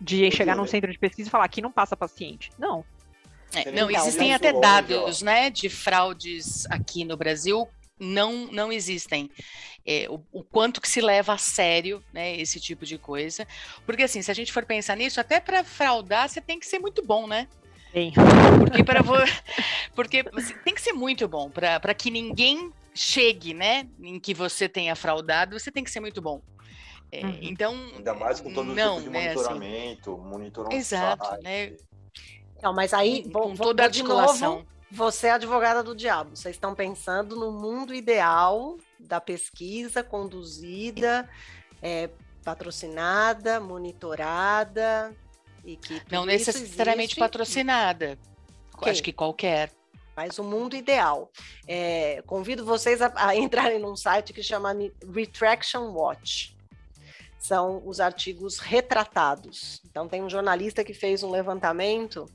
De 0.00 0.30
chegar 0.30 0.54
num 0.54 0.62
né? 0.62 0.68
centro 0.68 0.92
de 0.92 0.98
pesquisa 0.98 1.28
e 1.28 1.30
falar 1.30 1.44
aqui 1.44 1.60
não 1.60 1.72
passa 1.72 1.96
paciente. 1.96 2.50
Não. 2.56 2.84
É, 3.54 3.70
não, 3.70 3.90
existem 3.90 4.34
até 4.34 4.52
dados, 4.52 5.22
né, 5.22 5.50
de 5.50 5.68
fraudes 5.68 6.66
aqui 6.66 7.04
no 7.04 7.16
Brasil, 7.16 7.66
não, 7.98 8.46
não 8.52 8.72
existem. 8.72 9.30
É, 9.86 10.06
o, 10.10 10.22
o, 10.32 10.44
quanto 10.44 10.80
que 10.80 10.88
se 10.88 11.00
leva 11.00 11.32
a 11.32 11.38
sério 11.38 12.04
né, 12.12 12.36
esse 12.36 12.60
tipo 12.60 12.84
de 12.84 12.98
coisa. 12.98 13.46
Porque, 13.86 14.02
assim, 14.02 14.20
se 14.20 14.30
a 14.30 14.34
gente 14.34 14.52
for 14.52 14.66
pensar 14.66 14.96
nisso, 14.96 15.18
até 15.18 15.40
para 15.40 15.64
fraudar, 15.64 16.28
você 16.28 16.42
tem 16.42 16.60
que 16.60 16.66
ser 16.66 16.78
muito 16.78 17.02
bom, 17.02 17.26
né? 17.26 17.48
Sim. 17.92 18.12
Porque, 18.60 18.84
para 18.84 19.00
porque 19.94 20.24
assim, 20.34 20.54
tem 20.62 20.74
que 20.74 20.82
ser 20.82 20.92
muito 20.92 21.26
bom 21.26 21.50
para 21.50 21.94
que 21.94 22.10
ninguém 22.10 22.70
chegue, 22.94 23.54
né, 23.54 23.86
em 24.00 24.18
que 24.18 24.34
você 24.34 24.68
tenha 24.68 24.94
fraudado, 24.94 25.58
você 25.58 25.70
tem 25.70 25.84
que 25.84 25.90
ser 25.90 26.00
muito 26.00 26.20
bom. 26.20 26.42
É, 27.10 27.24
uhum. 27.24 27.38
Então, 27.40 27.74
ainda 27.96 28.12
mais 28.12 28.40
com 28.40 28.52
todo 28.52 28.74
não, 28.74 28.98
tipo 28.98 29.08
de 29.08 29.10
né, 29.10 29.28
monitoramento, 29.28 30.12
assim, 30.12 30.28
monitoramento. 30.28 30.76
Exato, 30.76 31.26
site. 31.26 31.42
né? 31.42 31.76
Não, 32.62 32.72
mas 32.72 32.92
aí 32.92 33.22
com, 33.24 33.30
vou, 33.30 33.42
com 33.48 33.56
toda 33.56 33.86
a 33.86 34.02
novo, 34.02 34.66
você 34.90 35.28
é 35.28 35.32
advogada 35.32 35.82
do 35.82 35.94
diabo. 35.94 36.36
Vocês 36.36 36.56
estão 36.56 36.74
pensando 36.74 37.36
no 37.36 37.52
mundo 37.52 37.94
ideal 37.94 38.76
da 38.98 39.20
pesquisa 39.20 40.02
conduzida, 40.02 41.28
é, 41.82 42.10
patrocinada, 42.44 43.60
monitorada 43.60 45.14
e 45.64 45.76
que 45.76 46.02
não 46.10 46.24
necessariamente 46.24 47.12
existe... 47.12 47.20
patrocinada. 47.20 48.18
Okay. 48.76 48.92
Acho 48.92 49.02
que 49.02 49.12
qualquer. 49.12 49.72
Mas 50.16 50.38
o 50.38 50.42
mundo 50.42 50.74
ideal. 50.74 51.30
É, 51.66 52.22
convido 52.26 52.64
vocês 52.64 53.00
a, 53.00 53.12
a 53.14 53.36
entrarem 53.36 53.78
num 53.78 53.94
site 53.94 54.32
que 54.32 54.42
chama 54.42 54.74
Retraction 55.14 55.92
Watch 55.92 56.57
são 57.38 57.82
os 57.86 58.00
artigos 58.00 58.58
retratados. 58.58 59.80
Então, 59.90 60.08
tem 60.08 60.22
um 60.22 60.30
jornalista 60.30 60.82
que 60.82 60.92
fez 60.92 61.22
um 61.22 61.30
levantamento 61.30 62.26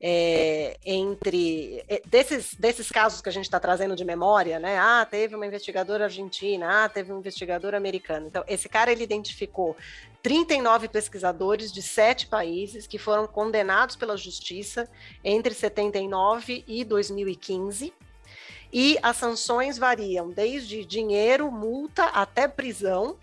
é, 0.00 0.78
entre 0.86 1.84
é, 1.88 2.00
desses, 2.06 2.54
desses 2.54 2.88
casos 2.88 3.20
que 3.20 3.28
a 3.28 3.32
gente 3.32 3.44
está 3.44 3.58
trazendo 3.58 3.96
de 3.96 4.04
memória, 4.04 4.58
né? 4.58 4.78
Ah, 4.78 5.04
teve 5.04 5.34
uma 5.34 5.46
investigadora 5.46 6.04
argentina, 6.04 6.84
ah, 6.84 6.88
teve 6.88 7.12
um 7.12 7.18
investigador 7.18 7.74
americano. 7.74 8.26
Então, 8.26 8.44
esse 8.46 8.68
cara 8.68 8.92
ele 8.92 9.02
identificou 9.02 9.76
39 10.22 10.88
pesquisadores 10.88 11.72
de 11.72 11.82
sete 11.82 12.26
países 12.26 12.86
que 12.86 12.98
foram 12.98 13.26
condenados 13.26 13.96
pela 13.96 14.16
justiça 14.16 14.88
entre 15.24 15.52
79 15.52 16.64
e 16.66 16.84
2015. 16.84 17.92
E 18.72 18.98
as 19.02 19.16
sanções 19.16 19.78
variam 19.78 20.30
desde 20.30 20.84
dinheiro, 20.84 21.50
multa 21.50 22.04
até 22.04 22.46
prisão 22.46 23.16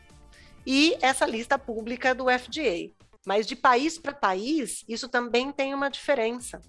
e 0.65 0.97
essa 1.01 1.25
lista 1.25 1.57
pública 1.57 2.13
do 2.13 2.25
FDA. 2.25 2.91
Mas 3.25 3.47
de 3.47 3.55
país 3.55 3.97
para 3.97 4.13
país, 4.13 4.83
isso 4.87 5.09
também 5.09 5.51
tem 5.51 5.73
uma 5.73 5.89
diferença. 5.89 6.61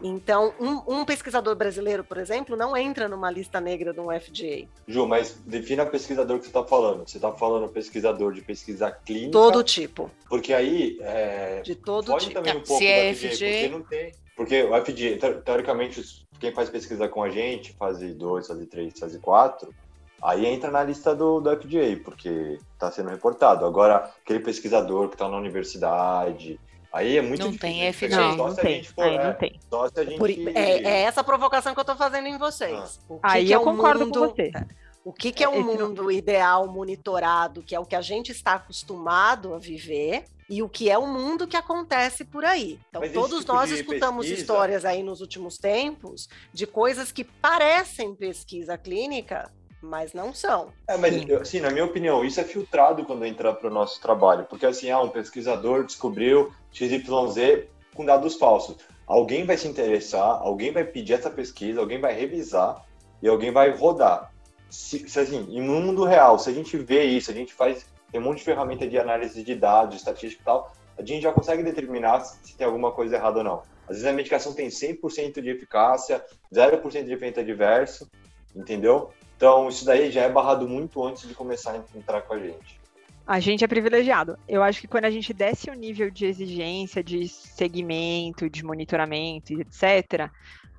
Então, 0.00 0.54
um, 0.60 1.00
um, 1.00 1.04
pesquisador 1.04 1.56
brasileiro, 1.56 2.04
por 2.04 2.18
exemplo, 2.18 2.56
não 2.56 2.76
entra 2.76 3.08
numa 3.08 3.30
lista 3.30 3.60
negra 3.60 3.92
do 3.92 4.04
FDA. 4.04 4.68
Ju, 4.86 5.06
mas 5.06 5.34
defina 5.44 5.84
pesquisador 5.84 6.38
que 6.38 6.44
você 6.44 6.50
está 6.50 6.64
falando. 6.64 7.08
Você 7.08 7.18
está 7.18 7.32
falando 7.32 7.68
pesquisador 7.68 8.32
de 8.32 8.40
pesquisa 8.40 8.90
clínica? 8.92 9.32
Todo 9.32 9.64
tipo. 9.64 10.08
Porque 10.28 10.52
aí... 10.52 10.98
É, 11.00 11.62
de 11.62 11.74
todo 11.74 12.16
tipo. 12.18 12.34
também 12.34 12.56
um 12.56 12.62
pouco 12.62 12.78
Se 12.78 12.86
é 12.86 13.12
FDA, 13.12 13.28
FDA, 13.28 13.38
porque 13.38 13.68
não 13.68 13.82
tem... 13.82 14.12
Porque 14.36 14.62
o 14.62 14.84
FDA, 14.84 15.42
teoricamente, 15.44 16.24
quem 16.38 16.54
faz 16.54 16.70
pesquisa 16.70 17.08
com 17.08 17.24
a 17.24 17.28
gente, 17.28 17.72
fase 17.72 18.14
2, 18.14 18.46
fase 18.46 18.66
3, 18.66 18.96
fase 18.96 19.18
4, 19.18 19.74
Aí 20.22 20.46
entra 20.46 20.70
na 20.70 20.82
lista 20.82 21.14
do, 21.14 21.40
do 21.40 21.50
FDA, 21.50 22.00
porque 22.04 22.58
está 22.72 22.90
sendo 22.90 23.10
reportado. 23.10 23.64
Agora, 23.64 24.10
aquele 24.22 24.40
pesquisador 24.40 25.08
que 25.08 25.14
está 25.14 25.28
na 25.28 25.36
universidade, 25.36 26.58
aí 26.92 27.16
é 27.16 27.22
muito 27.22 27.44
não 27.44 27.52
difícil. 27.52 27.80
Tem 27.80 27.92
FDA. 27.92 28.16
Não, 28.16 28.36
não 28.36 28.54
tem, 28.54 28.84
for, 28.84 29.04
aí 29.04 29.14
é, 29.14 29.24
não 29.24 29.34
tem. 29.34 29.60
Só 29.70 29.88
se 29.88 30.00
a 30.00 30.04
gente... 30.04 30.18
Por, 30.18 30.30
é, 30.30 30.82
é, 30.82 31.02
essa 31.02 31.22
provocação 31.22 31.72
que 31.72 31.78
eu 31.78 31.82
estou 31.82 31.96
fazendo 31.96 32.26
em 32.26 32.36
vocês. 32.36 33.00
Ah. 33.22 33.32
aí 33.32 33.46
que 33.46 33.52
eu 33.52 33.60
é 33.60 33.64
concordo 33.64 34.06
mundo, 34.06 34.20
com 34.20 34.26
você. 34.28 34.50
O 35.04 35.12
que, 35.12 35.32
que 35.32 35.44
é 35.44 35.48
um 35.48 35.62
mundo 35.62 36.02
não... 36.02 36.10
ideal 36.10 36.66
monitorado, 36.66 37.62
que 37.62 37.74
é 37.74 37.80
o 37.80 37.86
que 37.86 37.94
a 37.94 38.02
gente 38.02 38.32
está 38.32 38.54
acostumado 38.54 39.54
a 39.54 39.58
viver, 39.58 40.24
e 40.50 40.62
o 40.62 40.68
que 40.68 40.90
é 40.90 40.96
o 40.96 41.06
mundo 41.06 41.46
que 41.46 41.56
acontece 41.56 42.24
por 42.24 42.44
aí. 42.44 42.80
Então, 42.88 43.02
Mas 43.02 43.12
todos 43.12 43.40
tipo 43.40 43.52
nós 43.52 43.70
escutamos 43.70 44.26
pesquisa... 44.26 44.40
histórias 44.40 44.84
aí 44.84 45.02
nos 45.02 45.20
últimos 45.20 45.58
tempos 45.58 46.28
de 46.52 46.66
coisas 46.66 47.12
que 47.12 47.22
parecem 47.22 48.14
pesquisa 48.14 48.78
clínica, 48.78 49.50
mas 49.82 50.12
não 50.12 50.34
são. 50.34 50.72
É, 50.86 50.96
mas 50.96 51.28
assim, 51.40 51.60
na 51.60 51.70
minha 51.70 51.84
opinião, 51.84 52.24
isso 52.24 52.40
é 52.40 52.44
filtrado 52.44 53.04
quando 53.04 53.24
entra 53.24 53.52
para 53.52 53.68
o 53.68 53.72
nosso 53.72 54.00
trabalho, 54.00 54.46
porque 54.48 54.66
assim, 54.66 54.90
ah, 54.90 55.00
um 55.00 55.08
pesquisador 55.08 55.84
descobriu 55.84 56.52
XYZ 56.72 57.66
com 57.94 58.04
dados 58.04 58.36
falsos. 58.36 58.76
Alguém 59.06 59.44
vai 59.44 59.56
se 59.56 59.66
interessar, 59.66 60.40
alguém 60.42 60.70
vai 60.70 60.84
pedir 60.84 61.14
essa 61.14 61.30
pesquisa, 61.30 61.80
alguém 61.80 62.00
vai 62.00 62.14
revisar 62.14 62.84
e 63.22 63.28
alguém 63.28 63.50
vai 63.50 63.70
rodar. 63.70 64.32
Se, 64.68 65.08
se 65.08 65.18
assim, 65.18 65.46
em 65.48 65.62
mundo 65.62 66.04
real, 66.04 66.38
se 66.38 66.50
a 66.50 66.52
gente 66.52 66.76
vê 66.76 67.04
isso, 67.04 67.30
a 67.30 67.34
gente 67.34 67.54
faz 67.54 67.86
tem 68.10 68.20
um 68.20 68.24
monte 68.24 68.38
de 68.38 68.44
ferramenta 68.44 68.86
de 68.86 68.98
análise 68.98 69.42
de 69.42 69.54
dados, 69.54 69.96
estatística 69.96 70.42
e 70.42 70.44
tal, 70.44 70.72
a 70.96 71.04
gente 71.04 71.22
já 71.22 71.32
consegue 71.32 71.62
determinar 71.62 72.20
se 72.20 72.56
tem 72.56 72.66
alguma 72.66 72.90
coisa 72.90 73.16
errada 73.16 73.38
ou 73.38 73.44
não. 73.44 73.62
Às 73.82 73.96
vezes 73.96 74.06
a 74.06 74.12
medicação 74.12 74.52
tem 74.52 74.68
100% 74.68 75.40
de 75.40 75.50
eficácia, 75.50 76.24
0% 76.52 77.04
de 77.04 77.12
efeito 77.12 77.40
adverso, 77.40 78.10
entendeu? 78.54 79.10
Então, 79.38 79.68
isso 79.68 79.84
daí 79.84 80.10
já 80.10 80.22
é 80.22 80.28
barrado 80.28 80.68
muito 80.68 81.00
antes 81.06 81.28
de 81.28 81.32
começar 81.32 81.70
a 81.70 81.96
entrar 81.96 82.22
com 82.22 82.34
a 82.34 82.40
gente. 82.40 82.80
A 83.24 83.38
gente 83.38 83.62
é 83.62 83.68
privilegiado. 83.68 84.36
Eu 84.48 84.64
acho 84.64 84.80
que 84.80 84.88
quando 84.88 85.04
a 85.04 85.10
gente 85.12 85.32
desce 85.32 85.70
o 85.70 85.74
nível 85.74 86.10
de 86.10 86.26
exigência, 86.26 87.04
de 87.04 87.28
segmento, 87.28 88.50
de 88.50 88.64
monitoramento, 88.64 89.52
etc., 89.52 90.28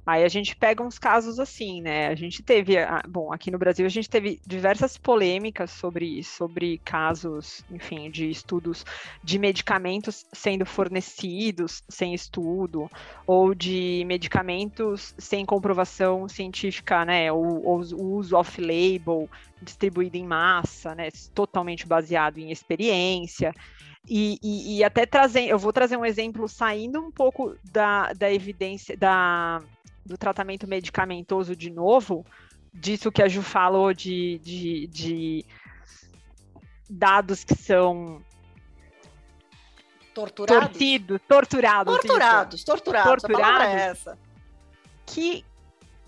Aí 0.10 0.24
a 0.24 0.28
gente 0.28 0.56
pega 0.56 0.82
uns 0.82 0.98
casos 0.98 1.40
assim, 1.40 1.84
né? 1.84 2.08
A 2.08 2.16
gente 2.16 2.42
teve, 2.42 2.74
bom, 3.08 3.32
aqui 3.32 3.52
no 3.52 3.60
Brasil 3.60 3.86
a 3.86 3.90
gente 3.90 4.10
teve 4.10 4.42
diversas 4.44 4.98
polêmicas 4.98 5.70
sobre, 5.70 6.24
sobre 6.24 6.80
casos, 6.80 7.64
enfim, 7.70 8.10
de 8.10 8.28
estudos 8.28 8.84
de 9.24 9.38
medicamentos 9.38 10.26
sendo 10.34 10.66
fornecidos 10.66 11.84
sem 11.88 12.16
estudo, 12.16 12.90
ou 13.28 13.54
de 13.54 14.04
medicamentos 14.08 15.14
sem 15.16 15.46
comprovação 15.46 16.28
científica, 16.28 17.06
né? 17.06 17.32
Ou, 17.32 17.64
ou 17.64 17.80
o 17.94 18.16
uso 18.16 18.36
off-label, 18.36 19.30
distribuído 19.62 20.18
em 20.18 20.26
massa, 20.26 20.96
né? 20.96 21.10
Totalmente 21.36 21.86
baseado 21.86 22.40
em 22.40 22.50
experiência. 22.50 23.54
E, 24.10 24.40
e, 24.42 24.78
e, 24.78 24.84
até 24.84 25.06
trazer, 25.06 25.48
eu 25.48 25.60
vou 25.60 25.72
trazer 25.72 25.98
um 25.98 26.06
exemplo 26.06 26.48
saindo 26.48 27.00
um 27.00 27.12
pouco 27.12 27.56
da, 27.72 28.12
da 28.14 28.34
evidência, 28.34 28.98
da, 28.98 29.62
do 30.06 30.18
tratamento 30.18 30.68
medicamentoso 30.68 31.56
de 31.56 31.70
novo, 31.70 32.26
disso 32.74 33.12
que 33.12 33.22
a 33.22 33.28
Ju 33.28 33.42
falou 33.42 33.94
de, 33.94 34.40
de, 34.40 34.88
de 34.88 35.46
dados 36.90 37.44
que 37.44 37.56
são 37.56 38.22
torturados, 40.14 40.70
torcidos, 40.70 41.22
torturados, 41.28 41.96
torturados, 41.96 42.64
torturados, 42.64 43.24
torturados, 43.24 43.68
é 43.68 43.82
essa. 43.90 44.18
Que, 45.06 45.46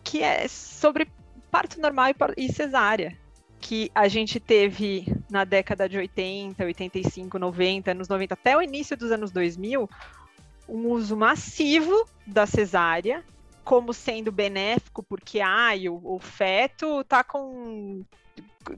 que 0.04 0.22
é 0.22 0.48
sobre 0.48 1.08
parto 1.50 1.80
normal 1.80 2.08
e, 2.38 2.46
e 2.46 2.52
cesárea, 2.52 3.18
que 3.60 3.92
a 3.94 4.08
gente 4.08 4.40
teve 4.40 5.06
na 5.30 5.44
década 5.44 5.88
de 5.88 5.98
80, 5.98 6.64
85, 6.64 7.38
90, 7.38 7.92
anos 7.92 8.08
90, 8.08 8.34
até 8.34 8.58
o 8.58 8.62
início 8.62 8.98
dos 8.98 9.12
anos 9.12 9.32
2000, 9.32 9.90
um 10.68 10.88
uso 10.88 11.16
massivo 11.16 12.08
da 12.26 12.46
cesárea 12.46 13.24
como 13.64 13.94
sendo 13.94 14.32
benéfico, 14.32 15.04
porque 15.04 15.40
ai, 15.40 15.88
o, 15.88 16.00
o 16.04 16.20
feto 16.20 17.04
tá 17.04 17.24
com 17.24 18.04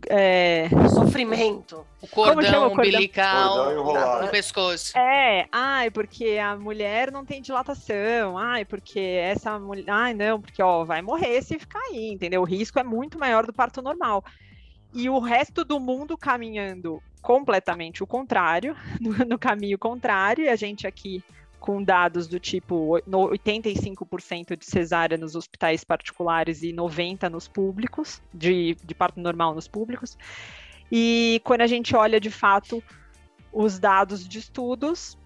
é... 0.09 0.69
Sofrimento. 0.89 1.85
O 2.01 2.07
cordão 2.07 2.71
umbilical 2.71 4.21
no 4.21 4.27
pescoço. 4.29 4.97
É, 4.97 5.47
ai, 5.51 5.91
porque 5.91 6.37
a 6.37 6.55
mulher 6.55 7.11
não 7.11 7.25
tem 7.25 7.41
dilatação, 7.41 8.37
ai, 8.37 8.65
porque 8.65 8.99
essa 8.99 9.59
mulher, 9.59 9.85
ai, 9.89 10.13
não, 10.13 10.41
porque 10.41 10.61
ó, 10.61 10.83
vai 10.83 11.01
morrer 11.01 11.41
se 11.41 11.59
ficar 11.59 11.79
aí, 11.89 12.11
entendeu? 12.11 12.41
O 12.41 12.45
risco 12.45 12.79
é 12.79 12.83
muito 12.83 13.19
maior 13.19 13.45
do 13.45 13.53
parto 13.53 13.81
normal. 13.81 14.23
E 14.93 15.09
o 15.09 15.19
resto 15.19 15.65
do 15.65 15.79
mundo 15.79 16.17
caminhando 16.17 17.01
completamente 17.21 18.03
o 18.03 18.07
contrário, 18.07 18.75
no, 19.01 19.11
no 19.25 19.39
caminho 19.39 19.77
contrário, 19.77 20.45
e 20.45 20.49
a 20.49 20.55
gente 20.55 20.87
aqui 20.87 21.23
com 21.63 21.81
dados 21.81 22.27
do 22.27 22.41
tipo 22.41 22.99
85% 23.07 24.57
de 24.57 24.65
cesárea 24.65 25.17
nos 25.17 25.33
hospitais 25.33 25.81
particulares 25.81 26.61
e 26.61 26.73
90% 26.73 27.29
nos 27.29 27.47
públicos, 27.47 28.21
de, 28.33 28.75
de 28.83 28.93
parto 28.93 29.21
normal 29.21 29.55
nos 29.55 29.65
públicos. 29.65 30.17
E 30.91 31.39
quando 31.45 31.61
a 31.61 31.67
gente 31.67 31.95
olha 31.95 32.19
de 32.19 32.29
fato 32.29 32.83
os 33.53 33.79
dados 33.79 34.27
de 34.27 34.39
estudos, 34.39 35.17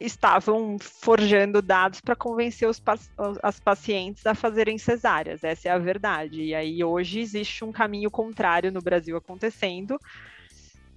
estavam 0.00 0.78
forjando 0.80 1.60
dados 1.60 2.00
para 2.00 2.16
convencer 2.16 2.66
os, 2.66 2.82
as 3.42 3.60
pacientes 3.60 4.26
a 4.26 4.34
fazerem 4.34 4.78
cesáreas, 4.78 5.44
essa 5.44 5.68
é 5.68 5.72
a 5.72 5.78
verdade. 5.78 6.40
E 6.40 6.54
aí 6.54 6.82
hoje 6.82 7.20
existe 7.20 7.62
um 7.66 7.70
caminho 7.70 8.10
contrário 8.10 8.72
no 8.72 8.80
Brasil 8.80 9.14
acontecendo, 9.14 9.98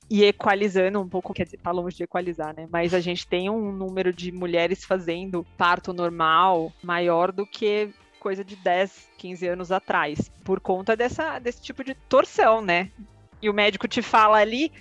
e 0.10 0.24
equalizando 0.24 1.02
um 1.02 1.08
pouco, 1.08 1.34
quer 1.34 1.44
dizer, 1.44 1.58
tá 1.58 1.72
longe 1.72 1.98
de 1.98 2.04
equalizar, 2.04 2.56
né? 2.56 2.68
Mas 2.72 2.94
a 2.94 3.00
gente 3.00 3.28
tem 3.28 3.50
um 3.50 3.72
número 3.72 4.14
de 4.14 4.32
mulheres 4.32 4.86
fazendo 4.86 5.46
parto 5.58 5.94
normal 5.94 6.72
maior 6.82 7.32
do 7.32 7.46
que 7.46 7.90
coisa 8.20 8.44
de 8.44 8.56
10, 8.56 9.10
15 9.18 9.48
anos 9.48 9.72
atrás, 9.72 10.32
por 10.44 10.60
conta 10.60 10.96
dessa, 10.96 11.40
desse 11.40 11.62
tipo 11.62 11.84
de 11.84 11.94
torção, 11.94 12.62
né? 12.62 12.90
E 13.42 13.50
o 13.50 13.54
médico 13.54 13.88
te 13.88 14.02
fala 14.02 14.38
ali, 14.38 14.72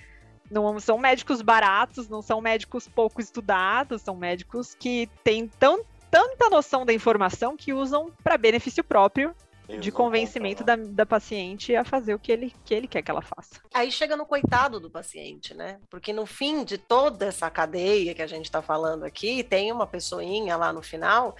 não 0.50 0.78
são 0.78 0.96
médicos 0.96 1.42
baratos, 1.42 2.08
não 2.08 2.22
são 2.22 2.40
médicos 2.40 2.88
pouco 2.88 3.20
estudados, 3.20 4.02
são 4.02 4.16
médicos 4.16 4.74
que 4.74 5.08
têm 5.24 5.48
tão, 5.48 5.84
tanta 6.10 6.48
noção 6.48 6.86
da 6.86 6.92
informação 6.92 7.56
que 7.56 7.72
usam 7.72 8.12
para 8.22 8.38
benefício 8.38 8.82
próprio 8.82 9.34
de 9.68 9.90
convencimento 9.90 10.62
da, 10.62 10.76
da 10.76 11.04
paciente 11.04 11.74
a 11.74 11.84
fazer 11.84 12.14
o 12.14 12.18
que 12.18 12.30
ele, 12.30 12.54
que 12.64 12.74
ele 12.74 12.86
quer 12.86 13.02
que 13.02 13.10
ela 13.10 13.22
faça. 13.22 13.60
Aí 13.74 13.90
chega 13.90 14.16
no 14.16 14.24
coitado 14.24 14.78
do 14.78 14.90
paciente, 14.90 15.54
né? 15.54 15.80
Porque 15.90 16.12
no 16.12 16.24
fim 16.24 16.64
de 16.64 16.78
toda 16.78 17.26
essa 17.26 17.50
cadeia 17.50 18.14
que 18.14 18.22
a 18.22 18.26
gente 18.26 18.44
está 18.44 18.62
falando 18.62 19.04
aqui, 19.04 19.42
tem 19.42 19.72
uma 19.72 19.86
pessoinha 19.86 20.56
lá 20.56 20.72
no 20.72 20.82
final 20.82 21.36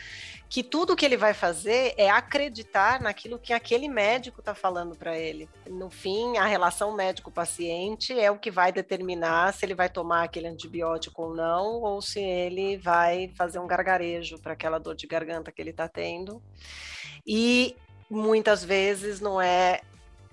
que 0.49 0.63
tudo 0.63 0.97
que 0.97 1.05
ele 1.05 1.17
vai 1.17 1.35
fazer 1.35 1.95
é 1.97 2.09
acreditar 2.09 3.01
naquilo 3.01 3.39
que 3.39 3.53
aquele 3.53 3.89
médico 3.89 4.41
está 4.41 4.55
falando 4.55 4.95
para 4.95 5.19
ele. 5.19 5.49
No 5.69 5.91
fim, 5.91 6.37
a 6.37 6.47
relação 6.47 6.95
médico-paciente 6.95 8.19
é 8.19 8.31
o 8.31 8.39
que 8.39 8.51
vai 8.51 8.71
determinar 8.71 9.53
se 9.53 9.67
ele 9.67 9.75
vai 9.75 9.89
tomar 9.89 10.23
aquele 10.25 10.47
antibiótico 10.47 11.23
ou 11.23 11.35
não, 11.35 11.83
ou 11.83 12.01
se 12.01 12.21
ele 12.21 12.77
vai 12.79 13.33
fazer 13.37 13.59
um 13.59 13.67
gargarejo 13.67 14.39
para 14.39 14.53
aquela 14.53 14.79
dor 14.79 14.95
de 14.95 15.07
garganta 15.07 15.51
que 15.51 15.61
ele 15.61 15.71
está 15.71 15.89
tendo. 15.89 16.41
E 17.27 17.77
muitas 18.11 18.65
vezes 18.65 19.21
não 19.21 19.41
é 19.41 19.81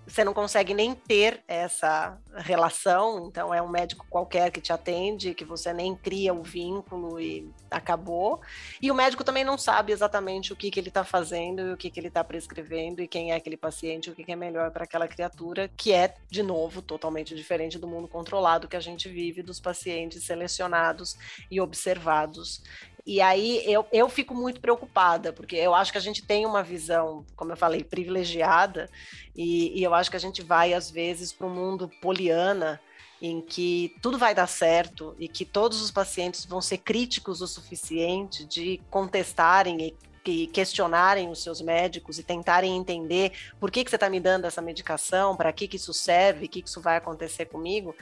você 0.05 0.23
não 0.23 0.33
consegue 0.33 0.73
nem 0.73 0.93
ter 0.93 1.41
essa 1.47 2.17
relação, 2.35 3.27
então 3.27 3.53
é 3.53 3.61
um 3.61 3.69
médico 3.69 4.05
qualquer 4.09 4.51
que 4.51 4.59
te 4.59 4.73
atende, 4.73 5.33
que 5.33 5.45
você 5.45 5.71
nem 5.71 5.95
cria 5.95 6.33
o 6.33 6.43
vínculo 6.43 7.19
e 7.19 7.49
acabou. 7.71 8.41
E 8.81 8.91
o 8.91 8.95
médico 8.95 9.23
também 9.23 9.43
não 9.43 9.57
sabe 9.57 9.93
exatamente 9.93 10.51
o 10.51 10.55
que, 10.55 10.69
que 10.69 10.79
ele 10.79 10.89
está 10.89 11.03
fazendo 11.03 11.61
e 11.61 11.73
o 11.73 11.77
que, 11.77 11.89
que 11.89 11.99
ele 11.99 12.09
está 12.09 12.23
prescrevendo 12.23 13.01
e 13.01 13.07
quem 13.07 13.31
é 13.31 13.35
aquele 13.35 13.57
paciente, 13.57 14.09
o 14.09 14.15
que, 14.15 14.23
que 14.23 14.31
é 14.31 14.35
melhor 14.35 14.71
para 14.71 14.83
aquela 14.83 15.07
criatura, 15.07 15.69
que 15.77 15.93
é, 15.93 16.13
de 16.29 16.43
novo, 16.43 16.81
totalmente 16.81 17.33
diferente 17.33 17.79
do 17.79 17.87
mundo 17.87 18.07
controlado 18.07 18.67
que 18.67 18.75
a 18.75 18.81
gente 18.81 19.07
vive, 19.07 19.41
dos 19.41 19.59
pacientes 19.59 20.23
selecionados 20.25 21.15
e 21.49 21.61
observados 21.61 22.61
e 23.05 23.19
aí 23.19 23.61
eu, 23.65 23.85
eu 23.91 24.07
fico 24.07 24.33
muito 24.33 24.61
preocupada, 24.61 25.33
porque 25.33 25.57
eu 25.57 25.75
acho 25.75 25.91
que 25.91 25.97
a 25.97 26.01
gente 26.01 26.23
tem 26.23 26.45
uma 26.45 26.63
visão, 26.63 27.25
como 27.35 27.51
eu 27.51 27.57
falei, 27.57 27.83
privilegiada, 27.83 28.89
e, 29.35 29.77
e 29.77 29.83
eu 29.83 29.93
acho 29.93 30.09
que 30.09 30.15
a 30.15 30.19
gente 30.19 30.41
vai, 30.41 30.73
às 30.73 30.89
vezes, 30.89 31.33
para 31.33 31.47
um 31.47 31.53
mundo 31.53 31.91
poliana, 32.01 32.79
em 33.21 33.41
que 33.41 33.95
tudo 34.01 34.17
vai 34.17 34.33
dar 34.33 34.47
certo 34.47 35.15
e 35.17 35.27
que 35.27 35.45
todos 35.45 35.81
os 35.81 35.91
pacientes 35.91 36.45
vão 36.45 36.61
ser 36.61 36.77
críticos 36.79 37.41
o 37.41 37.47
suficiente 37.47 38.45
de 38.45 38.81
contestarem 38.89 39.95
e 40.25 40.47
questionarem 40.47 41.29
os 41.29 41.43
seus 41.43 41.61
médicos 41.61 42.17
e 42.17 42.23
tentarem 42.23 42.75
entender 42.75 43.33
por 43.59 43.69
que, 43.69 43.83
que 43.83 43.89
você 43.89 43.97
está 43.97 44.09
me 44.09 44.19
dando 44.19 44.45
essa 44.45 44.61
medicação, 44.61 45.35
para 45.35 45.51
que, 45.51 45.67
que 45.67 45.75
isso 45.75 45.93
serve, 45.93 46.45
o 46.45 46.49
que, 46.49 46.61
que 46.61 46.69
isso 46.69 46.79
vai 46.79 46.95
acontecer 46.95 47.45
comigo. 47.45 47.93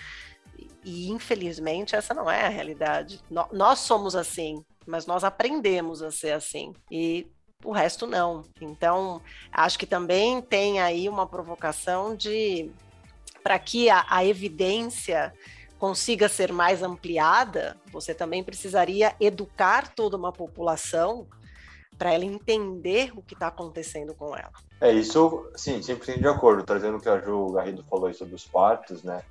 E, 0.83 1.09
infelizmente, 1.09 1.95
essa 1.95 2.13
não 2.13 2.29
é 2.29 2.45
a 2.45 2.49
realidade. 2.49 3.19
Nós 3.51 3.79
somos 3.79 4.15
assim, 4.15 4.63
mas 4.85 5.05
nós 5.05 5.23
aprendemos 5.23 6.01
a 6.01 6.11
ser 6.11 6.31
assim. 6.31 6.73
E 6.89 7.27
o 7.63 7.71
resto 7.71 8.07
não. 8.07 8.43
Então, 8.59 9.21
acho 9.51 9.77
que 9.77 9.85
também 9.85 10.41
tem 10.41 10.79
aí 10.79 11.07
uma 11.07 11.27
provocação 11.27 12.15
de 12.15 12.71
para 13.43 13.57
que 13.57 13.89
a, 13.89 14.05
a, 14.07 14.23
evidência 14.23 15.33
consiga 15.79 16.29
ser 16.29 16.53
mais 16.53 16.83
ampliada, 16.83 17.75
você 17.91 18.13
também 18.13 18.43
precisaria 18.43 19.15
educar 19.19 19.95
toda 19.95 20.15
uma 20.15 20.31
população 20.31 21.25
para 21.97 22.13
ela 22.13 22.23
entender 22.25 23.11
o 23.15 23.21
que 23.21 23.33
está 23.33 23.47
acontecendo 23.47 24.13
com 24.13 24.35
ela. 24.35 24.51
É 24.79 24.91
isso, 24.91 25.49
sim, 25.55 25.79
100% 25.79 26.19
de 26.19 26.27
acordo. 26.27 26.63
Trazendo 26.63 26.97
o 26.97 27.01
que 27.01 27.09
a 27.09 27.19
Ju 27.19 27.51
Garrido 27.51 27.83
falou 27.89 28.13
sobre 28.13 28.35
os 28.35 28.45
partos, 28.45 29.03
né? 29.03 29.23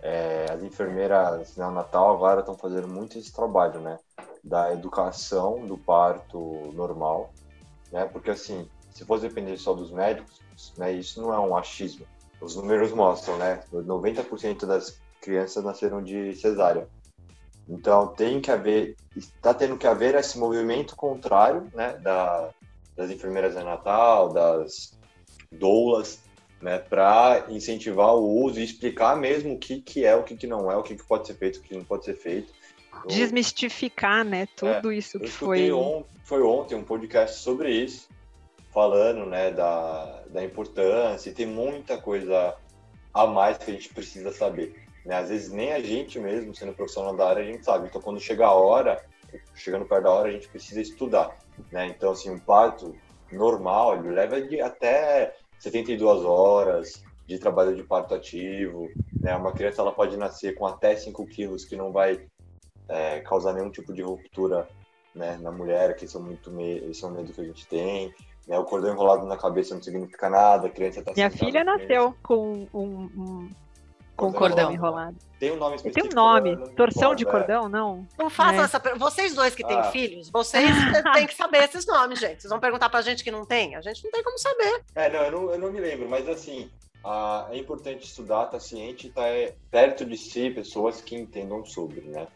É, 0.00 0.46
as 0.50 0.62
enfermeiras 0.62 1.56
neonatal 1.56 2.14
agora 2.14 2.40
estão 2.40 2.56
fazendo 2.56 2.88
muito 2.88 3.16
esse 3.18 3.32
trabalho, 3.32 3.80
né? 3.80 3.98
Da 4.42 4.72
educação 4.72 5.66
do 5.66 5.78
parto 5.78 6.72
normal, 6.74 7.32
né? 7.90 8.04
Porque 8.06 8.30
assim, 8.30 8.68
se 8.90 9.04
fosse 9.04 9.28
depender 9.28 9.56
só 9.56 9.72
dos 9.72 9.90
médicos, 9.90 10.40
né? 10.76 10.92
Isso 10.92 11.20
não 11.20 11.32
é 11.32 11.38
um 11.38 11.56
achismo. 11.56 12.06
Os 12.40 12.56
números 12.56 12.92
mostram, 12.92 13.36
né? 13.38 13.62
90% 13.72 14.66
das 14.66 15.00
crianças 15.20 15.62
nasceram 15.62 16.02
de 16.02 16.34
cesárea. 16.34 16.88
Então 17.68 18.08
tem 18.08 18.40
que 18.40 18.50
haver, 18.50 18.96
está 19.16 19.54
tendo 19.54 19.78
que 19.78 19.86
haver 19.86 20.16
esse 20.16 20.36
movimento 20.38 20.96
contrário, 20.96 21.70
né? 21.72 21.96
Da, 21.98 22.50
das 22.96 23.10
enfermeiras 23.10 23.54
neonatal, 23.54 24.32
das 24.32 24.98
doulas, 25.50 26.20
né, 26.60 26.78
para 26.78 27.46
incentivar 27.48 28.14
o 28.14 28.44
uso 28.44 28.60
e 28.60 28.64
explicar 28.64 29.16
mesmo 29.16 29.54
o 29.54 29.58
que, 29.58 29.80
que 29.80 30.04
é, 30.04 30.14
o 30.14 30.22
que, 30.22 30.36
que 30.36 30.46
não 30.46 30.70
é, 30.70 30.76
o 30.76 30.82
que, 30.82 30.94
que 30.94 31.04
pode 31.04 31.26
ser 31.26 31.34
feito, 31.34 31.58
o 31.58 31.62
que 31.62 31.76
não 31.76 31.84
pode 31.84 32.04
ser 32.04 32.14
feito. 32.14 32.52
Desmistificar, 33.08 34.24
né, 34.24 34.46
tudo 34.56 34.92
é, 34.92 34.96
isso 34.96 35.18
que 35.18 35.28
foi... 35.28 35.72
On, 35.72 36.04
foi 36.24 36.42
ontem 36.42 36.74
um 36.74 36.84
podcast 36.84 37.40
sobre 37.40 37.70
isso, 37.70 38.08
falando, 38.72 39.26
né, 39.26 39.50
da, 39.50 40.22
da 40.28 40.44
importância, 40.44 41.30
e 41.30 41.34
tem 41.34 41.46
muita 41.46 41.98
coisa 41.98 42.56
a 43.12 43.26
mais 43.26 43.58
que 43.58 43.70
a 43.70 43.74
gente 43.74 43.88
precisa 43.90 44.32
saber. 44.32 44.74
Né? 45.04 45.16
Às 45.16 45.28
vezes 45.28 45.52
nem 45.52 45.72
a 45.72 45.80
gente 45.80 46.18
mesmo, 46.18 46.54
sendo 46.54 46.72
profissional 46.72 47.14
da 47.14 47.28
área, 47.28 47.42
a 47.42 47.46
gente 47.46 47.64
sabe. 47.64 47.88
Então, 47.88 48.00
quando 48.00 48.20
chega 48.20 48.46
a 48.46 48.52
hora, 48.52 49.04
chegando 49.54 49.84
perto 49.84 50.04
da 50.04 50.10
hora, 50.10 50.28
a 50.28 50.32
gente 50.32 50.48
precisa 50.48 50.80
estudar. 50.80 51.36
Né? 51.70 51.86
Então, 51.88 52.12
assim, 52.12 52.30
um 52.30 52.38
parto 52.38 52.94
normal, 53.30 53.96
ele 53.96 54.10
leva 54.10 54.40
de 54.40 54.60
até 54.60 55.34
72 55.58 56.24
horas 56.24 57.02
de 57.26 57.38
trabalho 57.38 57.74
de 57.74 57.82
parto 57.82 58.14
ativo. 58.14 58.90
Né? 59.20 59.34
Uma 59.36 59.52
criança 59.52 59.82
ela 59.82 59.92
pode 59.92 60.16
nascer 60.16 60.54
com 60.54 60.66
até 60.66 60.96
5 60.96 61.26
quilos, 61.26 61.64
que 61.64 61.76
não 61.76 61.92
vai 61.92 62.26
é, 62.88 63.20
causar 63.20 63.52
nenhum 63.52 63.70
tipo 63.70 63.92
de 63.92 64.02
ruptura 64.02 64.68
né, 65.14 65.38
na 65.40 65.50
mulher, 65.50 65.94
que 65.96 66.04
esse 66.04 66.16
é, 66.16 66.20
muito 66.20 66.50
me 66.50 66.78
esse 66.90 67.04
é 67.04 67.06
um 67.06 67.10
medo 67.10 67.32
que 67.32 67.40
a 67.40 67.44
gente 67.44 67.66
tem. 67.66 68.14
Né? 68.46 68.58
O 68.58 68.64
cordão 68.64 68.92
enrolado 68.92 69.26
na 69.26 69.36
cabeça 69.36 69.74
não 69.74 69.82
significa 69.82 70.28
nada, 70.28 70.66
a 70.66 70.70
criança 70.70 71.00
está 71.00 71.12
Minha 71.12 71.30
filha 71.30 71.64
nasceu 71.64 72.14
com 72.22 72.66
um, 72.72 73.10
um 73.16 73.50
com 74.16 74.32
cordão, 74.32 74.48
cordão 74.48 74.72
enrolado. 74.72 75.16
Tem 75.38 75.50
um 75.50 75.56
nome 75.56 75.76
específico. 75.76 76.08
Tem 76.08 76.18
um 76.18 76.22
nome. 76.22 76.56
Torção 76.74 77.14
de 77.14 77.24
cordão, 77.24 77.68
não? 77.68 78.06
Não 78.18 78.30
façam 78.30 78.60
é. 78.60 78.64
essa 78.64 78.78
pergunta. 78.78 79.04
Vocês 79.04 79.34
dois 79.34 79.54
que 79.54 79.66
têm 79.66 79.78
ah. 79.78 79.84
filhos, 79.84 80.30
vocês 80.30 80.70
têm 81.14 81.26
que 81.26 81.34
saber 81.34 81.64
esses 81.64 81.86
nomes, 81.86 82.20
gente. 82.20 82.42
Vocês 82.42 82.50
vão 82.50 82.60
perguntar 82.60 82.88
pra 82.88 83.02
gente 83.02 83.24
que 83.24 83.30
não 83.30 83.44
tem? 83.44 83.74
A 83.74 83.80
gente 83.80 84.04
não 84.04 84.10
tem 84.10 84.22
como 84.22 84.38
saber. 84.38 84.82
É, 84.94 85.10
não, 85.10 85.22
eu 85.22 85.32
não, 85.32 85.50
eu 85.52 85.58
não 85.58 85.72
me 85.72 85.80
lembro, 85.80 86.08
mas 86.08 86.28
assim, 86.28 86.70
ah, 87.04 87.48
é 87.50 87.58
importante 87.58 88.06
estudar, 88.06 88.44
estar 88.44 88.52
tá 88.52 88.60
ciente 88.60 89.06
e 89.06 89.10
estar 89.10 89.22
tá, 89.22 89.28
é, 89.28 89.54
perto 89.70 90.04
de 90.04 90.16
si 90.16 90.50
pessoas 90.50 91.00
que 91.00 91.16
entendam 91.16 91.64
sobre, 91.64 92.02
né? 92.02 92.28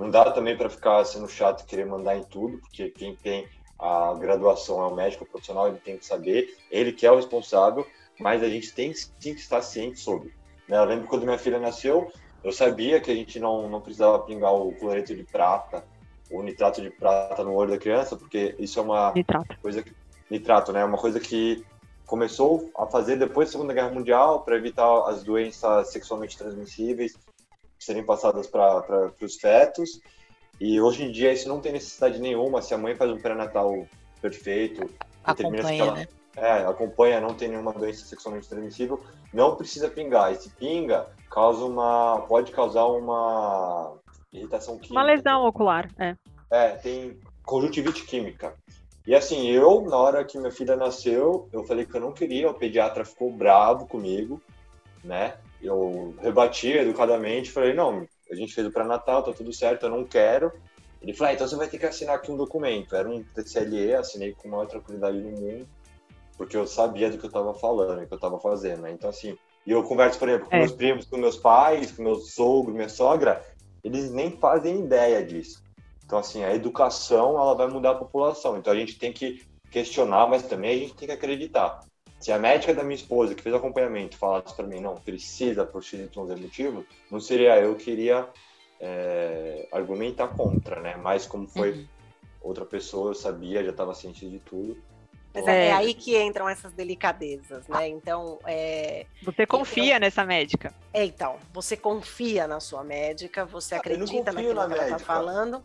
Não 0.00 0.08
dá 0.08 0.30
também 0.30 0.56
para 0.56 0.70
ficar 0.70 1.04
sendo 1.04 1.28
chato 1.28 1.60
e 1.60 1.66
querer 1.66 1.84
mandar 1.84 2.16
em 2.16 2.24
tudo, 2.24 2.56
porque 2.56 2.88
quem 2.88 3.14
tem 3.14 3.46
a 3.78 4.14
graduação 4.14 4.82
é 4.82 4.86
o 4.86 4.94
médico 4.94 5.26
profissional, 5.26 5.68
ele 5.68 5.76
tem 5.76 5.98
que 5.98 6.06
saber, 6.06 6.56
ele 6.70 6.90
que 6.90 7.06
é 7.06 7.12
o 7.12 7.16
responsável, 7.16 7.86
mas 8.18 8.42
a 8.42 8.48
gente 8.48 8.72
tem 8.72 8.94
sim 8.94 9.10
que 9.34 9.40
estar 9.40 9.60
ciente 9.60 10.00
sobre. 10.00 10.32
Né? 10.66 10.78
Eu 10.78 10.84
lembro 10.86 11.06
quando 11.06 11.24
minha 11.24 11.36
filha 11.36 11.58
nasceu, 11.58 12.10
eu 12.42 12.50
sabia 12.50 12.98
que 12.98 13.10
a 13.10 13.14
gente 13.14 13.38
não, 13.38 13.68
não 13.68 13.82
precisava 13.82 14.20
pingar 14.20 14.54
o 14.54 14.72
cloreto 14.72 15.14
de 15.14 15.22
prata, 15.22 15.84
o 16.30 16.42
nitrato 16.42 16.80
de 16.80 16.88
prata 16.88 17.44
no 17.44 17.52
olho 17.52 17.72
da 17.72 17.78
criança, 17.78 18.16
porque 18.16 18.56
isso 18.58 18.78
é 18.78 18.82
uma 18.82 19.12
nitrato. 19.12 19.54
coisa 19.60 19.82
que, 19.82 19.92
nitrato, 20.30 20.72
né? 20.72 20.82
Uma 20.82 20.96
coisa 20.96 21.20
que 21.20 21.62
começou 22.06 22.70
a 22.74 22.86
fazer 22.86 23.16
depois 23.16 23.48
da 23.48 23.52
Segunda 23.52 23.74
Guerra 23.74 23.90
Mundial 23.90 24.40
para 24.44 24.56
evitar 24.56 25.10
as 25.10 25.22
doenças 25.22 25.92
sexualmente 25.92 26.38
transmissíveis 26.38 27.18
serem 27.80 28.04
passadas 28.04 28.46
para 28.46 29.12
os 29.20 29.36
fetos. 29.36 30.00
E 30.60 30.80
hoje 30.80 31.04
em 31.04 31.10
dia 31.10 31.32
isso 31.32 31.48
não 31.48 31.60
tem 31.60 31.72
necessidade 31.72 32.20
nenhuma. 32.20 32.60
Se 32.60 32.74
a 32.74 32.78
mãe 32.78 32.94
faz 32.94 33.10
um 33.10 33.18
pré-natal 33.18 33.86
perfeito, 34.20 34.86
se 35.66 35.78
ela, 35.80 35.94
né? 35.94 36.06
é, 36.36 36.52
acompanha, 36.64 37.20
não 37.20 37.34
tem 37.34 37.48
nenhuma 37.48 37.72
doença 37.72 38.04
sexualmente 38.04 38.48
transmissível, 38.48 39.00
não 39.32 39.56
precisa 39.56 39.88
pingar. 39.88 40.32
E 40.32 40.36
se 40.36 40.50
pinga, 40.50 41.08
causa 41.30 41.64
uma, 41.64 42.20
pode 42.28 42.52
causar 42.52 42.86
uma 42.86 43.96
irritação 44.32 44.76
química. 44.76 44.94
Uma 44.94 45.02
lesão 45.02 45.46
ocular, 45.46 45.90
é. 45.98 46.14
É, 46.50 46.70
tem 46.70 47.18
conjuntivite 47.42 48.04
química. 48.04 48.54
E 49.06 49.14
assim, 49.14 49.48
eu, 49.48 49.80
na 49.82 49.96
hora 49.96 50.24
que 50.24 50.38
minha 50.38 50.52
filha 50.52 50.76
nasceu, 50.76 51.48
eu 51.52 51.64
falei 51.64 51.86
que 51.86 51.96
eu 51.96 52.00
não 52.00 52.12
queria, 52.12 52.50
o 52.50 52.54
pediatra 52.54 53.04
ficou 53.04 53.32
bravo 53.32 53.86
comigo, 53.86 54.40
né? 55.02 55.38
Eu 55.62 56.14
rebati 56.20 56.68
educadamente, 56.68 57.50
falei, 57.50 57.74
não, 57.74 58.06
a 58.30 58.34
gente 58.34 58.54
fez 58.54 58.66
o 58.66 58.72
pré-natal, 58.72 59.22
tá 59.22 59.32
tudo 59.32 59.52
certo, 59.52 59.84
eu 59.86 59.90
não 59.90 60.04
quero. 60.04 60.52
Ele 61.02 61.14
falou, 61.14 61.30
ah, 61.30 61.34
então 61.34 61.48
você 61.48 61.56
vai 61.56 61.68
ter 61.68 61.78
que 61.78 61.86
assinar 61.86 62.16
aqui 62.16 62.30
um 62.30 62.36
documento. 62.36 62.94
Era 62.94 63.08
um 63.08 63.22
TCLE, 63.22 63.94
assinei 63.94 64.32
com 64.32 64.48
a 64.48 64.50
maior 64.50 64.66
tranquilidade 64.66 65.20
do 65.20 65.28
mundo 65.30 65.66
porque 66.40 66.56
eu 66.56 66.66
sabia 66.66 67.10
do 67.10 67.18
que 67.18 67.24
eu 67.24 67.28
estava 67.28 67.52
falando, 67.52 68.00
do 68.00 68.06
que 68.06 68.14
eu 68.14 68.16
estava 68.16 68.40
fazendo. 68.40 68.80
Né? 68.80 68.92
Então, 68.92 69.10
assim, 69.10 69.36
E 69.66 69.72
eu 69.72 69.82
converso, 69.82 70.18
por 70.18 70.26
exemplo, 70.26 70.48
com 70.48 70.56
É. 70.56 70.60
meus 70.60 70.72
primos, 70.72 71.04
com 71.04 71.18
meus 71.18 71.36
pais, 71.36 71.92
com 71.92 72.02
meu 72.02 72.14
sogro, 72.14 72.72
minha 72.72 72.88
sogra, 72.88 73.44
eles 73.84 74.10
nem 74.10 74.30
fazem 74.38 74.80
ideia 74.80 75.22
disso. 75.22 75.62
Então, 76.02 76.18
assim, 76.18 76.42
a 76.42 76.54
educação, 76.54 77.38
ela 77.38 77.54
vai 77.54 77.68
mudar 77.68 77.90
a 77.90 77.94
população. 77.94 78.56
Então, 78.56 78.72
a 78.72 78.76
gente 78.76 78.98
tem 78.98 79.12
que 79.12 79.42
questionar, 79.70 80.26
mas 80.28 80.44
também 80.44 80.70
a 80.70 80.78
gente 80.78 80.94
tem 80.94 81.06
que 81.06 81.12
acreditar. 81.12 81.80
Se 82.20 82.30
a 82.30 82.38
médica 82.38 82.74
da 82.74 82.82
minha 82.82 82.94
esposa, 82.94 83.34
que 83.34 83.42
fez 83.42 83.54
acompanhamento, 83.54 84.16
falasse 84.18 84.54
para 84.54 84.66
mim, 84.66 84.80
não, 84.80 84.94
precisa 84.94 85.64
por 85.64 85.82
XYZ 85.82 86.10
motivo, 86.38 86.84
não 87.10 87.18
seria 87.18 87.58
eu 87.58 87.74
que 87.76 87.90
iria 87.90 88.28
é, 88.80 89.66
argumentar 89.72 90.28
contra, 90.28 90.80
né? 90.80 90.96
Mas 90.96 91.26
como 91.26 91.46
foi 91.48 91.70
Uhum. 91.72 91.86
outra 92.42 92.64
pessoa, 92.64 93.10
eu 93.10 93.14
sabia, 93.14 93.64
já 93.64 93.70
estava 93.70 93.94
ciente 93.94 94.28
de 94.28 94.38
tudo. 94.38 94.76
Mas 95.32 95.42
Então, 95.44 95.54
é, 95.54 95.66
é 95.66 95.68
É. 95.68 95.72
aí 95.74 95.94
que 95.94 96.20
entram 96.20 96.48
essas 96.48 96.72
delicadezas, 96.72 97.66
né? 97.68 97.88
Então, 97.88 98.38
é, 98.46 99.06
Você 99.22 99.46
confia 99.46 99.98
nessa 99.98 100.24
médica. 100.24 100.74
é, 100.92 101.04
então, 101.04 101.36
você 101.52 101.76
confia 101.76 102.48
na 102.48 102.58
sua 102.58 102.82
médica, 102.82 103.44
você 103.44 103.76
Ah, 103.76 103.78
acredita 103.78 104.32
naquilo 104.32 104.54
na 104.54 104.66
que 104.66 104.72
ela 104.72 104.82
está 104.82 104.84
médica. 104.96 104.98
falando. 105.06 105.62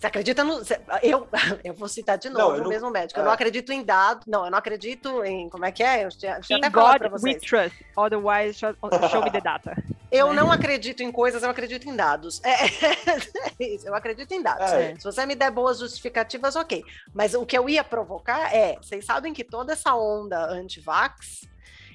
Você 0.00 0.06
acredita 0.06 0.42
no. 0.42 0.58
você- 0.64 0.80
eu, 1.02 1.28
eu 1.62 1.74
vou 1.74 1.86
citar 1.86 2.16
de 2.16 2.30
Não, 2.30 2.40
novo 2.40 2.54
eu 2.54 2.60
o 2.60 2.62
não- 2.62 2.70
mesmo 2.70 2.90
médico. 2.90 3.20
Eu 3.20 3.22
é. 3.22 3.26
não 3.26 3.32
acredito 3.32 3.70
em 3.70 3.82
dados. 3.82 4.24
Não, 4.26 4.46
eu 4.46 4.50
não 4.50 4.56
acredito 4.56 5.22
em. 5.22 5.50
Como 5.50 5.66
é 5.66 5.70
que 5.70 5.82
é? 5.82 6.04
Eu 6.06 6.08
tinha, 6.08 6.40
tinha 6.40 6.58
In 6.58 6.62
até 6.64 6.70
falado 6.70 6.92
God 6.92 7.00
para 7.10 7.12
we 7.12 7.18
vocês. 7.34 7.42
trust, 7.42 7.84
otherwise 7.94 8.58
show, 8.58 9.22
me 9.22 9.30
the 9.30 9.40
data. 9.42 9.76
Eu 10.10 10.32
não 10.34 10.50
acredito 10.50 11.04
em 11.04 11.12
coisas, 11.12 11.40
eu 11.44 11.50
acredito 11.50 11.88
em 11.88 11.94
dados. 11.94 12.40
É, 12.42 12.50
é 13.62 13.74
isso, 13.76 13.86
eu 13.86 13.94
acredito 13.94 14.32
em 14.32 14.42
dados. 14.42 14.72
É. 14.72 14.96
Se 14.96 15.04
você 15.04 15.24
me 15.24 15.36
der 15.36 15.52
boas 15.52 15.78
justificativas, 15.78 16.56
ok. 16.56 16.82
Mas 17.14 17.32
o 17.32 17.46
que 17.46 17.56
eu 17.56 17.68
ia 17.68 17.84
provocar 17.84 18.52
é: 18.52 18.74
vocês 18.82 19.04
sabem 19.04 19.32
que 19.32 19.44
toda 19.44 19.72
essa 19.72 19.94
onda 19.94 20.46
anti-vax 20.50 21.48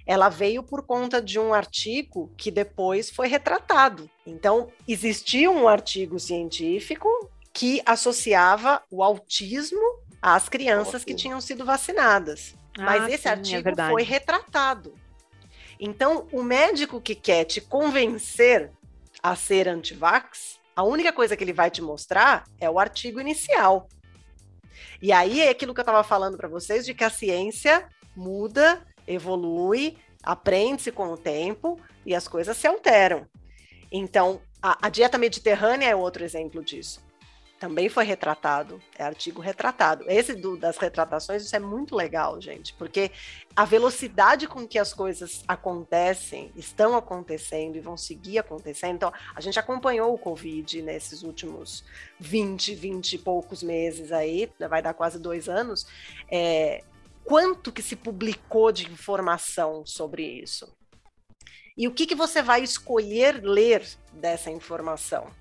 ela 0.08 0.30
veio 0.30 0.64
por 0.64 0.84
conta 0.84 1.22
de 1.22 1.38
um 1.38 1.54
artigo 1.54 2.32
que 2.38 2.50
depois 2.50 3.10
foi 3.10 3.28
retratado. 3.28 4.10
Então, 4.26 4.70
existia 4.88 5.52
um 5.52 5.68
artigo 5.68 6.18
científico 6.18 7.10
que 7.56 7.82
associava 7.86 8.84
o 8.92 9.02
autismo 9.02 9.80
às 10.22 10.50
crianças 10.50 11.06
que 11.06 11.16
tinham 11.16 11.40
sido 11.40 11.64
vacinadas. 11.64 12.54
Mas 12.78 13.04
Ah, 13.04 13.10
esse 13.10 13.24
sim, 13.24 13.30
é 13.30 13.32
artigo 13.32 13.64
verdade. 13.64 13.92
foi 13.94 14.04
retratado. 14.04 14.94
Então, 15.80 16.28
o 16.34 16.44
médico 16.44 17.00
que 17.00 17.16
quer 17.16 17.46
te 17.46 17.62
convencer 17.62 18.72
a 19.24 19.38
ser 19.38 19.70
antivax, 19.70 20.60
a 20.76 20.84
única 20.84 21.14
coisa 21.14 21.38
que 21.38 21.44
ele 21.46 21.54
vai 21.54 21.72
te 21.72 21.82
mostrar 21.82 22.44
é 22.60 22.70
o 22.70 22.78
artigo 22.78 23.22
inicial. 23.22 23.88
E 25.02 25.14
aí 25.14 25.40
é 25.40 25.50
aquilo 25.50 25.74
que 25.74 25.80
eu 25.80 25.84
estava 25.84 26.04
falando 26.04 26.36
para 26.36 26.50
vocês 26.50 26.86
de 26.86 26.94
que 26.94 27.06
a 27.06 27.10
ciência 27.10 27.88
muda, 28.14 28.86
evolui, 29.08 29.98
aprende-se 30.22 30.92
com 30.92 31.08
o 31.08 31.18
tempo 31.18 31.80
e 32.06 32.14
as 32.14 32.28
coisas 32.28 32.58
se 32.58 32.68
alteram. 32.68 33.26
Então, 33.90 34.42
a, 34.62 34.88
a 34.88 34.90
dieta 34.90 35.18
mediterrânea 35.18 35.88
é 35.88 35.96
outro 35.96 36.26
exemplo 36.26 36.62
disso. 36.62 37.05
Também 37.66 37.90
foi 37.90 38.06
retratado, 38.06 38.80
é 38.96 39.04
artigo 39.04 39.42
retratado. 39.42 40.06
Esse 40.08 40.36
do- 40.36 40.56
das 40.56 40.78
retratações, 40.78 41.44
isso 41.44 41.56
é 41.56 41.60
muito 41.60 41.96
legal, 41.96 42.40
gente, 42.40 42.76
porque 42.76 43.10
a 43.56 43.66
velocidade 43.66 44.48
com 44.48 44.68
que 44.68 44.78
as 44.78 44.94
coisas 44.94 45.44
acontecem, 45.48 46.52
estão 46.56 46.96
acontecendo 46.96 47.76
e 47.76 47.80
vão 47.82 47.98
seguir 47.98 48.38
acontecendo. 48.38 48.98
Então, 48.98 49.12
a 49.34 49.42
gente 49.42 49.58
acompanhou 49.58 50.14
o 50.14 50.18
Covid 50.20 50.80
nesses 50.84 51.24
últimos 51.24 51.84
20, 52.20 52.76
20 52.76 53.14
e 53.14 53.18
poucos 53.18 53.64
meses 53.64 54.12
aí, 54.12 54.48
vai 54.70 54.84
dar 54.84 54.94
quase 54.94 55.18
dois 55.18 55.50
anos. 55.50 55.88
É, 56.32 56.84
quanto 57.24 57.72
que 57.72 57.82
se 57.82 57.96
publicou 57.96 58.72
de 58.72 58.86
informação 58.92 59.84
sobre 59.88 60.22
isso? 60.22 60.72
E 61.76 61.88
o 61.88 61.92
que, 61.92 62.06
que 62.06 62.14
você 62.14 62.44
vai 62.44 62.62
escolher 62.62 63.44
ler 63.44 63.84
dessa 64.14 64.52
informação? 64.52 65.32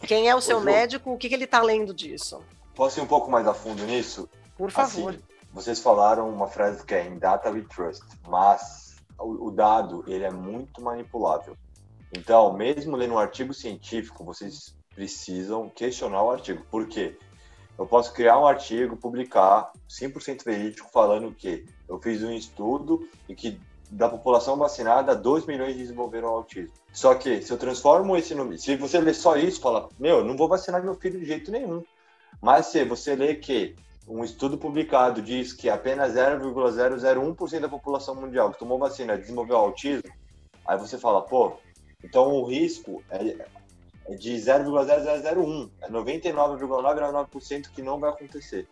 Quem 0.00 0.28
é 0.28 0.34
o 0.34 0.40
seu 0.40 0.58
Ju. 0.58 0.64
médico? 0.64 1.12
O 1.12 1.18
que, 1.18 1.28
que 1.28 1.34
ele 1.34 1.44
está 1.44 1.62
lendo 1.62 1.92
disso? 1.94 2.42
Posso 2.74 2.98
ir 2.98 3.02
um 3.02 3.06
pouco 3.06 3.30
mais 3.30 3.46
a 3.46 3.54
fundo 3.54 3.84
nisso? 3.84 4.28
Por 4.56 4.70
favor. 4.70 5.10
Assim, 5.14 5.22
vocês 5.52 5.80
falaram 5.80 6.28
uma 6.28 6.46
frase 6.46 6.84
que 6.84 6.94
é 6.94 7.06
in 7.06 7.18
data 7.18 7.50
we 7.50 7.62
trust, 7.62 8.04
mas 8.28 8.96
o, 9.18 9.48
o 9.48 9.50
dado 9.50 10.04
ele 10.06 10.24
é 10.24 10.30
muito 10.30 10.80
manipulável. 10.80 11.56
Então, 12.12 12.52
mesmo 12.52 12.96
lendo 12.96 13.14
um 13.14 13.18
artigo 13.18 13.54
científico, 13.54 14.24
vocês 14.24 14.74
precisam 14.94 15.68
questionar 15.68 16.22
o 16.22 16.30
artigo. 16.30 16.64
Por 16.70 16.86
quê? 16.86 17.16
Eu 17.78 17.86
posso 17.86 18.12
criar 18.12 18.38
um 18.38 18.46
artigo, 18.46 18.96
publicar 18.96 19.72
100% 19.88 20.44
verídico 20.44 20.90
falando 20.92 21.34
que 21.34 21.64
eu 21.88 21.98
fiz 22.00 22.22
um 22.22 22.32
estudo 22.32 23.08
e 23.28 23.34
que 23.34 23.58
da 23.90 24.08
população 24.08 24.56
vacinada, 24.56 25.16
2 25.16 25.46
milhões 25.46 25.76
desenvolveram 25.76 26.28
autismo. 26.28 26.72
Só 26.92 27.14
que 27.14 27.42
se 27.42 27.52
eu 27.52 27.58
transformo 27.58 28.16
esse 28.16 28.34
número, 28.34 28.58
se 28.58 28.76
você 28.76 29.00
ler 29.00 29.14
só 29.14 29.36
isso, 29.36 29.60
fala, 29.60 29.88
meu, 29.98 30.24
não 30.24 30.36
vou 30.36 30.48
vacinar 30.48 30.82
meu 30.82 30.94
filho 30.94 31.18
de 31.18 31.26
jeito 31.26 31.50
nenhum. 31.50 31.82
Mas 32.40 32.66
se 32.66 32.84
você 32.84 33.16
lê 33.16 33.34
que 33.34 33.74
um 34.06 34.24
estudo 34.24 34.56
publicado 34.56 35.20
diz 35.20 35.52
que 35.52 35.68
apenas 35.68 36.14
0,001% 36.14 37.60
da 37.60 37.68
população 37.68 38.14
mundial 38.14 38.52
que 38.52 38.58
tomou 38.58 38.78
vacina 38.78 39.18
desenvolveu 39.18 39.56
autismo, 39.56 40.10
aí 40.66 40.78
você 40.78 40.96
fala, 40.96 41.22
pô, 41.22 41.56
então 42.02 42.28
o 42.32 42.44
risco 42.44 43.02
é, 43.10 43.46
é 44.06 44.14
de 44.14 44.32
0,0001, 44.34 45.70
é 45.82 45.90
99,999% 45.90 47.70
que 47.70 47.82
não 47.82 47.98
vai 47.98 48.10
acontecer. 48.10 48.68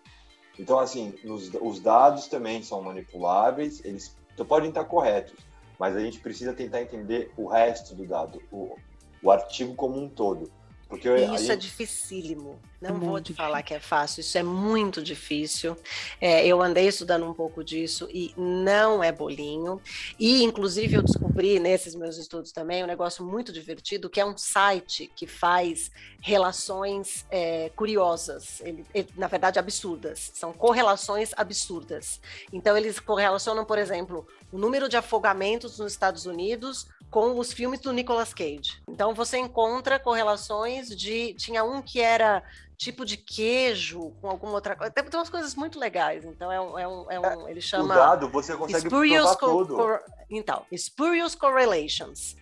Então, 0.58 0.78
assim, 0.78 1.14
os, 1.24 1.52
os 1.60 1.80
dados 1.80 2.26
também 2.26 2.62
são 2.62 2.82
manipuláveis, 2.82 3.84
eles 3.84 4.16
podem 4.44 4.68
estar 4.68 4.84
corretos, 4.84 5.36
mas 5.78 5.96
a 5.96 6.00
gente 6.00 6.20
precisa 6.20 6.52
tentar 6.52 6.82
entender 6.82 7.32
o 7.36 7.46
resto 7.46 7.94
do 7.94 8.06
dado, 8.06 8.42
o, 8.50 8.76
o 9.22 9.30
artigo 9.30 9.74
como 9.74 9.98
um 9.98 10.08
todo. 10.08 10.50
Porque 10.88 11.06
E 11.08 11.34
isso 11.34 11.52
é 11.52 11.56
dificílimo. 11.56 12.58
Não 12.80 12.96
É 12.96 12.98
vou 12.98 13.20
te 13.20 13.34
falar 13.34 13.62
que 13.62 13.74
é 13.74 13.80
fácil, 13.80 14.20
isso 14.20 14.38
é 14.38 14.42
muito 14.42 15.02
difícil. 15.02 15.76
É, 16.20 16.46
eu 16.46 16.62
andei 16.62 16.88
estudando 16.88 17.26
um 17.28 17.34
pouco 17.34 17.62
disso 17.62 18.08
e 18.10 18.32
não 18.36 19.02
é 19.04 19.12
bolinho. 19.12 19.80
E, 20.18 20.42
inclusive, 20.42 20.94
eu 20.94 21.02
descobri 21.02 21.58
nesses 21.60 21.94
meus 21.94 22.16
estudos 22.16 22.52
também 22.52 22.82
um 22.82 22.86
negócio 22.86 23.22
muito 23.24 23.52
divertido, 23.52 24.08
que 24.08 24.20
é 24.20 24.24
um 24.24 24.38
site 24.38 25.10
que 25.14 25.26
faz 25.26 25.90
relações 26.20 27.26
é, 27.30 27.70
curiosas, 27.76 28.60
ele- 28.62 28.86
ele- 28.94 29.08
na 29.16 29.26
verdade, 29.26 29.58
absurdas. 29.58 30.30
São 30.34 30.52
correlações 30.52 31.32
absurdas. 31.36 32.20
Então, 32.52 32.76
eles 32.76 32.98
correlacionam, 33.00 33.64
por 33.64 33.76
exemplo, 33.76 34.26
o 34.50 34.56
número 34.58 34.88
de 34.88 34.96
afogamentos 34.96 35.78
nos 35.78 35.92
Estados 35.92 36.24
Unidos 36.24 36.86
com 37.10 37.38
os 37.38 37.52
filmes 37.52 37.80
do 37.80 37.90
Nicolas 37.90 38.34
Cage. 38.34 38.82
Então 38.86 39.14
você 39.14 39.38
encontra 39.38 39.98
correlações 39.98 40.77
de. 40.86 41.34
Tinha 41.34 41.64
um 41.64 41.82
que 41.82 42.00
era 42.00 42.42
tipo 42.76 43.04
de 43.04 43.16
queijo 43.16 44.12
com 44.20 44.28
alguma 44.28 44.52
outra 44.52 44.76
coisa. 44.76 44.92
Tem, 44.92 45.02
tem 45.04 45.18
umas 45.18 45.28
coisas 45.30 45.54
muito 45.54 45.78
legais. 45.78 46.24
Então 46.24 46.50
é 46.52 46.60
um. 46.60 46.78
É 46.78 46.88
um, 46.88 47.10
é 47.10 47.18
um 47.36 47.48
ele 47.48 47.58
o 47.58 47.62
chama. 47.62 47.94
dado 47.94 48.28
você 48.28 48.56
consegue 48.56 48.86
Spurious 48.86 49.36
provar 49.36 49.36
co- 49.36 49.64
tudo. 49.64 49.74
cor- 49.76 50.04
então, 50.30 50.64
Spurious 50.76 51.34
Correlations. 51.34 52.36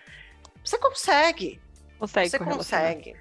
Você 0.64 0.78
consegue. 0.78 1.61
Consegue 1.99 2.28
Você 2.30 2.39
correlacionar. 2.39 2.95
consegue. 2.95 3.16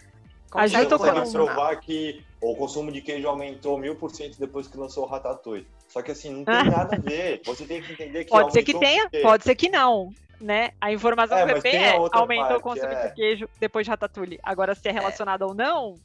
A 0.52 0.68
Você 0.68 0.86
consegue 0.86 1.32
provar 1.32 1.76
que 1.82 2.24
o 2.42 2.56
consumo 2.56 2.92
de 2.92 3.02
queijo 3.02 3.28
aumentou 3.28 3.78
mil 3.78 3.96
por 3.96 4.10
cento 4.12 4.40
depois 4.40 4.68
que 4.68 4.78
lançou 4.78 5.04
o 5.04 5.08
Ratatouille. 5.08 5.68
Só 5.90 6.02
que 6.02 6.12
assim, 6.12 6.32
não 6.32 6.46
tem 6.46 6.54
nada 6.72 6.96
a 6.96 7.00
ver. 7.00 7.42
Você 7.46 7.66
tem 7.66 7.82
que 7.82 7.92
entender 7.94 8.24
que 8.26 8.30
Pode 8.32 8.52
ser 8.54 8.64
que 8.64 8.78
tenha, 8.78 9.10
pode 9.22 9.44
ser 9.44 9.56
que 9.56 9.70
não. 9.70 10.14
Né? 10.40 10.72
A 10.82 10.92
informação 10.92 11.38
É, 11.38 11.62
tem 11.62 11.78
a 11.78 11.96
é 11.96 11.96
aumentou 11.96 12.48
parte, 12.48 12.58
o 12.58 12.62
consumo 12.62 12.92
é. 12.92 13.08
de 13.08 13.16
queijo 13.16 13.50
depois 13.60 13.86
de 13.86 13.90
Ratatouille. 13.90 14.40
Agora, 14.44 14.76
se 14.76 14.88
é 14.88 14.92
relacionado 14.92 15.44
ou 15.44 15.54
não. 15.54 15.96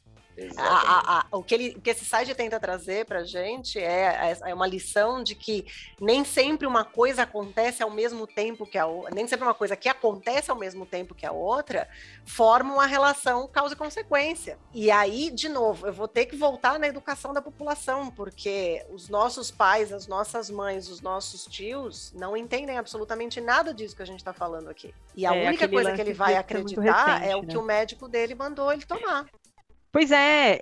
A- 0.57 0.63
a- 0.63 1.19
a- 1.31 1.37
o, 1.37 1.43
que 1.43 1.53
ele, 1.53 1.69
o 1.77 1.81
que 1.81 1.89
esse 1.89 2.05
site 2.05 2.33
tenta 2.33 2.59
trazer 2.59 3.05
para 3.05 3.19
a 3.19 3.23
gente 3.23 3.79
é, 3.79 4.33
é 4.45 4.53
uma 4.53 4.65
lição 4.67 5.21
de 5.23 5.35
que 5.35 5.65
nem 5.99 6.23
sempre 6.23 6.65
uma 6.65 6.83
coisa 6.85 7.23
acontece 7.23 7.83
ao 7.83 7.89
mesmo 7.91 8.25
tempo 8.25 8.65
que 8.65 8.77
a 8.77 8.85
outra, 8.85 9.13
nem 9.13 9.27
sempre 9.27 9.45
uma 9.45 9.53
coisa 9.53 9.75
que 9.75 9.89
acontece 9.89 10.49
ao 10.49 10.57
mesmo 10.57 10.85
tempo 10.85 11.13
que 11.13 11.25
a 11.25 11.31
outra 11.31 11.87
forma 12.25 12.73
uma 12.73 12.85
relação 12.85 13.47
causa 13.47 13.73
e 13.73 13.77
consequência. 13.77 14.57
E 14.73 14.89
aí, 14.89 15.29
de 15.31 15.49
novo, 15.49 15.87
eu 15.87 15.93
vou 15.93 16.07
ter 16.07 16.25
que 16.25 16.35
voltar 16.35 16.79
na 16.79 16.87
educação 16.87 17.33
da 17.33 17.41
população, 17.41 18.09
porque 18.09 18.85
os 18.89 19.09
nossos 19.09 19.51
pais, 19.51 19.91
as 19.91 20.07
nossas 20.07 20.49
mães, 20.49 20.87
os 20.89 21.01
nossos 21.01 21.45
tios 21.45 22.11
não 22.13 22.35
entendem 22.37 22.77
absolutamente 22.77 23.39
nada 23.41 23.73
disso 23.73 23.95
que 23.95 24.01
a 24.01 24.05
gente 24.05 24.19
está 24.19 24.33
falando 24.33 24.69
aqui. 24.69 24.93
E 25.15 25.25
a 25.25 25.35
É, 25.35 25.47
única 25.47 25.67
coisa 25.67 25.91
que 25.93 26.01
ele 26.01 26.13
vai 26.13 26.33
muito 26.33 26.39
acreditar 26.39 27.05
recente, 27.15 27.29
é 27.29 27.35
o 27.35 27.41
né? 27.41 27.47
que 27.47 27.57
o 27.57 27.61
médico 27.63 28.07
dele 28.07 28.35
mandou 28.35 28.71
ele 28.71 28.85
tomar. 28.85 29.25
Pois 29.91 30.11
é. 30.11 30.61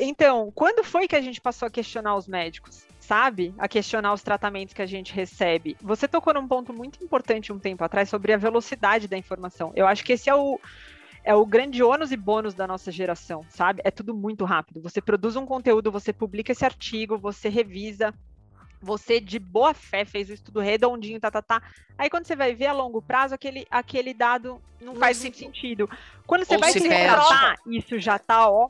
Então, 0.00 0.52
quando 0.54 0.84
foi 0.84 1.08
que 1.08 1.16
a 1.16 1.20
gente 1.20 1.40
passou 1.40 1.66
a 1.66 1.70
questionar 1.70 2.14
os 2.14 2.28
médicos? 2.28 2.84
Sabe? 3.00 3.54
A 3.56 3.68
questionar 3.68 4.12
os 4.12 4.22
tratamentos 4.22 4.74
que 4.74 4.82
a 4.82 4.86
gente 4.86 5.14
recebe. 5.14 5.76
Você 5.80 6.06
tocou 6.06 6.34
num 6.34 6.46
ponto 6.46 6.72
muito 6.72 7.02
importante 7.02 7.52
um 7.52 7.58
tempo 7.58 7.82
atrás 7.84 8.08
sobre 8.08 8.32
a 8.32 8.36
velocidade 8.36 9.08
da 9.08 9.16
informação. 9.16 9.72
Eu 9.74 9.86
acho 9.86 10.04
que 10.04 10.12
esse 10.12 10.28
é 10.28 10.34
o. 10.34 10.60
É 11.24 11.34
o 11.34 11.44
grande 11.44 11.82
ônus 11.82 12.12
e 12.12 12.16
bônus 12.16 12.54
da 12.54 12.68
nossa 12.68 12.92
geração, 12.92 13.44
sabe? 13.50 13.80
É 13.84 13.90
tudo 13.90 14.14
muito 14.14 14.44
rápido. 14.44 14.80
Você 14.82 15.00
produz 15.00 15.34
um 15.34 15.44
conteúdo, 15.44 15.90
você 15.90 16.12
publica 16.12 16.52
esse 16.52 16.64
artigo, 16.64 17.18
você 17.18 17.48
revisa, 17.48 18.14
Você, 18.80 19.20
de 19.20 19.38
boa 19.38 19.72
fé, 19.74 20.04
fez 20.04 20.28
o 20.28 20.32
estudo 20.32 20.60
redondinho, 20.60 21.20
tá, 21.20 21.30
tá, 21.30 21.42
tá. 21.42 21.62
Aí, 21.98 22.10
quando 22.10 22.26
você 22.26 22.36
vai 22.36 22.54
ver 22.54 22.66
a 22.66 22.72
longo 22.72 23.00
prazo, 23.00 23.34
aquele, 23.34 23.66
aquele 23.70 24.12
dado 24.12 24.60
não, 24.80 24.94
faz 24.96 25.20
muito 25.20 25.38
sentido. 25.38 25.88
Quando 26.26 26.44
você 26.44 26.54
Ou 26.54 26.60
vai 26.60 26.72
se 26.72 26.80
se 26.80 26.88
retratar, 26.88 27.56
isso 27.66 27.98
já 27.98 28.18
tá, 28.18 28.50
ó, 28.50 28.68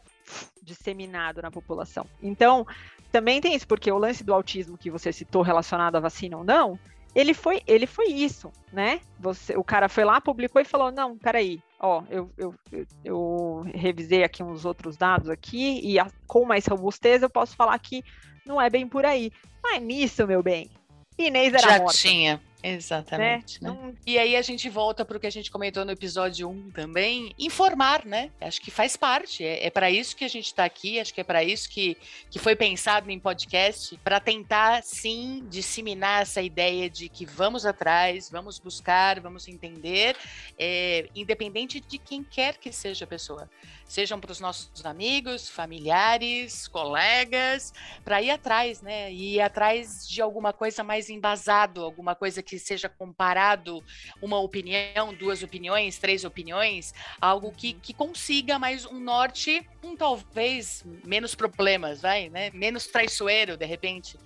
disseminado 0.62 1.42
na 1.42 1.50
população. 1.50 2.06
Então, 2.22 2.66
também 3.10 3.40
tem 3.40 3.54
isso, 3.54 3.66
porque 3.66 3.90
o 3.90 3.98
lance 3.98 4.22
do 4.24 4.34
autismo 4.34 4.78
que 4.78 4.90
você 4.90 5.12
citou 5.12 5.42
relacionado 5.42 5.96
à 5.96 6.00
vacina 6.00 6.36
ou 6.36 6.44
não, 6.44 6.78
ele 7.14 7.32
foi, 7.32 7.62
ele 7.66 7.86
foi 7.86 8.08
isso, 8.08 8.52
né? 8.70 9.00
Você, 9.18 9.56
o 9.56 9.64
cara 9.64 9.88
foi 9.88 10.04
lá, 10.04 10.20
publicou 10.20 10.60
e 10.60 10.66
falou: 10.66 10.92
não, 10.92 11.16
peraí, 11.16 11.62
ó, 11.80 12.02
eu, 12.10 12.30
eu, 12.36 12.54
eu, 12.70 12.86
eu 13.04 13.66
revisei 13.74 14.22
aqui 14.22 14.42
uns 14.42 14.64
outros 14.66 14.96
dados 14.98 15.30
aqui, 15.30 15.80
e 15.82 15.98
a- 15.98 16.10
com 16.26 16.44
mais 16.44 16.66
robustez 16.66 17.22
eu 17.22 17.30
posso 17.30 17.56
falar 17.56 17.78
que 17.78 18.04
não 18.46 18.60
é 18.60 18.70
bem 18.70 18.86
por 18.86 19.04
aí. 19.04 19.32
Mas 19.62 19.82
nisso, 19.82 20.26
meu 20.26 20.42
bem, 20.42 20.70
Inês 21.18 21.52
era 21.52 21.70
Já 21.70 21.78
morta, 21.78 21.98
tinha. 21.98 22.40
Né? 22.62 22.74
Exatamente. 22.74 23.62
né? 23.62 23.70
Não- 23.70 23.94
E 24.06 24.18
aí 24.18 24.36
a 24.36 24.42
gente 24.42 24.68
volta 24.68 25.04
para 25.04 25.16
o 25.16 25.20
que 25.20 25.26
a 25.26 25.30
gente 25.30 25.50
comentou 25.50 25.84
no 25.84 25.90
episódio 25.92 26.48
1 26.48 26.70
também, 26.70 27.34
informar, 27.38 28.04
né? 28.04 28.30
Acho 28.40 28.60
que 28.60 28.70
faz 28.70 28.96
parte. 28.96 29.44
É, 29.44 29.66
é 29.66 29.70
para 29.70 29.90
isso 29.90 30.16
que 30.16 30.24
a 30.24 30.28
gente 30.28 30.46
está 30.46 30.64
aqui, 30.64 30.98
acho 31.00 31.12
que 31.14 31.20
é 31.20 31.24
para 31.24 31.42
isso 31.44 31.68
que, 31.68 31.96
que 32.30 32.38
foi 32.38 32.56
pensado 32.56 33.10
em 33.10 33.18
podcast, 33.18 33.96
para 34.04 34.18
tentar, 34.20 34.82
sim, 34.82 35.44
disseminar 35.48 36.22
essa 36.22 36.42
ideia 36.42 36.88
de 36.90 37.08
que 37.08 37.24
vamos 37.26 37.64
atrás, 37.66 38.30
vamos 38.30 38.58
buscar, 38.58 39.20
vamos 39.20 39.48
entender, 39.48 40.16
é, 40.58 41.08
independente 41.14 41.80
de 41.80 41.98
quem 41.98 42.22
quer 42.22 42.56
que 42.56 42.72
seja 42.72 43.04
a 43.04 43.08
pessoa. 43.08 43.48
Sejam 43.88 44.18
para 44.18 44.32
os 44.32 44.40
nossos 44.40 44.84
amigos, 44.84 45.48
familiares, 45.48 46.66
colegas, 46.66 47.72
para 48.04 48.20
ir 48.20 48.30
atrás, 48.30 48.82
né? 48.82 49.12
E 49.12 49.36
ir 49.36 49.40
atrás 49.40 50.08
de 50.08 50.20
alguma 50.20 50.52
coisa 50.52 50.82
mais 50.82 51.08
embasado, 51.08 51.84
alguma 51.84 52.14
coisa 52.16 52.42
que 52.46 52.58
seja 52.58 52.88
comparado 52.88 53.82
uma 54.22 54.38
opinião, 54.38 55.12
duas 55.12 55.42
opiniões, 55.42 55.98
três 55.98 56.24
opiniões, 56.24 56.94
algo 57.20 57.52
que, 57.52 57.72
que 57.72 57.92
consiga 57.92 58.58
mais 58.58 58.86
um 58.86 59.00
norte, 59.00 59.68
um 59.82 59.96
talvez 59.96 60.84
menos 61.04 61.34
problemas, 61.34 62.00
vai, 62.00 62.28
né? 62.28 62.50
Menos 62.54 62.86
traiçoeiro, 62.86 63.56
de 63.56 63.66
repente, 63.66 64.16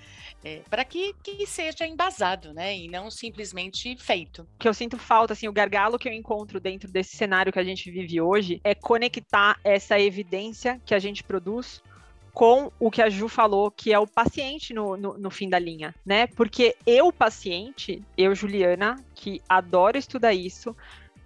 para 0.69 0.85
que, 0.85 1.15
que 1.23 1.47
seja 1.47 1.87
embasado, 1.87 2.53
né? 2.53 2.77
E 2.77 2.89
não 2.89 3.11
simplesmente 3.11 3.97
feito. 3.97 4.47
que 4.59 4.69
eu 4.69 4.75
sinto 4.75 4.99
falta, 4.99 5.33
assim, 5.33 5.49
o 5.49 5.53
gargalo 5.53 5.99
que 5.99 6.09
eu 6.09 6.13
encontro 6.13 6.61
dentro 6.61 6.91
desse 6.91 7.17
cenário 7.17 7.53
que 7.53 7.59
a 7.59 7.65
gente 7.65 7.91
vive 7.91 8.21
hoje 8.21 8.61
é 8.63 8.75
conectar 8.75 9.59
essa 9.65 9.99
evidência 9.99 10.81
que 10.85 10.95
a 10.95 10.99
gente 10.99 11.25
produz 11.25 11.83
com 12.33 12.71
o 12.79 12.91
que 12.91 13.03
a 13.03 13.11
Ju 13.11 13.29
falou, 13.29 13.71
que 13.71 13.93
é 13.93 13.99
o 13.99 14.07
paciente 14.07 14.73
no, 14.73 14.97
no, 14.97 15.19
no 15.19 15.31
fim 15.31 15.49
da 15.49 15.59
linha, 15.59 15.95
né? 16.05 16.27
Porque 16.27 16.77
eu, 16.87 17.13
paciente, 17.13 18.03
eu, 18.17 18.35
Juliana, 18.35 18.97
que 19.15 19.43
adoro 19.49 19.99
estudar 19.99 20.33
isso, 20.33 20.75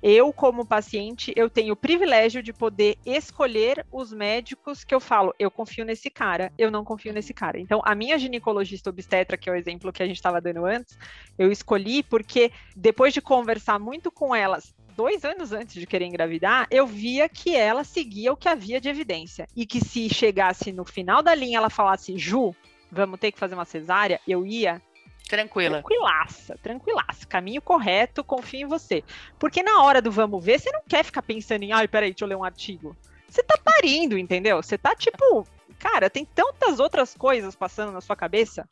eu, 0.06 0.34
como 0.34 0.66
paciente, 0.66 1.32
eu 1.34 1.48
tenho 1.48 1.72
o 1.72 1.76
privilégio 1.76 2.42
de 2.42 2.52
poder 2.52 2.98
escolher 3.06 3.86
os 3.90 4.12
médicos 4.12 4.84
que 4.84 4.94
eu 4.94 5.00
falo, 5.00 5.34
eu 5.38 5.50
confio 5.50 5.82
nesse 5.82 6.10
cara, 6.10 6.52
eu 6.58 6.70
não 6.70 6.84
confio 6.84 7.10
nesse 7.10 7.32
cara. 7.32 7.58
Então, 7.58 7.80
a 7.82 7.94
minha 7.94 8.18
ginecologista 8.18 8.90
obstetra, 8.90 9.38
que 9.38 9.48
é 9.48 9.52
o 9.52 9.56
exemplo 9.56 9.90
que 9.90 10.02
a 10.02 10.06
gente 10.06 10.16
estava 10.16 10.42
dando 10.42 10.66
antes, 10.66 10.98
eu 11.38 11.50
escolhi 11.50 12.02
porque 12.02 12.52
depois 12.76 13.14
de 13.14 13.22
conversar 13.22 13.78
muito 13.78 14.12
com 14.12 14.34
elas, 14.34 14.74
dois 14.96 15.24
anos 15.24 15.52
antes 15.52 15.74
de 15.74 15.86
querer 15.86 16.06
engravidar, 16.06 16.66
eu 16.70 16.86
via 16.86 17.28
que 17.28 17.56
ela 17.56 17.84
seguia 17.84 18.32
o 18.32 18.36
que 18.36 18.48
havia 18.48 18.80
de 18.80 18.88
evidência. 18.88 19.46
E 19.54 19.66
que 19.66 19.80
se 19.80 20.08
chegasse 20.08 20.72
no 20.72 20.84
final 20.84 21.22
da 21.22 21.34
linha, 21.34 21.58
ela 21.58 21.70
falasse, 21.70 22.16
Ju, 22.18 22.54
vamos 22.90 23.18
ter 23.18 23.32
que 23.32 23.38
fazer 23.38 23.54
uma 23.54 23.64
cesárea, 23.64 24.20
eu 24.26 24.46
ia 24.46 24.80
Tranquila. 25.28 25.80
tranquilaça, 25.82 26.58
tranquilaça, 26.62 27.26
caminho 27.26 27.62
correto, 27.62 28.22
confio 28.22 28.60
em 28.60 28.68
você. 28.68 29.02
Porque 29.38 29.62
na 29.62 29.82
hora 29.82 30.00
do 30.02 30.10
vamos 30.10 30.44
ver, 30.44 30.60
você 30.60 30.70
não 30.70 30.82
quer 30.86 31.04
ficar 31.04 31.22
pensando 31.22 31.62
em, 31.62 31.72
ai, 31.72 31.88
peraí, 31.88 32.10
deixa 32.10 32.24
eu 32.24 32.28
ler 32.28 32.36
um 32.36 32.44
artigo. 32.44 32.96
Você 33.28 33.42
tá 33.42 33.58
parindo, 33.62 34.18
entendeu? 34.18 34.62
Você 34.62 34.76
tá 34.78 34.94
tipo, 34.94 35.46
cara, 35.78 36.08
tem 36.10 36.24
tantas 36.24 36.78
outras 36.78 37.14
coisas 37.14 37.56
passando 37.56 37.90
na 37.90 38.00
sua 38.00 38.14
cabeça. 38.14 38.68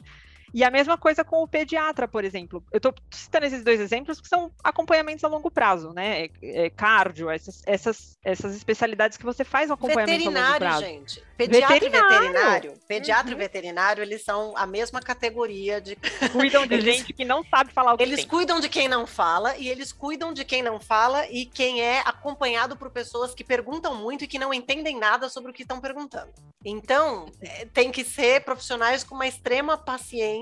E 0.54 0.62
a 0.62 0.70
mesma 0.70 0.98
coisa 0.98 1.24
com 1.24 1.42
o 1.42 1.48
pediatra, 1.48 2.06
por 2.06 2.24
exemplo. 2.24 2.62
Eu 2.70 2.80
tô 2.80 2.92
citando 3.10 3.46
esses 3.46 3.62
dois 3.64 3.80
exemplos 3.80 4.20
que 4.20 4.28
são 4.28 4.50
acompanhamentos 4.62 5.24
a 5.24 5.28
longo 5.28 5.50
prazo, 5.50 5.92
né? 5.92 6.24
É, 6.42 6.66
é 6.66 6.70
cardio, 6.70 7.30
essas, 7.30 7.62
essas, 7.66 8.18
essas 8.22 8.54
especialidades 8.54 9.16
que 9.16 9.24
você 9.24 9.44
faz 9.44 9.70
um 9.70 9.74
acompanhamento 9.74 10.12
a 10.12 10.30
longo 10.30 10.30
Veterinário, 10.32 10.58
prazo. 10.66 10.84
gente. 10.84 11.24
Pediatra 11.36 11.74
Veterinário. 11.74 12.06
e 12.06 12.18
veterinário. 12.20 12.74
Pediatra 12.86 13.26
Uhum. 13.30 13.32
e 13.32 13.38
veterinário, 13.38 14.02
eles 14.02 14.22
são 14.24 14.52
a 14.56 14.66
mesma 14.66 15.00
categoria 15.00 15.80
de. 15.80 15.96
Cuidam 16.32 16.66
de 16.66 16.74
Eles- 16.74 16.84
gente 16.96 17.12
que 17.12 17.24
não 17.24 17.42
sabe 17.44 17.72
falar 17.72 17.94
o 17.94 17.96
que 17.96 18.02
Eles 18.02 18.20
tem. 18.20 18.28
cuidam 18.28 18.60
de 18.60 18.68
quem 18.68 18.88
não 18.88 19.06
fala 19.06 19.56
e 19.56 19.68
eles 19.68 19.92
cuidam 19.92 20.32
de 20.32 20.44
quem 20.44 20.62
não 20.62 20.78
fala 20.78 21.26
e 21.30 21.46
quem 21.46 21.80
é 21.82 22.00
acompanhado 22.04 22.76
por 22.76 22.90
pessoas 22.90 23.34
que 23.34 23.42
perguntam 23.42 23.94
muito 23.94 24.24
e 24.24 24.26
que 24.26 24.38
não 24.38 24.52
entendem 24.52 24.98
nada 24.98 25.28
sobre 25.28 25.50
o 25.50 25.54
que 25.54 25.62
estão 25.62 25.80
perguntando. 25.80 26.30
Então, 26.64 27.26
eh, 27.40 27.66
tem 27.72 27.90
que 27.90 28.04
ser 28.04 28.44
profissionais 28.44 29.02
com 29.02 29.14
uma 29.16 29.26
extrema 29.26 29.76
paciência 29.76 30.41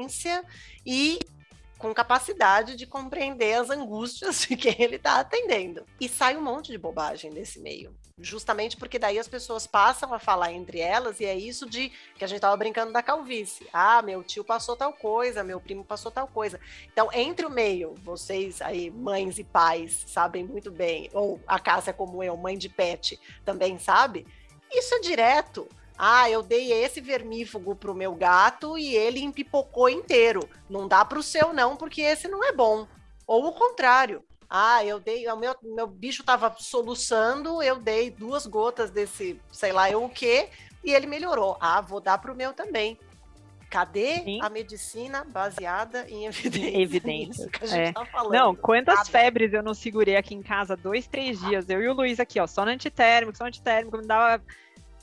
e 0.84 1.18
com 1.80 1.94
capacidade 1.94 2.76
de 2.76 2.86
compreender 2.86 3.54
as 3.54 3.70
angústias 3.70 4.42
de 4.46 4.54
quem 4.56 4.76
ele 4.78 4.96
está 4.96 5.18
atendendo. 5.18 5.84
E 5.98 6.08
sai 6.08 6.36
um 6.36 6.42
monte 6.42 6.70
de 6.70 6.78
bobagem 6.78 7.32
desse 7.32 7.58
meio. 7.58 7.96
Justamente 8.22 8.76
porque 8.76 8.98
daí 8.98 9.18
as 9.18 9.26
pessoas 9.26 9.66
passam 9.66 10.12
a 10.12 10.18
falar 10.18 10.52
entre 10.52 10.78
elas, 10.78 11.20
e 11.20 11.24
é 11.24 11.34
isso 11.34 11.68
de 11.68 11.90
que 12.16 12.22
a 12.22 12.26
gente 12.26 12.36
estava 12.36 12.54
brincando 12.54 12.92
da 12.92 13.02
calvície. 13.02 13.66
Ah, 13.72 14.02
meu 14.02 14.22
tio 14.22 14.44
passou 14.44 14.76
tal 14.76 14.92
coisa, 14.92 15.42
meu 15.42 15.58
primo 15.58 15.82
passou 15.82 16.10
tal 16.10 16.28
coisa. 16.28 16.60
Então, 16.92 17.08
entre 17.14 17.46
o 17.46 17.50
meio, 17.50 17.94
vocês 18.02 18.60
aí, 18.60 18.90
mães 18.90 19.38
e 19.38 19.44
pais, 19.44 20.04
sabem 20.06 20.44
muito 20.44 20.70
bem, 20.70 21.08
ou 21.14 21.40
a 21.46 21.58
Cássia 21.58 21.94
como 21.94 22.22
eu, 22.22 22.36
mãe 22.36 22.58
de 22.58 22.68
pet, 22.68 23.18
também 23.42 23.78
sabe, 23.78 24.26
isso 24.70 24.94
é 24.94 25.00
direto. 25.00 25.66
Ah, 26.02 26.30
eu 26.30 26.42
dei 26.42 26.72
esse 26.72 26.98
vermífugo 26.98 27.76
pro 27.76 27.94
meu 27.94 28.14
gato 28.14 28.78
e 28.78 28.96
ele 28.96 29.20
empipocou 29.20 29.86
inteiro. 29.86 30.48
Não 30.66 30.88
dá 30.88 31.04
pro 31.04 31.22
seu 31.22 31.52
não, 31.52 31.76
porque 31.76 32.00
esse 32.00 32.26
não 32.26 32.42
é 32.42 32.52
bom. 32.52 32.88
Ou 33.26 33.46
o 33.46 33.52
contrário. 33.52 34.24
Ah, 34.48 34.82
eu 34.82 34.98
dei, 34.98 35.28
o 35.28 35.36
meu, 35.36 35.54
meu 35.62 35.86
bicho 35.86 36.24
tava 36.24 36.56
soluçando, 36.58 37.62
eu 37.62 37.76
dei 37.76 38.10
duas 38.10 38.46
gotas 38.46 38.90
desse, 38.90 39.38
sei 39.52 39.72
lá 39.72 39.90
eu 39.90 40.02
o 40.02 40.08
quê, 40.08 40.48
e 40.82 40.90
ele 40.90 41.06
melhorou. 41.06 41.58
Ah, 41.60 41.82
vou 41.82 42.00
dar 42.00 42.16
pro 42.16 42.34
meu 42.34 42.54
também. 42.54 42.98
Cadê 43.68 44.20
Sim. 44.24 44.38
a 44.40 44.48
medicina 44.48 45.22
baseada 45.22 46.08
em 46.08 46.24
evidências? 46.26 46.74
Evidências, 46.74 47.46
Isso 47.46 47.50
a 47.60 47.66
gente 47.66 47.88
é. 47.90 47.92
tá 47.92 48.06
falando. 48.06 48.32
Não, 48.32 48.56
quantas 48.56 49.06
febres 49.06 49.52
eu 49.52 49.62
não 49.62 49.74
segurei 49.74 50.16
aqui 50.16 50.34
em 50.34 50.42
casa 50.42 50.74
dois, 50.74 51.06
três 51.06 51.38
dias. 51.40 51.68
Eu 51.68 51.82
e 51.82 51.88
o 51.88 51.92
Luiz 51.92 52.18
aqui, 52.18 52.40
ó, 52.40 52.46
só 52.46 52.64
no 52.64 52.70
antitérmico, 52.70 53.36
só 53.36 53.44
no 53.44 53.48
antitérmico, 53.48 53.98
me 53.98 54.06
dava 54.06 54.42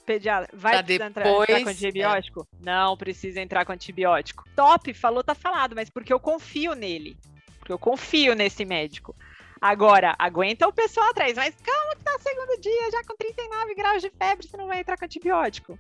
pediatra. 0.08 0.50
Vai 0.54 0.74
Pra 0.74 0.84
precisar 0.84 1.06
entrar, 1.08 1.22
entrar 1.28 1.34
com 1.36 1.46
depois, 1.46 1.68
antibiótico? 1.68 2.48
Não 2.64 2.98
precisa 2.98 3.42
entrar 3.42 3.66
com 3.66 3.72
antibiótico. 3.74 4.44
Top, 4.56 4.92
falou, 4.94 5.24
tá 5.24 5.36
falado, 5.36 5.76
mas 5.76 5.90
porque 5.90 6.12
eu 6.12 6.20
confio 6.20 6.74
nele. 6.74 7.18
Porque 7.60 7.72
eu 7.72 7.78
confio 7.78 8.34
nesse 8.34 8.64
médico. 8.66 9.14
Agora, 9.60 10.16
aguenta 10.18 10.68
o 10.68 10.72
pessoal 10.74 11.10
atrás, 11.10 11.36
mas 11.36 11.54
calma 11.62 11.96
que 11.96 12.04
tá 12.04 12.16
o 12.16 12.22
segundo 12.22 12.62
dia, 12.62 12.92
já 12.92 13.04
com 13.04 13.16
39 13.18 13.76
graus 13.76 14.02
de 14.02 14.10
febre, 14.10 14.48
você 14.48 14.56
não 14.56 14.68
vai 14.68 14.80
entrar 14.80 14.98
com 14.98 15.06
antibiótico. 15.06 15.78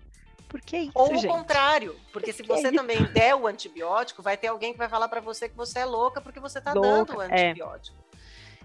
Por 0.50 0.62
que 0.62 0.78
isso, 0.78 0.92
Ou 0.96 1.14
o 1.14 1.18
gente? 1.18 1.28
contrário, 1.28 1.96
porque 2.14 2.32
se 2.34 2.42
Que 2.42 2.48
você 2.48 2.68
isso? 2.70 2.76
também 2.76 3.04
der 3.14 3.36
o 3.36 3.46
antibiótico, 3.46 4.22
vai 4.22 4.36
ter 4.38 4.48
alguém 4.48 4.72
que 4.72 4.78
vai 4.78 4.90
falar 4.90 5.08
pra 5.10 5.20
você 5.20 5.48
que 5.50 5.56
você 5.56 5.80
é 5.80 5.86
louca 5.86 6.22
porque 6.22 6.40
você 6.40 6.60
tá 6.62 6.74
Louca, 6.74 7.14
dando 7.14 7.18
o 7.18 7.22
é. 7.22 7.54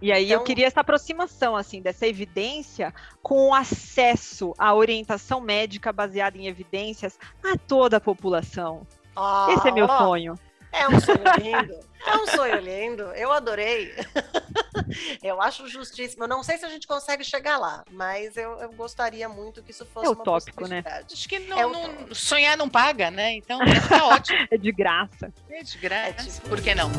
E 0.02 0.10
aí 0.12 0.24
eu 0.30 0.34
Então- 0.36 0.44
queria 0.44 0.66
essa 0.66 0.80
aproximação, 0.80 1.54
assim, 1.56 1.80
dessa 1.80 2.06
evidência 2.06 2.92
com 3.22 3.48
o 3.50 3.54
acesso 3.54 4.52
à 4.58 4.74
orientação 4.74 5.40
médica 5.40 5.92
baseada 5.92 6.36
em 6.36 6.48
evidências 6.48 7.16
a 7.42 7.56
toda 7.56 7.96
a 7.98 8.00
população. 8.00 8.84
Ah, 9.14 9.46
Esse 9.56 9.68
é 9.68 9.70
meu 9.72 9.86
ó, 9.86 9.98
sonho. 9.98 10.34
É 10.72 10.88
um 10.88 10.98
sonho 11.00 11.18
lindo. 11.40 11.78
É 12.04 12.16
um 12.16 12.26
sonho 12.26 12.58
lindo. 12.60 13.02
Eu 13.14 13.30
adorei. 13.30 13.94
eu 15.22 15.40
acho 15.40 15.68
justíssimo. 15.68 16.24
Eu 16.24 16.28
não 16.28 16.42
sei 16.42 16.58
se 16.58 16.64
a 16.64 16.68
gente 16.68 16.86
consegue 16.86 17.22
chegar 17.22 17.58
lá, 17.58 17.84
mas 17.90 18.36
eu, 18.36 18.58
eu 18.58 18.72
gostaria 18.72 19.28
muito 19.28 19.62
que 19.62 19.70
isso 19.70 19.86
fosse 19.86 20.06
É 20.06 20.10
uma 20.10 20.20
utópico, 20.20 20.66
né? 20.66 20.82
Acho 21.12 21.28
que 21.28 21.38
não, 21.40 21.58
É 21.58 21.62
não- 21.66 22.14
sonhar 22.14 22.56
não 22.56 22.68
paga, 22.68 23.08
né? 23.10 23.34
Então 23.34 23.60
tá 23.60 23.64
ótimo. 24.08 24.48
É 24.50 24.56
de 24.56 24.72
graça. 24.72 25.32
É 25.48 25.62
de 25.62 25.78
graça. 25.78 26.08
É 26.08 26.12
tipo- 26.14 26.48
Por 26.48 26.60
que 26.60 26.74
não? 26.74 26.90